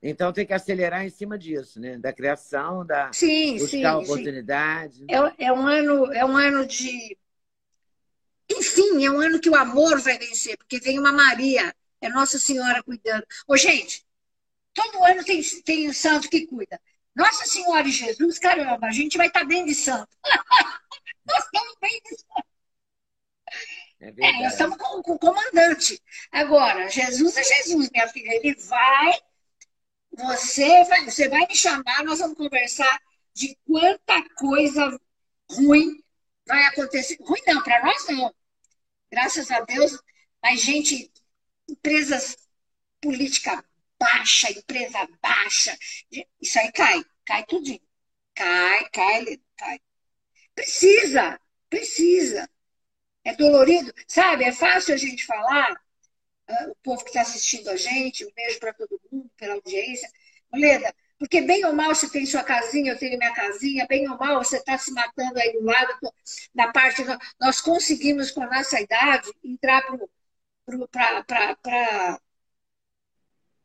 Então 0.02 0.34
tem 0.34 0.46
que 0.46 0.54
acelerar 0.54 1.06
em 1.06 1.10
cima 1.10 1.38
disso, 1.38 1.80
né? 1.80 1.98
Da 1.98 2.12
criação, 2.12 2.86
da 2.86 3.14
sim, 3.14 3.58
buscar 3.58 3.70
sim, 3.98 4.04
oportunidade. 4.04 4.96
Sim. 4.96 5.06
É, 5.10 5.46
é, 5.46 5.54
um 5.54 5.66
ano, 5.66 6.12
é 6.12 6.26
um 6.26 6.36
ano 6.36 6.66
de. 6.66 7.18
Enfim, 8.50 9.06
é 9.06 9.12
um 9.12 9.20
ano 9.20 9.40
que 9.40 9.50
o 9.50 9.56
amor 9.56 10.00
vai 10.02 10.18
vencer, 10.18 10.58
porque 10.58 10.80
vem 10.80 11.00
uma 11.00 11.12
Maria, 11.12 11.74
é 12.02 12.10
Nossa 12.10 12.38
Senhora 12.38 12.84
cuidando. 12.84 13.26
Ô, 13.48 13.56
gente, 13.58 14.06
todo 14.74 15.04
ano 15.04 15.24
tem, 15.24 15.42
tem 15.64 15.90
um 15.90 15.94
santo 15.94 16.30
que 16.30 16.46
cuida. 16.48 16.80
Nossa 17.16 17.46
Senhora 17.46 17.88
e 17.88 17.92
Jesus, 17.92 18.40
caramba, 18.40 18.88
a 18.88 18.92
gente 18.92 19.18
vai 19.18 19.28
estar 19.28 19.42
tá 19.42 19.46
bem 19.46 19.66
de 19.66 19.76
santo. 19.76 20.10
Nós 21.26 21.46
estamos 21.46 21.76
bem 21.80 22.02
de 22.04 22.18
santo. 22.18 22.54
É, 24.02 24.08
é 24.08 24.42
nós 24.42 24.52
estamos 24.52 24.78
com, 24.78 25.02
com, 25.02 25.14
o 25.14 25.20
comandante. 25.20 26.02
Agora, 26.30 26.90
Jesus 26.90 27.38
é 27.38 27.44
Jesus, 27.44 27.90
minha 27.90 28.08
filha. 28.10 28.36
Ele 28.36 28.54
vai, 28.56 29.14
você 30.12 30.84
vai, 30.84 31.06
você 31.06 31.30
vai 31.30 31.48
me 31.48 31.56
chamar, 31.56 32.04
nós 32.04 32.20
vamos 32.20 32.36
conversar 32.36 33.02
de 33.34 33.58
quanta 33.66 34.22
coisa 34.36 35.00
ruim 35.50 36.03
vai 36.46 36.64
acontecer. 36.66 37.18
Ruim 37.22 37.42
não, 37.48 37.64
para 37.64 37.84
nós 37.84 38.08
não. 38.10 38.34
Graças 39.12 39.52
a 39.52 39.62
Deus, 39.62 39.98
mas 40.42 40.62
gente, 40.62 41.12
empresas 41.70 42.36
política 43.02 43.64
baixa, 44.00 44.52
empresa 44.52 45.08
baixa, 45.22 45.78
isso 46.42 46.60
aí 46.60 46.72
cai, 46.72 47.04
cai 47.26 47.46
tudinho. 47.46 47.82
Cai, 48.36 48.90
cai, 48.90 49.40
cai. 49.58 49.80
Precisa, 50.56 51.40
precisa. 51.70 52.50
É 53.24 53.36
dolorido, 53.36 53.94
sabe? 54.08 54.44
É 54.44 54.52
fácil 54.52 54.94
a 54.94 54.98
gente 54.98 55.26
falar, 55.26 55.72
uh, 56.50 56.72
o 56.72 56.76
povo 56.84 57.04
que 57.04 57.10
está 57.10 57.22
assistindo 57.22 57.70
a 57.70 57.76
gente, 57.76 58.26
um 58.26 58.34
beijo 58.34 58.60
para 58.60 58.74
todo 58.74 59.00
mundo, 59.12 59.30
pela 59.38 59.54
audiência. 59.56 60.10
Leda, 60.54 60.94
porque 61.24 61.40
bem 61.40 61.64
ou 61.66 61.72
mal 61.72 61.96
você 61.96 62.10
tem 62.10 62.26
sua 62.26 62.44
casinha, 62.44 62.92
eu 62.92 62.98
tenho 62.98 63.18
minha 63.18 63.34
casinha, 63.34 63.88
bem 63.88 64.10
ou 64.10 64.18
mal 64.18 64.44
você 64.44 64.58
está 64.58 64.78
se 64.78 64.92
matando 64.92 65.40
aí 65.40 65.54
do 65.54 65.64
lado, 65.64 65.98
da 66.54 66.70
parte. 66.70 67.02
Nós 67.40 67.62
conseguimos, 67.62 68.30
com 68.30 68.44
a 68.44 68.48
nossa 68.48 68.82
idade, 68.82 69.32
entrar 69.42 69.82
para 70.92 72.20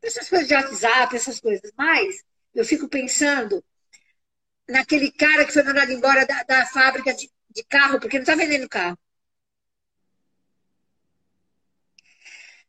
essas 0.01 0.29
coisas 0.29 0.47
de 0.47 0.53
WhatsApp, 0.53 1.13
essas 1.13 1.41
coisas. 1.41 1.69
Mas 1.77 2.23
eu 2.55 2.63
fico 2.63 2.87
pensando 2.87 3.61
naquele 4.69 5.11
cara 5.11 5.43
que 5.43 5.51
foi 5.51 5.63
mandado 5.63 5.91
embora 5.91 6.25
da, 6.25 6.43
da 6.43 6.65
fábrica 6.65 7.13
de, 7.13 7.29
de 7.49 7.63
carro, 7.65 7.99
porque 7.99 8.15
não 8.15 8.23
está 8.23 8.35
vendendo 8.35 8.69
carro. 8.69 8.97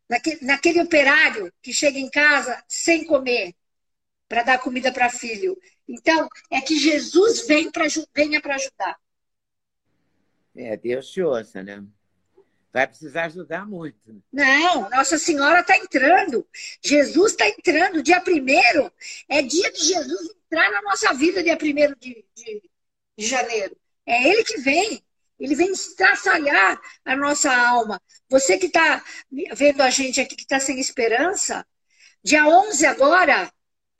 naquele, 0.08 0.44
naquele 0.44 0.80
operário 0.80 1.52
que 1.62 1.72
chega 1.72 1.96
em 1.96 2.10
casa 2.10 2.60
sem 2.66 3.04
comer 3.04 3.54
para 4.30 4.44
dar 4.44 4.58
comida 4.58 4.92
para 4.92 5.10
filho. 5.10 5.60
Então, 5.88 6.28
é 6.48 6.60
que 6.60 6.78
Jesus 6.78 7.48
vem 7.48 7.68
pra, 7.68 7.86
venha 8.14 8.40
para 8.40 8.54
ajudar. 8.54 8.96
É, 10.54 10.76
Deus 10.76 11.10
te 11.10 11.20
ouça, 11.20 11.64
né? 11.64 11.84
Vai 12.72 12.86
precisar 12.86 13.24
ajudar 13.24 13.66
muito. 13.66 14.22
Não, 14.32 14.88
Nossa 14.88 15.18
Senhora 15.18 15.62
está 15.62 15.76
entrando. 15.76 16.46
Jesus 16.80 17.32
está 17.32 17.48
entrando. 17.48 18.04
Dia 18.04 18.20
primeiro 18.20 18.92
é 19.28 19.42
dia 19.42 19.72
de 19.72 19.80
Jesus 19.80 20.30
entrar 20.46 20.70
na 20.70 20.82
nossa 20.82 21.12
vida, 21.12 21.42
dia 21.42 21.56
primeiro 21.56 21.96
de, 21.98 22.24
de, 22.32 22.62
de 23.18 23.26
janeiro. 23.26 23.76
É 24.06 24.28
Ele 24.28 24.44
que 24.44 24.58
vem. 24.58 25.02
Ele 25.40 25.56
vem 25.56 25.72
estraçalhar 25.72 26.80
a 27.04 27.16
nossa 27.16 27.52
alma. 27.52 28.00
Você 28.28 28.56
que 28.58 28.66
está 28.66 29.04
vendo 29.56 29.80
a 29.80 29.90
gente 29.90 30.20
aqui, 30.20 30.36
que 30.36 30.42
está 30.42 30.60
sem 30.60 30.78
esperança, 30.78 31.66
dia 32.22 32.46
11 32.46 32.86
agora, 32.86 33.50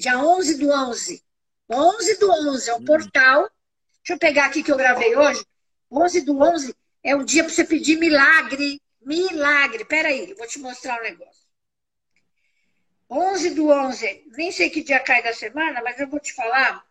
dia 0.01 0.19
11 0.19 0.57
do 0.57 0.71
11. 0.71 1.23
11 1.69 2.19
do 2.19 2.31
11 2.33 2.71
é 2.71 2.75
um 2.75 2.85
portal. 2.85 3.43
Deixa 3.99 4.15
eu 4.15 4.19
pegar 4.19 4.47
aqui 4.47 4.63
que 4.63 4.73
eu 4.73 4.77
gravei 4.77 5.15
hoje. 5.15 5.45
11 5.93 6.23
do 6.23 6.41
11 6.41 6.75
é 7.05 7.15
um 7.15 7.25
dia 7.25 7.45
para 7.45 7.53
você 7.53 7.65
pedir 7.65 7.99
milagre. 7.99 8.81
Milagre. 9.03 9.85
Peraí, 9.85 10.31
eu 10.31 10.37
vou 10.37 10.47
te 10.47 10.59
mostrar 10.59 10.99
um 10.99 11.03
negócio. 11.03 11.41
11 13.11 13.51
do 13.51 13.69
11, 13.69 14.25
nem 14.37 14.53
sei 14.53 14.71
que 14.71 14.85
dia 14.85 15.01
cai 15.01 15.23
da 15.23 15.33
semana, 15.33 15.83
mas 15.83 15.99
eu 15.99 16.09
vou 16.09 16.21
te 16.21 16.33
falar. 16.33 16.85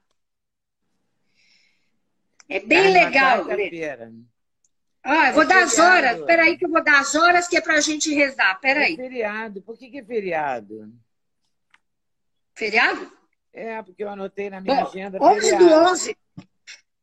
É 2.47 2.60
bem 2.60 2.91
legal. 2.91 3.45
Ah, 5.01 5.30
eu 5.30 5.34
vou 5.34 5.43
é 5.43 5.47
dar 5.47 5.64
as 5.64 5.80
horas. 5.80 6.20
Espera 6.20 6.43
aí 6.43 6.57
que 6.57 6.66
eu 6.66 6.70
vou 6.70 6.84
dar 6.84 6.99
as 6.99 7.16
horas 7.16 7.47
que 7.47 7.55
é 7.57 7.62
para 7.62 7.76
a 7.76 7.82
gente 7.82 8.14
rezar. 8.14 8.53
Espera 8.55 8.82
aí. 8.82 8.93
É 8.93 8.97
feriado. 8.97 9.62
Por 9.62 9.78
que, 9.78 9.89
que 9.89 9.99
é 9.99 10.03
feriado? 10.03 10.91
Feriado? 12.60 13.10
É, 13.53 13.82
porque 13.82 14.03
eu 14.03 14.10
anotei 14.10 14.49
na 14.49 14.60
minha 14.60 14.84
Bom, 14.84 14.88
agenda. 14.89 15.18
11 15.22 15.39
feriado. 15.39 15.66
do 15.66 15.74
11. 15.91 16.18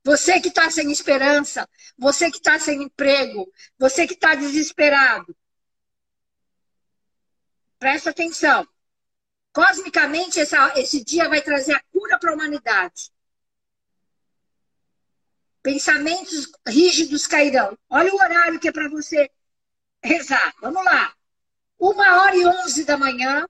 Você 0.05 0.39
que 0.39 0.49
está 0.49 0.71
sem 0.71 0.93
esperança, 0.93 1.67
você 1.99 2.31
que 2.31 2.37
está 2.37 2.59
sem 2.59 2.83
emprego, 2.83 3.51
você 3.79 4.07
que 4.07 4.13
está 4.13 4.35
desesperado. 4.35 5.35
Presta 7.79 8.11
atenção. 8.11 8.69
Cosmicamente, 9.51 10.39
essa, 10.39 10.79
esse 10.79 11.03
dia 11.03 11.27
vai 11.27 11.41
trazer 11.41 11.73
a 11.73 11.83
cura 11.91 12.19
para 12.19 12.33
a 12.33 12.35
humanidade. 12.35 13.11
Pensamentos 15.63 16.53
rígidos 16.69 17.27
cairão. 17.27 17.77
Olha 17.89 18.13
o 18.13 18.17
horário 18.17 18.61
que 18.61 18.69
é 18.69 18.73
para 18.73 18.91
você 18.91 19.31
rezar. 20.05 20.55
Vamos 20.61 20.85
lá. 20.85 21.15
Uma 21.79 22.23
hora 22.23 22.37
e 22.37 22.47
onze 22.47 22.85
da 22.85 22.99
manhã. 22.99 23.49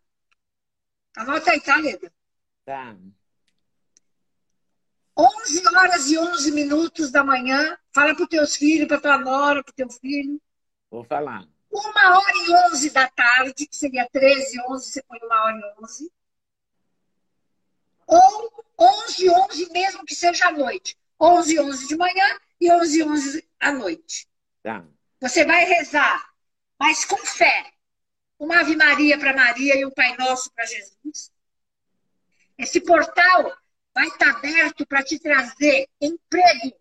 Anota 1.17 1.51
aí, 1.51 1.61
tá, 1.61 1.77
Leda? 1.77 2.13
Tá. 2.65 2.95
11 5.17 5.67
horas 5.75 6.11
e 6.11 6.19
11 6.19 6.53
minutos 6.53 7.11
da 7.11 7.25
manhã. 7.25 7.77
Fala 7.95 8.15
para 8.15 8.25
os 8.25 8.29
teus 8.29 8.57
filhos, 8.57 8.87
para 8.87 9.01
tua 9.01 9.19
nora, 9.19 9.65
para 9.65 9.73
o 9.73 9.75
teu 9.75 9.89
filho. 9.89 10.41
Vou 10.91 11.03
falar. 11.05 11.49
Uma 11.71 12.19
hora 12.19 12.33
e 12.37 12.73
11 12.73 12.91
da 12.91 13.09
tarde, 13.09 13.67
que 13.67 13.77
seria 13.77 14.07
13, 14.11 14.61
11, 14.69 14.91
você 14.91 15.03
põe 15.03 15.19
uma 15.23 15.45
hora 15.45 15.59
e 15.59 15.85
11. 15.85 16.13
ou 18.07 18.65
11, 18.79 19.31
11 19.31 19.73
mesmo 19.73 20.05
que 20.05 20.15
seja 20.15 20.49
à 20.49 20.53
noite. 20.53 20.99
11, 21.19 21.61
11 21.61 21.89
de 21.89 21.97
manhã 21.97 22.39
e 22.61 22.71
11, 22.71 23.03
11 23.03 23.49
à 23.59 23.73
noite. 23.73 24.29
Tá. 24.63 24.85
Você 25.21 25.47
vai 25.47 25.65
rezar, 25.65 26.31
mas 26.79 27.07
com 27.07 27.17
fé. 27.17 27.73
Uma 28.39 28.61
Ave 28.61 28.77
Maria 28.77 29.19
para 29.19 29.35
Maria 29.35 29.77
e 29.77 29.85
um 29.85 29.91
Pai 29.91 30.17
Nosso 30.17 30.53
para 30.53 30.67
Jesus. 30.67 31.33
Esse 32.59 32.81
portal 32.81 33.57
vai 33.95 34.09
estar 34.09 34.31
aberto 34.31 34.87
para 34.87 35.03
te 35.03 35.19
trazer 35.19 35.89
emprego, 36.01 36.79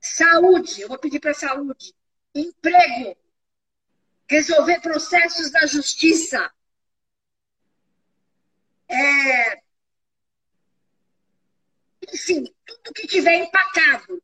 saúde. 0.00 0.82
Eu 0.82 0.88
vou 0.88 0.98
pedir 0.98 1.20
para 1.20 1.34
saúde, 1.34 1.94
emprego, 2.34 3.16
resolver 4.28 4.80
processos 4.80 5.50
da 5.50 5.66
justiça. 5.66 6.52
É... 8.88 9.62
Enfim, 12.12 12.44
tudo 12.66 12.92
que 12.94 13.06
tiver 13.06 13.36
empacado. 13.36 14.22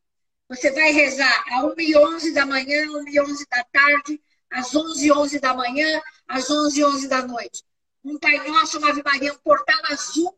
Você 0.48 0.70
vai 0.70 0.92
rezar 0.92 1.44
às 1.52 1.64
1 1.64 1.80
e 1.80 1.96
11 1.96 2.32
da 2.32 2.46
manhã, 2.46 2.84
às 2.84 2.94
1 2.94 3.08
e 3.08 3.20
11 3.20 3.46
da 3.48 3.64
tarde, 3.64 4.22
às 4.50 4.74
11 4.74 5.06
e 5.06 5.12
11 5.12 5.40
da 5.40 5.54
manhã, 5.54 6.00
às 6.26 6.50
11 6.50 6.80
e 6.80 6.84
11 6.84 7.08
da 7.08 7.26
noite. 7.26 7.64
Um 8.04 8.18
Pai 8.18 8.38
Nosso, 8.48 8.78
uma 8.78 8.90
Ave 8.90 9.02
Maria, 9.02 9.32
um 9.32 9.38
portal 9.38 9.80
azul 9.90 10.36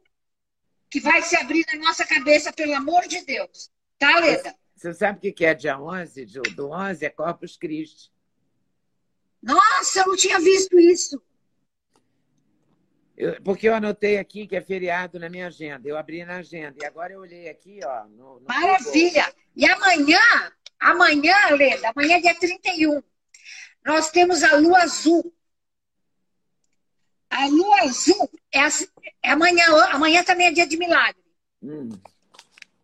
que 0.91 1.01
vai 1.01 1.23
se 1.23 1.37
abrir 1.37 1.67
na 1.73 1.87
nossa 1.87 2.07
cabeça, 2.07 2.53
pelo 2.53 2.75
amor 2.75 3.07
de 3.07 3.25
Deus. 3.25 3.71
Tá, 3.99 4.19
Leda? 4.19 4.55
Você 4.75 4.95
sabe 4.95 5.29
o 5.29 5.35
que 5.35 5.45
é 5.45 5.55
dia 5.55 5.79
11? 5.79 6.25
Do 6.55 6.71
11 6.71 7.05
é 7.05 7.11
Corpus 7.11 7.57
Christi. 7.57 8.11
Nossa, 9.43 10.01
eu 10.01 10.07
não 10.07 10.17
tinha 10.17 10.39
visto 10.41 10.79
isso. 10.79 11.21
Eu, 13.17 13.43
porque 13.43 13.69
eu 13.69 13.75
anotei 13.75 14.17
aqui 14.17 14.47
que 14.47 14.55
é 14.55 14.61
feriado 14.61 15.19
na 15.19 15.29
minha 15.29 15.49
agenda. 15.49 15.89
Eu 15.89 15.97
abri 15.97 16.25
na 16.25 16.37
agenda. 16.37 16.77
E 16.81 16.87
agora 16.87 17.13
eu 17.13 17.21
olhei 17.21 17.49
aqui, 17.49 17.81
ó. 17.85 18.05
No, 18.05 18.39
no 18.39 18.47
Maravilha! 18.47 19.25
Google. 19.25 19.39
E 19.57 19.67
amanhã, 19.67 20.53
amanhã, 20.79 21.37
Leda, 21.51 21.91
amanhã 21.91 22.17
é 22.17 22.21
dia 22.21 22.39
31, 22.39 23.03
nós 23.85 24.11
temos 24.11 24.43
a 24.43 24.57
lua 24.57 24.83
azul. 24.83 25.35
A 27.31 27.47
lua 27.47 27.83
azul 27.83 28.31
é, 28.53 28.61
é 29.23 29.31
amanhã, 29.31 29.67
amanhã 29.91 30.25
também 30.25 30.49
é 30.49 30.53
dia 30.53 30.67
de 30.67 30.77
milagre. 30.77 31.23
Hum. 31.63 31.91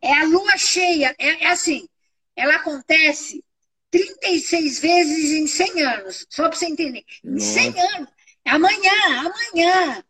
É 0.00 0.12
a 0.12 0.24
lua 0.24 0.56
cheia, 0.58 1.14
é, 1.18 1.44
é 1.44 1.46
assim, 1.46 1.88
ela 2.36 2.56
acontece 2.56 3.42
36 3.90 4.80
vezes 4.80 5.30
em 5.32 5.46
100 5.46 5.82
anos. 5.82 6.26
Só 6.28 6.48
para 6.48 6.58
você 6.58 6.66
entender. 6.66 7.04
Em 7.24 7.38
100 7.38 7.80
anos. 7.94 8.08
É 8.44 8.50
amanhã, 8.50 8.92
amanhã. 9.20 10.04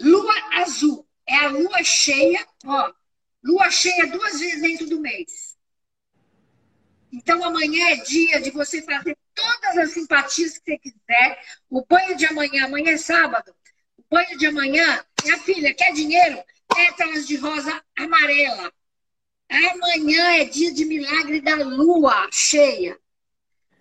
Lua 0.00 0.34
azul. 0.52 1.06
É 1.26 1.34
a 1.34 1.48
lua 1.48 1.82
cheia, 1.82 2.46
ó. 2.64 2.92
Lua 3.42 3.70
cheia 3.70 4.06
duas 4.08 4.38
vezes 4.38 4.60
dentro 4.60 4.86
do 4.86 5.00
mês. 5.00 5.56
Então 7.12 7.42
amanhã 7.42 7.88
é 7.90 7.96
dia 7.96 8.40
de 8.40 8.50
você 8.50 8.82
fazer 8.82 9.15
todas 9.76 9.88
as 9.88 9.90
simpatias 9.92 10.58
que 10.58 10.64
você 10.64 10.78
quiser. 10.78 11.38
O 11.70 11.84
banho 11.84 12.16
de 12.16 12.26
amanhã, 12.26 12.64
amanhã 12.64 12.92
é 12.92 12.96
sábado. 12.96 13.54
O 13.98 14.02
banho 14.10 14.38
de 14.38 14.46
amanhã, 14.46 15.04
minha 15.22 15.38
filha, 15.38 15.74
quer 15.74 15.92
dinheiro? 15.92 16.42
Pétalas 16.74 17.26
de 17.26 17.36
rosa 17.36 17.82
amarela. 17.96 18.72
Amanhã 19.48 20.40
é 20.40 20.44
dia 20.44 20.72
de 20.72 20.84
milagre 20.84 21.40
da 21.40 21.56
lua 21.56 22.28
cheia. 22.32 22.98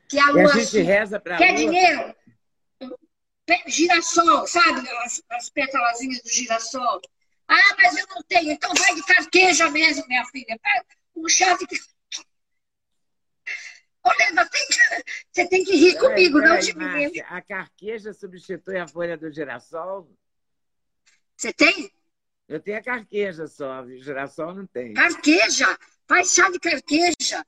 Que 0.07 0.19
a 0.19 0.29
lua 0.29 0.43
e 0.43 0.45
a 0.45 0.63
gente 0.63 0.81
reza 0.81 1.19
para 1.19 1.37
Quer 1.37 1.51
lua. 1.51 1.57
dinheiro? 1.57 2.15
Girassol, 3.67 4.47
sabe? 4.47 4.87
As, 5.05 5.21
as 5.29 5.49
pétalazinhas 5.49 6.21
do 6.21 6.29
girassol. 6.29 7.01
Ah, 7.47 7.75
mas 7.77 7.95
eu 7.97 8.05
não 8.09 8.21
tenho. 8.23 8.51
Então 8.51 8.71
vai 8.73 8.95
de 8.95 9.03
carqueja 9.03 9.69
mesmo, 9.69 10.05
minha 10.07 10.25
filha. 10.25 10.59
Um 11.15 11.29
chá 11.29 11.55
de. 11.55 11.65
Olha, 14.05 14.49
tem 14.49 14.67
que... 14.67 15.03
você 15.31 15.47
tem 15.47 15.63
que 15.63 15.75
rir 15.75 15.97
comigo, 15.97 16.39
não 16.39 16.59
de 16.59 16.75
mim. 16.75 17.19
A 17.27 17.41
carqueja 17.41 18.13
substitui 18.13 18.77
a 18.77 18.87
folha 18.87 19.17
do 19.17 19.31
girassol? 19.31 20.09
Você 21.35 21.51
tem? 21.51 21.91
Eu 22.47 22.59
tenho 22.59 22.77
a 22.77 22.83
carqueja 22.83 23.47
só, 23.47 23.81
o 23.81 23.97
girassol 23.97 24.53
não 24.53 24.67
tem. 24.67 24.93
Carqueja? 24.93 25.77
Faz 26.07 26.33
chá 26.33 26.49
de 26.51 26.59
carqueja. 26.59 27.43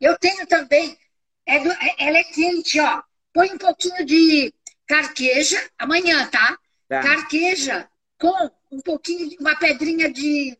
Eu 0.00 0.16
tenho 0.18 0.46
também. 0.46 0.96
É 1.44 1.58
do, 1.58 1.70
é, 1.72 1.94
ela 1.98 2.18
é 2.18 2.24
quente, 2.24 2.78
ó. 2.80 3.02
Põe 3.32 3.52
um 3.52 3.58
pouquinho 3.58 4.04
de 4.06 4.54
carqueja, 4.86 5.58
amanhã, 5.78 6.28
tá? 6.28 6.58
tá? 6.88 7.02
Carqueja 7.02 7.88
com 8.18 8.50
um 8.70 8.80
pouquinho, 8.80 9.28
de, 9.28 9.36
uma 9.38 9.56
pedrinha 9.56 10.10
de 10.10 10.56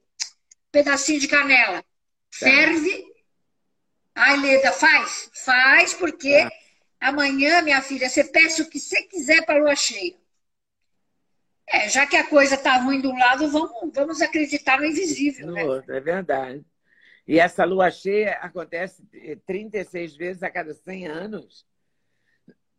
pedacinho 0.71 1.21
de 1.21 1.29
canela. 1.29 1.83
Tá. 1.83 1.87
Ferve. 2.33 3.16
Ai, 4.17 4.41
Leda, 4.41 4.73
faz? 4.73 5.31
Faz, 5.45 5.93
porque 5.93 6.39
tá. 6.39 6.51
amanhã, 6.99 7.61
minha 7.61 7.83
filha, 7.83 8.09
você 8.09 8.25
peça 8.25 8.63
o 8.63 8.71
que 8.71 8.81
você 8.81 9.03
quiser 9.03 9.45
para 9.45 9.57
a 9.57 9.63
lua 9.63 9.77
cheia. 9.77 10.17
É, 11.69 11.87
já 11.91 12.07
que 12.07 12.17
a 12.17 12.27
coisa 12.27 12.57
tá 12.57 12.79
ruim 12.79 13.01
de 13.03 13.09
um 13.09 13.19
lado, 13.19 13.51
vamos, 13.51 13.93
vamos 13.93 14.23
acreditar 14.23 14.79
no 14.79 14.87
invisível, 14.87 15.49
no 15.49 15.53
né? 15.53 15.65
Outro, 15.65 15.95
é 15.95 16.01
verdade. 16.01 16.65
E 17.29 17.39
essa 17.39 17.65
lua 17.65 17.91
cheia 17.91 18.39
acontece 18.41 19.03
36 19.45 20.17
vezes 20.17 20.43
a 20.43 20.51
cada 20.51 20.73
100 20.73 21.07
anos. 21.07 21.67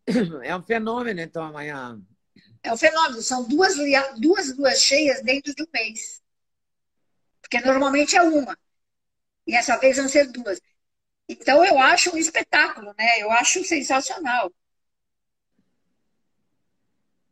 É 0.42 0.56
um 0.56 0.62
fenômeno, 0.62 1.20
então, 1.20 1.44
amanhã. 1.44 2.00
É 2.62 2.72
um 2.72 2.76
fenômeno. 2.78 3.20
São 3.20 3.46
duas, 3.46 3.74
duas 4.18 4.56
luas 4.56 4.80
cheias 4.80 5.22
dentro 5.22 5.54
de 5.54 5.62
um 5.62 5.66
mês. 5.72 6.22
Porque 7.42 7.60
normalmente 7.60 8.16
é 8.16 8.22
uma. 8.22 8.56
E 9.46 9.54
essa 9.54 9.76
vez 9.76 9.98
vão 9.98 10.08
ser 10.08 10.32
duas. 10.32 10.58
Então, 11.28 11.64
eu 11.64 11.78
acho 11.78 12.14
um 12.14 12.16
espetáculo, 12.16 12.94
né? 12.98 13.20
Eu 13.20 13.30
acho 13.30 13.62
sensacional. 13.62 14.50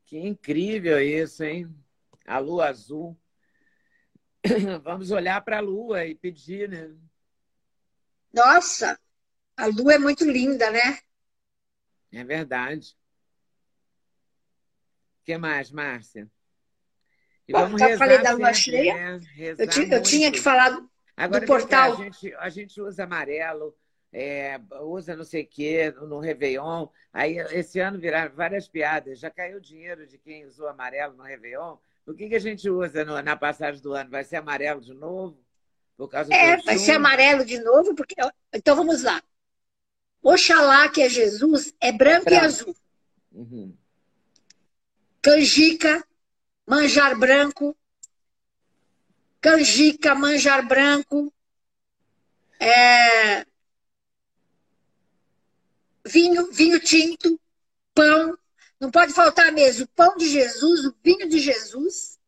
Que 0.05 0.19
incrível 0.19 1.01
isso, 1.01 1.43
hein? 1.43 1.75
A 2.27 2.39
lua 2.39 2.69
azul. 2.69 3.19
Vamos 4.83 5.11
olhar 5.11 5.41
para 5.41 5.59
a 5.59 5.61
lua 5.61 6.05
e 6.05 6.15
pedir, 6.15 6.69
né? 6.69 6.95
Nossa, 8.33 9.01
a 9.57 9.67
lua 9.67 9.95
é 9.95 9.99
muito 9.99 10.25
linda, 10.25 10.71
né? 10.71 10.99
É 12.13 12.23
verdade. 12.23 12.97
O 15.21 15.25
que 15.25 15.39
mais, 15.39 15.71
Márcia? 15.71 16.31
E 17.49 17.53
vamos 17.53 17.81
Bom, 17.81 17.89
já 17.89 17.97
falei 17.97 18.23
da 18.23 18.33
lua 18.33 18.53
cheia. 18.53 18.95
Né? 18.95 19.21
Eu, 19.37 19.69
tinha, 19.69 19.95
eu, 19.95 20.03
tinha, 20.03 20.33
que 20.33 20.41
falar 20.41 20.79
Agora, 21.17 21.41
do 21.41 21.47
portal. 21.47 21.93
A 21.95 21.97
gente, 21.97 22.35
a 22.35 22.49
gente 22.49 22.81
usa 22.81 23.05
amarelo, 23.05 23.77
é, 24.19 24.59
usa 24.81 25.15
não 25.15 25.25
sei 25.25 25.43
o 25.43 25.47
quê 25.47 25.91
no 25.91 26.19
Réveillon. 26.19 26.89
Aí, 27.13 27.37
esse 27.53 27.79
ano 27.81 27.99
viraram 27.99 28.35
várias 28.35 28.67
piadas. 28.67 29.19
Já 29.19 29.31
caiu 29.31 29.61
dinheiro 29.61 30.07
de 30.07 30.17
quem 30.17 30.47
usou 30.47 30.69
amarelo 30.69 31.13
no 31.13 31.23
Réveillon. 31.23 31.77
O 32.07 32.15
que, 32.15 32.27
que 32.27 32.35
a 32.35 32.41
gente 32.41 32.71
usa 32.71 33.05
no, 33.05 33.21
na 33.21 33.37
passagem 33.37 33.83
do 33.83 33.93
ano? 33.93 34.09
Vai 34.09 34.25
ser 34.25 34.37
amarelo 34.37 34.81
de 34.81 34.95
novo? 34.95 35.39
Por 35.99 36.09
causa 36.09 36.33
é, 36.33 36.57
vai 36.63 36.79
ser 36.79 36.93
amarelo 36.93 37.45
de 37.45 37.59
novo, 37.59 37.95
porque. 37.95 38.15
Então 38.55 38.75
vamos 38.75 39.03
lá. 39.03 39.23
Oxalá, 40.23 40.89
que 40.89 41.03
é 41.03 41.11
Jesus, 41.11 41.75
é 41.79 41.93
branco, 41.93 42.25
branco. 42.25 42.43
e 42.43 42.47
azul. 42.47 42.77
Uhum. 43.33 43.77
Canjica, 45.21 46.03
manjar 46.67 47.19
branco. 47.19 47.77
Canjica, 49.43 50.15
manjar 50.15 50.67
branco. 50.67 51.31
É... 52.59 53.45
Vinho, 56.07 56.53
vinho 56.53 56.81
tinto, 56.81 57.39
pão. 57.95 58.39
Não 58.79 58.91
pode 58.91 59.13
faltar 59.13 59.51
mesmo 59.53 59.85
o 59.85 59.89
pão 59.89 60.17
de 60.17 60.29
Jesus, 60.29 60.85
o 60.85 60.95
vinho 61.03 61.29
de 61.29 61.39
Jesus, 61.39 62.19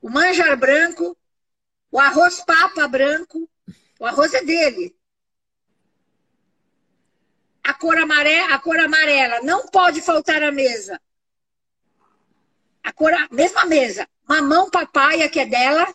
o 0.00 0.10
manjar 0.10 0.56
branco, 0.56 1.16
o 1.90 1.98
arroz 1.98 2.40
papa 2.44 2.86
branco, 2.86 3.48
o 3.98 4.06
arroz 4.06 4.34
é 4.34 4.44
dele. 4.44 4.94
A 7.64 7.72
cor 7.72 7.96
amarela, 7.96 8.54
a 8.54 8.58
cor 8.58 8.78
amarela 8.78 9.40
não 9.42 9.68
pode 9.68 10.02
faltar 10.02 10.42
à 10.42 10.50
mesa. 10.50 11.00
A 12.82 12.92
cor, 12.92 13.12
mesma 13.30 13.64
mesa. 13.64 14.08
Mamão 14.28 14.68
papaya, 14.68 15.28
que 15.28 15.38
é 15.40 15.46
dela. 15.46 15.94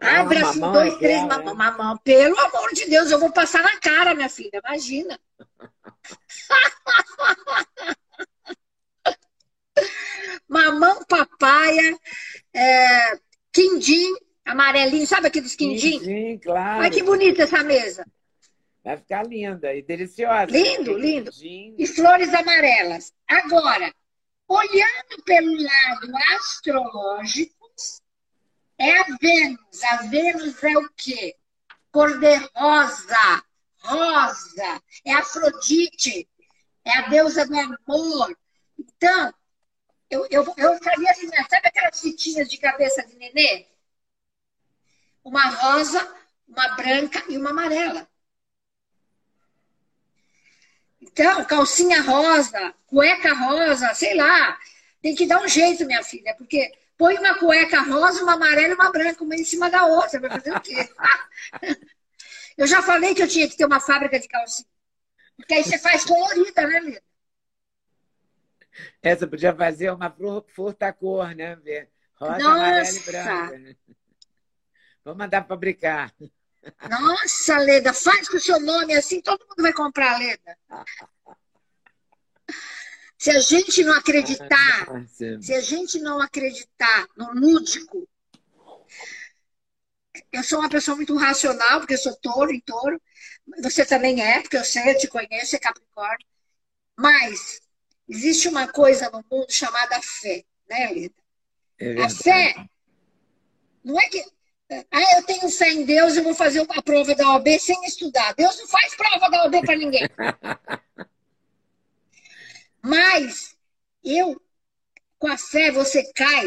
Abre 0.00 0.38
ah, 0.38 0.48
assim, 0.48 0.60
dois, 0.60 0.94
é 0.94 0.98
três 0.98 1.22
mamão, 1.24 1.54
mamão. 1.54 1.98
Pelo 1.98 2.38
amor 2.38 2.72
de 2.72 2.88
Deus, 2.88 3.10
eu 3.10 3.18
vou 3.18 3.30
passar 3.30 3.62
na 3.62 3.78
cara, 3.78 4.14
minha 4.14 4.28
filha. 4.28 4.60
Imagina. 4.64 5.20
mamão 10.48 11.04
papaya, 11.04 11.98
é, 12.54 13.18
quindim, 13.52 14.14
amarelinho, 14.44 15.06
sabe 15.06 15.28
aqueles 15.28 15.54
quindim? 15.54 16.00
Sim, 16.00 16.38
claro. 16.38 16.80
Olha 16.80 16.90
que 16.90 17.02
bonita 17.02 17.42
essa 17.42 17.62
mesa. 17.62 18.06
Vai 18.82 18.96
ficar 18.96 19.26
linda 19.26 19.74
e 19.74 19.82
deliciosa. 19.82 20.50
Lindo, 20.50 20.96
lindo. 20.96 21.30
E 21.42 21.86
flores 21.86 22.32
amarelas. 22.32 23.12
Agora, 23.28 23.92
olhando 24.48 25.22
pelo 25.24 25.62
lado 25.62 26.10
astrológico, 26.36 27.59
É 28.80 28.98
a 28.98 29.04
Vênus. 29.20 29.84
A 29.84 29.96
Vênus 30.08 30.64
é 30.64 30.78
o 30.78 30.88
quê? 30.96 31.36
Cor-de-rosa, 31.92 33.44
rosa. 33.80 34.82
É 35.04 35.12
Afrodite. 35.12 36.26
É 36.82 36.96
a 36.96 37.08
deusa 37.08 37.46
do 37.46 37.54
amor. 37.58 38.34
Então, 38.78 39.34
eu, 40.08 40.26
eu, 40.30 40.54
eu 40.56 40.78
faria 40.82 41.10
assim, 41.10 41.26
né? 41.26 41.44
sabe 41.50 41.68
aquelas 41.68 42.00
fitinhas 42.00 42.48
de 42.48 42.56
cabeça 42.56 43.06
de 43.06 43.16
nenê? 43.16 43.66
Uma 45.22 45.46
rosa, 45.50 46.16
uma 46.48 46.68
branca 46.68 47.22
e 47.28 47.36
uma 47.36 47.50
amarela. 47.50 48.08
Então, 51.02 51.44
calcinha 51.44 52.00
rosa, 52.00 52.74
cueca 52.86 53.34
rosa, 53.34 53.92
sei 53.92 54.14
lá. 54.14 54.58
Tem 55.02 55.14
que 55.14 55.26
dar 55.26 55.42
um 55.42 55.48
jeito, 55.48 55.84
minha 55.84 56.02
filha, 56.02 56.34
porque 56.36 56.72
põe 57.00 57.16
uma 57.16 57.38
cueca 57.38 57.80
rosa, 57.80 58.22
uma 58.22 58.34
amarela 58.34 58.74
e 58.74 58.74
uma 58.74 58.92
branca, 58.92 59.24
uma 59.24 59.34
em 59.34 59.42
cima 59.42 59.70
da 59.70 59.86
outra. 59.86 60.20
Vai 60.20 60.28
fazer 60.28 60.52
o 60.52 60.60
quê? 60.60 60.76
eu 62.58 62.66
já 62.66 62.82
falei 62.82 63.14
que 63.14 63.22
eu 63.22 63.28
tinha 63.28 63.48
que 63.48 63.56
ter 63.56 63.64
uma 63.64 63.80
fábrica 63.80 64.20
de 64.20 64.28
calcinha. 64.28 64.68
Porque 65.34 65.54
aí 65.54 65.64
você 65.64 65.78
faz 65.78 66.04
colorida, 66.04 66.66
né, 66.66 66.80
Lida? 66.80 67.02
Essa 69.02 69.26
podia 69.26 69.56
fazer 69.56 69.90
uma 69.90 70.14
furta-cor, 70.54 71.34
né? 71.34 71.56
Rosa, 72.16 72.38
Nossa. 72.38 72.50
amarela 72.50 72.90
e 72.90 73.00
branca. 73.00 73.76
Vou 75.02 75.14
mandar 75.14 75.46
fabricar. 75.46 76.14
Nossa, 76.86 77.56
Leda, 77.60 77.94
faz 77.94 78.28
com 78.28 78.36
o 78.36 78.40
seu 78.40 78.60
nome 78.60 78.94
assim, 78.94 79.22
todo 79.22 79.46
mundo 79.48 79.62
vai 79.62 79.72
comprar, 79.72 80.18
Leda. 80.18 80.58
Se 83.20 83.30
a 83.30 83.38
gente 83.38 83.84
não 83.84 83.92
acreditar, 83.92 84.86
ah, 84.88 85.04
se 85.06 85.52
a 85.52 85.60
gente 85.60 86.00
não 86.00 86.22
acreditar 86.22 87.06
no 87.14 87.30
lúdico, 87.34 88.08
eu 90.32 90.42
sou 90.42 90.58
uma 90.58 90.70
pessoa 90.70 90.96
muito 90.96 91.14
racional, 91.14 91.80
porque 91.80 91.92
eu 91.92 91.98
sou 91.98 92.16
touro 92.16 92.50
em 92.50 92.60
touro. 92.60 92.98
Você 93.62 93.84
também 93.84 94.22
é, 94.22 94.40
porque 94.40 94.56
eu 94.56 94.64
sei, 94.64 94.94
eu 94.94 94.96
te 94.96 95.06
conheço, 95.06 95.54
é 95.54 95.58
Capricórnio. 95.58 96.26
Mas 96.98 97.60
existe 98.08 98.48
uma 98.48 98.66
coisa 98.66 99.10
no 99.10 99.22
mundo 99.30 99.52
chamada 99.52 100.00
fé, 100.00 100.42
né, 100.66 100.90
Leda? 100.90 101.14
É 101.78 102.02
a 102.02 102.08
fé 102.08 102.54
não 103.84 104.00
é 104.00 104.08
que 104.08 104.24
ah, 104.90 105.18
eu 105.18 105.26
tenho 105.26 105.50
fé 105.50 105.70
em 105.70 105.84
Deus, 105.84 106.16
eu 106.16 106.24
vou 106.24 106.34
fazer 106.34 106.60
a 106.66 106.82
prova 106.82 107.14
da 107.14 107.34
OAB 107.34 107.58
sem 107.58 107.84
estudar. 107.84 108.32
Deus 108.32 108.58
não 108.58 108.66
faz 108.66 108.94
prova 108.94 109.28
da 109.28 109.42
OAB 109.42 109.60
para 109.60 109.76
ninguém. 109.76 110.08
Mas 112.90 113.56
eu, 114.02 114.42
com 115.16 115.28
a 115.28 115.38
fé, 115.38 115.70
você 115.70 116.12
cai 116.12 116.46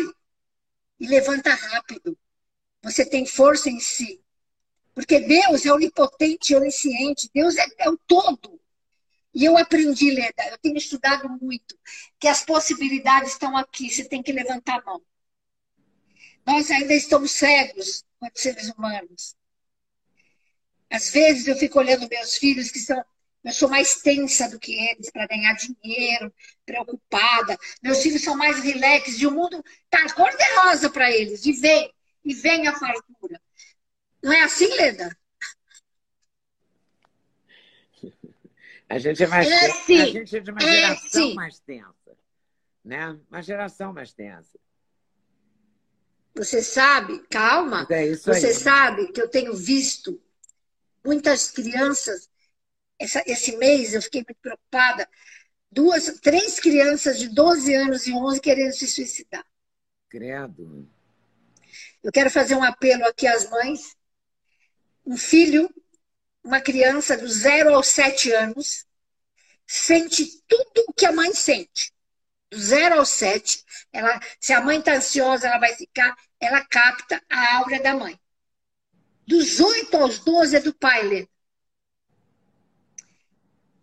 e 1.00 1.08
levanta 1.08 1.54
rápido. 1.54 2.20
Você 2.82 3.06
tem 3.06 3.26
força 3.26 3.70
em 3.70 3.80
si. 3.80 4.22
Porque 4.94 5.22
Deus 5.22 5.66
é 5.66 5.72
onipotente, 5.72 6.54
onisciente. 6.54 7.30
Deus 7.34 7.56
é, 7.56 7.66
é 7.80 7.90
o 7.90 7.98
todo. 7.98 8.60
E 9.34 9.46
eu 9.46 9.58
aprendi, 9.58 10.12
Leda, 10.12 10.50
eu 10.50 10.58
tenho 10.58 10.76
estudado 10.76 11.30
muito, 11.42 11.80
que 12.20 12.28
as 12.28 12.44
possibilidades 12.44 13.32
estão 13.32 13.56
aqui. 13.56 13.90
Você 13.90 14.04
tem 14.04 14.22
que 14.22 14.34
levantar 14.34 14.82
a 14.82 14.84
mão. 14.84 15.02
Nós 16.46 16.70
ainda 16.70 16.94
estamos 16.94 17.32
cegos 17.32 18.04
quanto 18.20 18.38
seres 18.38 18.70
humanos. 18.70 19.34
Às 20.90 21.10
vezes 21.10 21.48
eu 21.48 21.56
fico 21.56 21.80
olhando 21.80 22.10
meus 22.10 22.36
filhos 22.36 22.70
que 22.70 22.80
são. 22.80 23.02
Eu 23.44 23.52
sou 23.52 23.70
mais 23.70 24.02
tensa 24.02 24.50
do 24.50 24.58
que 24.58 24.74
eles 24.74 25.10
para 25.12 25.28
ganhar 25.28 25.54
dinheiro, 25.56 26.34
preocupada. 26.66 27.58
Meus 27.82 28.02
filhos 28.02 28.22
são 28.22 28.38
mais 28.38 28.64
relax 28.64 29.20
e 29.20 29.28
o 29.28 29.32
mundo 29.32 29.64
está 29.84 30.14
cor-de-rosa 30.14 30.90
para 30.90 31.12
eles. 31.12 31.46
E 31.46 31.52
vem, 31.52 31.94
e 32.24 32.34
vem 32.34 32.68
a 32.68 32.74
fartura. 32.74 33.42
Não 34.24 34.32
é 34.32 34.44
assim, 34.44 34.68
Leda? 34.68 35.18
A 38.88 38.98
gente 38.98 39.24
é 39.24 39.28
mais 39.28 39.48
é, 39.50 39.60
tensa. 39.86 40.04
A 40.04 40.06
gente 40.08 40.38
é 40.38 40.40
de 40.40 40.52
uma 40.52 40.62
é, 40.62 40.72
geração 40.72 41.30
sim. 41.30 41.34
mais 41.34 41.60
tensa. 41.60 42.18
Né? 42.86 43.20
Uma 43.30 43.42
geração 43.42 43.94
mais 43.94 44.14
tensa. 44.14 44.60
Você 46.36 46.64
sabe, 46.64 47.20
calma, 47.30 47.86
é 47.90 48.16
você 48.16 48.48
aí. 48.48 48.54
sabe 48.54 49.12
que 49.12 49.22
eu 49.22 49.28
tenho 49.28 49.54
visto 49.56 50.20
muitas 51.06 51.52
crianças, 51.52 52.30
essa, 53.00 53.24
esse 53.26 53.58
mês 53.58 53.94
eu 53.94 54.02
fiquei 54.02 54.22
muito 54.22 54.40
preocupada, 54.42 55.08
duas, 55.72 56.06
três 56.22 56.60
crianças 56.60 57.20
de 57.20 57.30
12 57.30 57.74
anos 57.74 58.08
e 58.08 58.14
11 58.14 58.40
querendo 58.40 58.74
se 58.74 58.88
suicidar. 58.88 59.46
Credo. 60.10 60.88
Eu 62.04 62.12
quero 62.12 62.30
fazer 62.30 62.56
um 62.56 62.64
apelo 62.64 63.06
aqui 63.06 63.26
às 63.26 63.50
mães. 63.50 63.96
Um 65.06 65.18
filho, 65.18 65.70
uma 66.44 66.62
criança 66.62 67.18
dos 67.18 67.34
0 67.34 67.74
aos 67.74 67.88
7 67.88 68.32
anos, 68.32 68.86
sente 69.66 70.42
tudo 70.48 70.86
o 70.88 70.94
que 70.94 71.06
a 71.06 71.12
mãe 71.12 71.34
sente 71.34 71.94
do 72.54 72.60
0 72.60 73.00
ao 73.00 73.06
7, 73.06 73.64
ela, 73.92 74.20
se 74.40 74.54
a 74.54 74.62
mãe 74.62 74.80
está 74.80 74.96
ansiosa, 74.96 75.48
ela 75.48 75.60
vai 75.60 75.74
ficar, 75.76 76.16
ela 76.40 76.64
capta 76.66 77.22
a 77.30 77.58
aura 77.58 77.82
da 77.82 77.96
mãe. 77.96 78.18
Dos 79.26 79.60
8 79.60 79.98
aos 79.98 80.20
12 80.20 80.58
é 80.58 80.60
do 80.60 80.74
pai, 80.74 81.04
Lê. 81.04 81.28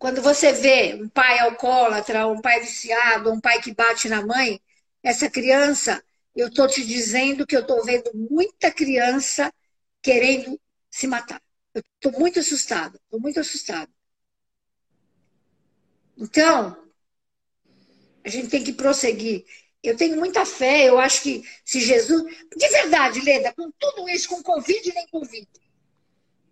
Quando 0.00 0.22
você 0.22 0.50
vê 0.54 0.94
um 0.94 1.10
pai 1.10 1.40
alcoólatra, 1.40 2.26
um 2.26 2.40
pai 2.40 2.58
viciado, 2.60 3.30
um 3.30 3.38
pai 3.38 3.60
que 3.60 3.74
bate 3.74 4.08
na 4.08 4.24
mãe, 4.24 4.58
essa 5.02 5.28
criança, 5.28 6.02
eu 6.34 6.48
estou 6.48 6.66
te 6.66 6.86
dizendo 6.86 7.46
que 7.46 7.54
eu 7.54 7.60
estou 7.60 7.84
vendo 7.84 8.10
muita 8.14 8.70
criança 8.70 9.52
querendo 10.00 10.58
se 10.90 11.06
matar. 11.06 11.38
Eu 11.74 11.82
estou 11.96 12.18
muito 12.18 12.40
assustada, 12.40 12.98
estou 13.04 13.20
muito 13.20 13.38
assustada. 13.40 13.90
Então, 16.16 16.82
a 18.24 18.28
gente 18.30 18.48
tem 18.48 18.64
que 18.64 18.72
prosseguir. 18.72 19.44
Eu 19.82 19.98
tenho 19.98 20.16
muita 20.16 20.46
fé, 20.46 20.88
eu 20.88 20.98
acho 20.98 21.22
que 21.22 21.42
se 21.62 21.78
Jesus. 21.78 22.22
De 22.56 22.68
verdade, 22.70 23.20
Leda, 23.20 23.52
com 23.52 23.70
tudo 23.72 24.08
isso, 24.08 24.30
com 24.30 24.42
Covid 24.42 24.88
e 24.88 24.94
nem 24.94 25.06
Covid, 25.08 25.46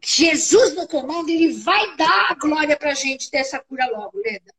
Jesus 0.00 0.74
no 0.74 0.86
comando, 0.86 1.28
ele 1.28 1.52
vai 1.52 1.96
dar 1.96 2.30
a 2.30 2.34
glória 2.34 2.76
para 2.76 2.92
a 2.92 2.94
gente 2.94 3.30
dessa 3.30 3.58
cura 3.58 3.86
logo, 3.90 4.18
Leda. 4.18 4.52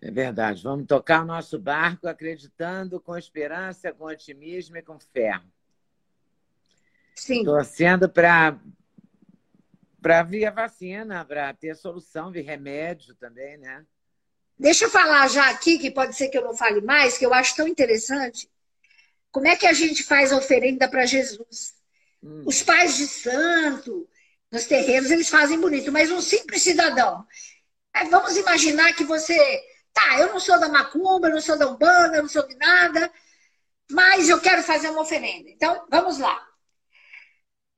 É 0.00 0.10
verdade. 0.10 0.62
Vamos 0.62 0.86
tocar 0.86 1.22
o 1.22 1.26
nosso 1.26 1.58
barco 1.58 2.06
acreditando 2.06 3.00
com 3.00 3.16
esperança, 3.16 3.92
com 3.92 4.04
otimismo 4.04 4.76
e 4.76 4.82
com 4.82 4.98
fé. 4.98 5.40
Sim. 7.14 7.44
Torcendo 7.44 8.08
para 8.08 8.58
para 10.00 10.22
vir 10.22 10.46
a 10.46 10.52
vacina, 10.52 11.24
para 11.24 11.52
ter 11.52 11.74
solução, 11.74 12.30
vir 12.30 12.42
remédio 12.42 13.16
também, 13.16 13.56
né? 13.56 13.84
Deixa 14.56 14.84
eu 14.84 14.90
falar 14.90 15.28
já 15.28 15.50
aqui, 15.50 15.76
que 15.76 15.90
pode 15.90 16.16
ser 16.16 16.28
que 16.28 16.38
eu 16.38 16.44
não 16.44 16.56
fale 16.56 16.80
mais, 16.80 17.18
que 17.18 17.26
eu 17.26 17.34
acho 17.34 17.56
tão 17.56 17.66
interessante. 17.66 18.48
Como 19.30 19.46
é 19.46 19.56
que 19.56 19.66
a 19.66 19.72
gente 19.72 20.04
faz 20.04 20.32
a 20.32 20.36
oferenda 20.36 20.88
para 20.88 21.04
Jesus? 21.04 21.74
Hum. 22.22 22.44
Os 22.46 22.62
pais 22.62 22.96
de 22.96 23.06
santo, 23.06 24.08
nos 24.50 24.66
terreiros, 24.66 25.10
eles 25.10 25.28
fazem 25.28 25.60
bonito, 25.60 25.92
mas 25.92 26.10
um 26.10 26.20
simples 26.20 26.62
cidadão. 26.62 27.26
É, 27.94 28.04
vamos 28.06 28.36
imaginar 28.36 28.92
que 28.94 29.04
você. 29.04 29.36
Tá, 29.92 30.20
eu 30.20 30.28
não 30.28 30.40
sou 30.40 30.58
da 30.60 30.68
macumba, 30.68 31.28
eu 31.28 31.34
não 31.34 31.40
sou 31.40 31.58
da 31.58 31.68
umbanda, 31.68 32.16
eu 32.16 32.22
não 32.22 32.28
sou 32.28 32.46
de 32.46 32.54
nada, 32.56 33.10
mas 33.90 34.28
eu 34.28 34.40
quero 34.40 34.62
fazer 34.62 34.90
uma 34.90 35.02
oferenda. 35.02 35.50
Então, 35.50 35.86
vamos 35.90 36.18
lá. 36.18 36.46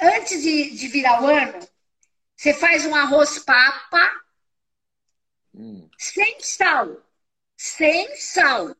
Antes 0.00 0.42
de, 0.42 0.70
de 0.70 0.88
virar 0.88 1.22
o 1.22 1.26
ano, 1.26 1.58
você 2.36 2.52
faz 2.54 2.84
um 2.86 2.94
arroz 2.94 3.38
papa 3.40 4.20
Hum. 5.54 5.88
Sem 5.98 6.40
sal. 6.40 7.02
Sem 7.56 8.16
sal. 8.16 8.74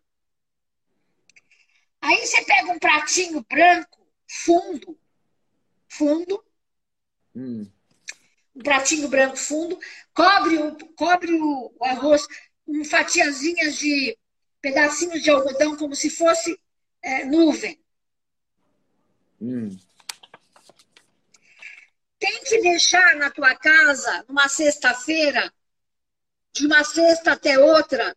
Aí 2.00 2.26
você 2.26 2.44
pega 2.44 2.72
um 2.72 2.78
pratinho 2.78 3.44
branco, 3.48 4.06
fundo, 4.26 4.98
fundo, 5.91 6.43
hum. 7.34 7.68
um 8.55 8.62
pratinho 8.62 9.09
branco 9.09 9.36
fundo, 9.36 9.78
cobre 10.14 10.57
o, 10.57 10.76
cobre 10.95 11.34
o, 11.34 11.74
o 11.78 11.84
arroz 11.84 12.26
com 12.64 12.84
fatiazinhas 12.84 13.76
de 13.76 14.16
pedacinhos 14.61 15.22
de 15.22 15.30
algodão, 15.30 15.76
como 15.76 15.95
se 15.95 16.09
fosse 16.09 16.59
é, 17.03 17.24
nuvem. 17.24 17.78
Hum. 19.41 19.76
Tem 22.18 22.45
que 22.45 22.61
deixar 22.61 23.16
na 23.16 23.30
tua 23.30 23.55
casa, 23.57 24.24
numa 24.28 24.49
sexta-feira, 24.49 25.53
de 26.53 26.66
uma 26.66 26.84
cesta 26.84 27.32
até 27.32 27.59
outra, 27.59 28.14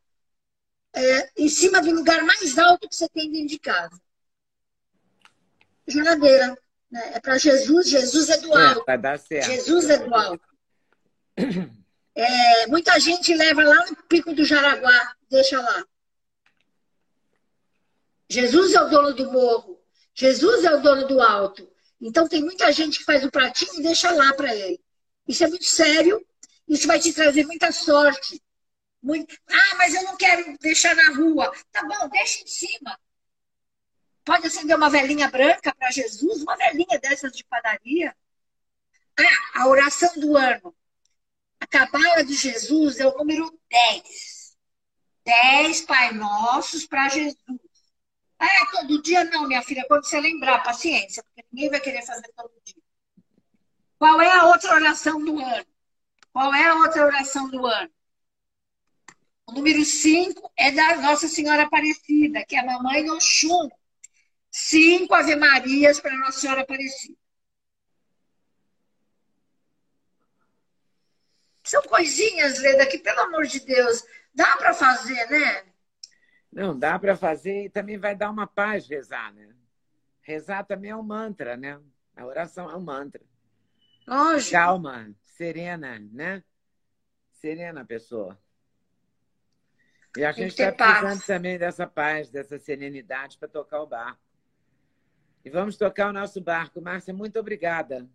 é, 0.94 1.32
em 1.38 1.50
cima 1.50 1.82
do 1.82 1.92
lugar 1.92 2.24
mais 2.24 2.58
alto 2.58 2.88
que 2.88 2.96
você 2.96 3.08
tem 3.10 3.32
dentro 3.32 3.48
de 3.48 3.60
casa. 3.60 4.00
Geladeira. 5.88 6.58
Né? 6.94 7.14
É 7.16 7.20
para 7.20 7.40
Jesus, 7.40 7.90
Jesus 7.90 8.30
é 8.30 8.38
do 8.38 8.56
é, 8.56 8.68
alto. 8.68 8.84
É, 8.88 8.98
dar 8.98 9.18
certo. 9.18 9.48
Jesus 9.48 9.90
é 9.90 9.98
do 9.98 10.14
alto. 10.14 10.48
É, 12.16 12.68
muita 12.68 13.00
gente 13.00 13.34
leva 13.34 13.64
lá 13.64 13.88
no 13.88 13.96
Pico 14.04 14.36
do 14.36 14.46
Jaraguá, 14.46 15.16
deixa 15.28 15.60
lá. 15.60 15.84
Jesus 18.30 18.76
é 18.76 18.82
o 18.82 18.88
dono 18.88 19.16
do 19.16 19.32
morro. 19.32 19.82
Jesus 20.14 20.64
é 20.64 20.76
o 20.76 20.82
dono 20.84 21.08
do 21.08 21.20
alto. 21.20 21.68
Então 22.00 22.28
tem 22.28 22.44
muita 22.44 22.72
gente 22.72 23.00
que 23.00 23.06
faz 23.06 23.24
o 23.24 23.32
pratinho 23.32 23.80
e 23.80 23.82
deixa 23.82 24.12
lá 24.12 24.32
para 24.36 24.56
ele. 24.56 24.80
Isso 25.28 25.44
é 25.44 25.48
muito 25.48 25.66
sério. 25.66 26.24
Isso 26.68 26.86
vai 26.86 27.00
te 27.00 27.12
trazer 27.12 27.44
muita 27.48 27.72
sorte. 27.72 28.40
Muito... 29.02 29.36
Ah, 29.50 29.76
mas 29.78 29.96
eu 29.96 30.04
não 30.04 30.16
quero 30.16 30.56
deixar 30.60 30.96
na 30.96 31.16
rua. 31.16 31.52
Tá 31.72 31.82
bom, 31.84 32.08
deixa 32.10 32.44
em 32.44 32.48
cima. 32.48 32.96
Pode 34.24 34.48
acender 34.48 34.76
uma 34.76 34.90
velhinha 34.90 35.30
branca 35.30 35.74
para 35.76 35.92
Jesus, 35.92 36.42
uma 36.42 36.56
velhinha 36.56 37.00
dessas 37.00 37.32
de 37.32 37.44
padaria. 37.44 38.16
Ah, 39.20 39.62
a 39.62 39.68
oração 39.68 40.12
do 40.16 40.38
ano. 40.38 40.74
A 41.60 41.68
cabala 41.68 42.24
de 42.24 42.34
Jesus 42.34 43.00
é 43.00 43.08
o 43.08 43.18
número 43.18 43.58
10. 43.70 44.58
10 45.26 45.82
Pai 45.82 46.14
Nossos 46.14 46.86
para 46.86 47.10
Jesus. 47.10 47.38
Ah, 48.40 48.66
todo 48.72 49.02
dia 49.02 49.24
não, 49.26 49.48
minha 49.48 49.62
filha, 49.62 49.86
quando 49.88 50.06
você 50.06 50.20
lembrar, 50.20 50.64
paciência, 50.64 51.24
porque 51.24 51.48
ninguém 51.52 51.70
vai 51.70 51.80
querer 51.80 52.06
fazer 52.06 52.30
todo 52.36 52.52
dia. 52.64 52.82
Qual 53.98 54.22
é 54.22 54.32
a 54.32 54.46
outra 54.48 54.74
oração 54.74 55.24
do 55.24 55.40
ano? 55.40 55.66
Qual 56.34 56.54
é 56.54 56.66
a 56.66 56.76
outra 56.76 57.06
oração 57.06 57.50
do 57.50 57.66
ano? 57.66 57.90
O 59.48 59.54
número 59.54 59.86
5 59.86 60.52
é 60.58 60.72
da 60.72 60.98
Nossa 60.98 61.28
Senhora 61.28 61.64
Aparecida, 61.64 62.44
que 62.46 62.56
é 62.56 62.60
a 62.60 62.66
mamãe 62.66 63.10
Oxum. 63.10 63.70
Cinco 64.56 65.16
Ave 65.16 65.36
Marias 65.36 66.00
para 66.00 66.16
Nossa 66.16 66.40
Senhora 66.40 66.62
Aparecida. 66.62 67.18
São 71.64 71.82
coisinhas, 71.82 72.60
Leda, 72.60 72.86
que, 72.86 73.00
pelo 73.00 73.22
amor 73.22 73.48
de 73.48 73.60
Deus, 73.62 74.06
dá 74.32 74.56
para 74.58 74.72
fazer, 74.76 75.28
né? 75.32 75.66
Não, 76.52 76.78
dá 76.78 77.00
para 77.00 77.18
fazer 77.18 77.64
e 77.64 77.70
também 77.70 77.98
vai 77.98 78.16
dar 78.16 78.30
uma 78.30 78.46
paz 78.46 78.88
rezar, 78.88 79.34
né? 79.34 79.56
Rezar 80.22 80.64
também 80.66 80.92
é 80.92 80.96
um 80.96 81.02
mantra, 81.02 81.58
né? 81.58 81.82
A 82.16 82.24
oração 82.24 82.70
é 82.70 82.76
um 82.76 82.82
mantra. 82.82 83.24
Lógico. 84.06 84.52
Calma, 84.52 85.16
serena, 85.36 85.98
né? 86.12 86.44
Serena 87.32 87.82
a 87.82 87.86
pessoa. 87.86 88.40
E 90.16 90.24
a 90.24 90.32
gente 90.32 90.52
está 90.52 90.72
precisando 90.72 91.18
paz. 91.18 91.26
também 91.26 91.58
dessa 91.58 91.88
paz, 91.88 92.30
dessa 92.30 92.60
serenidade 92.60 93.40
para 93.40 93.48
tocar 93.48 93.82
o 93.82 93.88
barco. 93.88 94.33
E 95.44 95.50
vamos 95.50 95.78
tocar 95.78 96.10
o 96.10 96.14
nosso 96.14 96.40
barco. 96.40 96.82
Márcia, 96.82 97.14
muito 97.14 97.40
obrigada. 97.40 98.08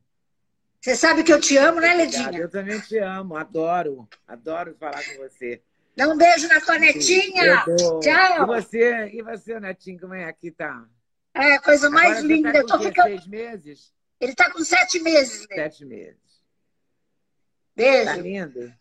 Você 0.80 0.94
sabe 0.94 1.24
que 1.24 1.32
eu 1.32 1.40
te 1.40 1.56
amo, 1.56 1.80
né, 1.80 1.94
Ledinha? 1.94 2.38
Eu 2.38 2.48
também 2.48 2.80
te 2.80 2.98
amo, 2.98 3.36
adoro. 3.36 4.08
Adoro 4.26 4.74
falar 4.78 5.02
com 5.04 5.16
você. 5.16 5.60
Dá 5.96 6.08
um 6.08 6.16
beijo 6.16 6.46
na 6.46 6.60
tua 6.60 6.78
netinha. 6.78 7.64
Tchau. 8.00 8.44
E 8.44 8.46
você, 8.46 9.10
e 9.12 9.22
você, 9.22 9.58
netinho, 9.58 9.98
como 9.98 10.14
é 10.14 10.32
que 10.32 10.50
tá? 10.52 10.86
É, 11.34 11.54
a 11.54 11.60
coisa 11.60 11.90
mais 11.90 12.18
Agora 12.18 12.26
linda. 12.26 12.52
Tá 12.52 12.58
com 12.58 12.58
eu 12.58 12.66
tô 12.66 12.78
ficando... 12.80 13.08
seis 13.08 13.26
meses? 13.26 13.92
Ele 14.20 14.34
tá 14.34 14.52
com 14.52 14.64
sete 14.64 15.00
meses, 15.00 15.46
né? 15.48 15.56
Sete 15.56 15.84
meses. 15.84 16.20
Beijo. 17.74 18.04
Tá 18.04 18.16
lindo. 18.16 18.74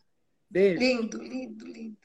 Beijo. 0.49 0.79
Lindo, 0.79 1.21
lindo, 1.21 1.65
lindo. 1.65 1.95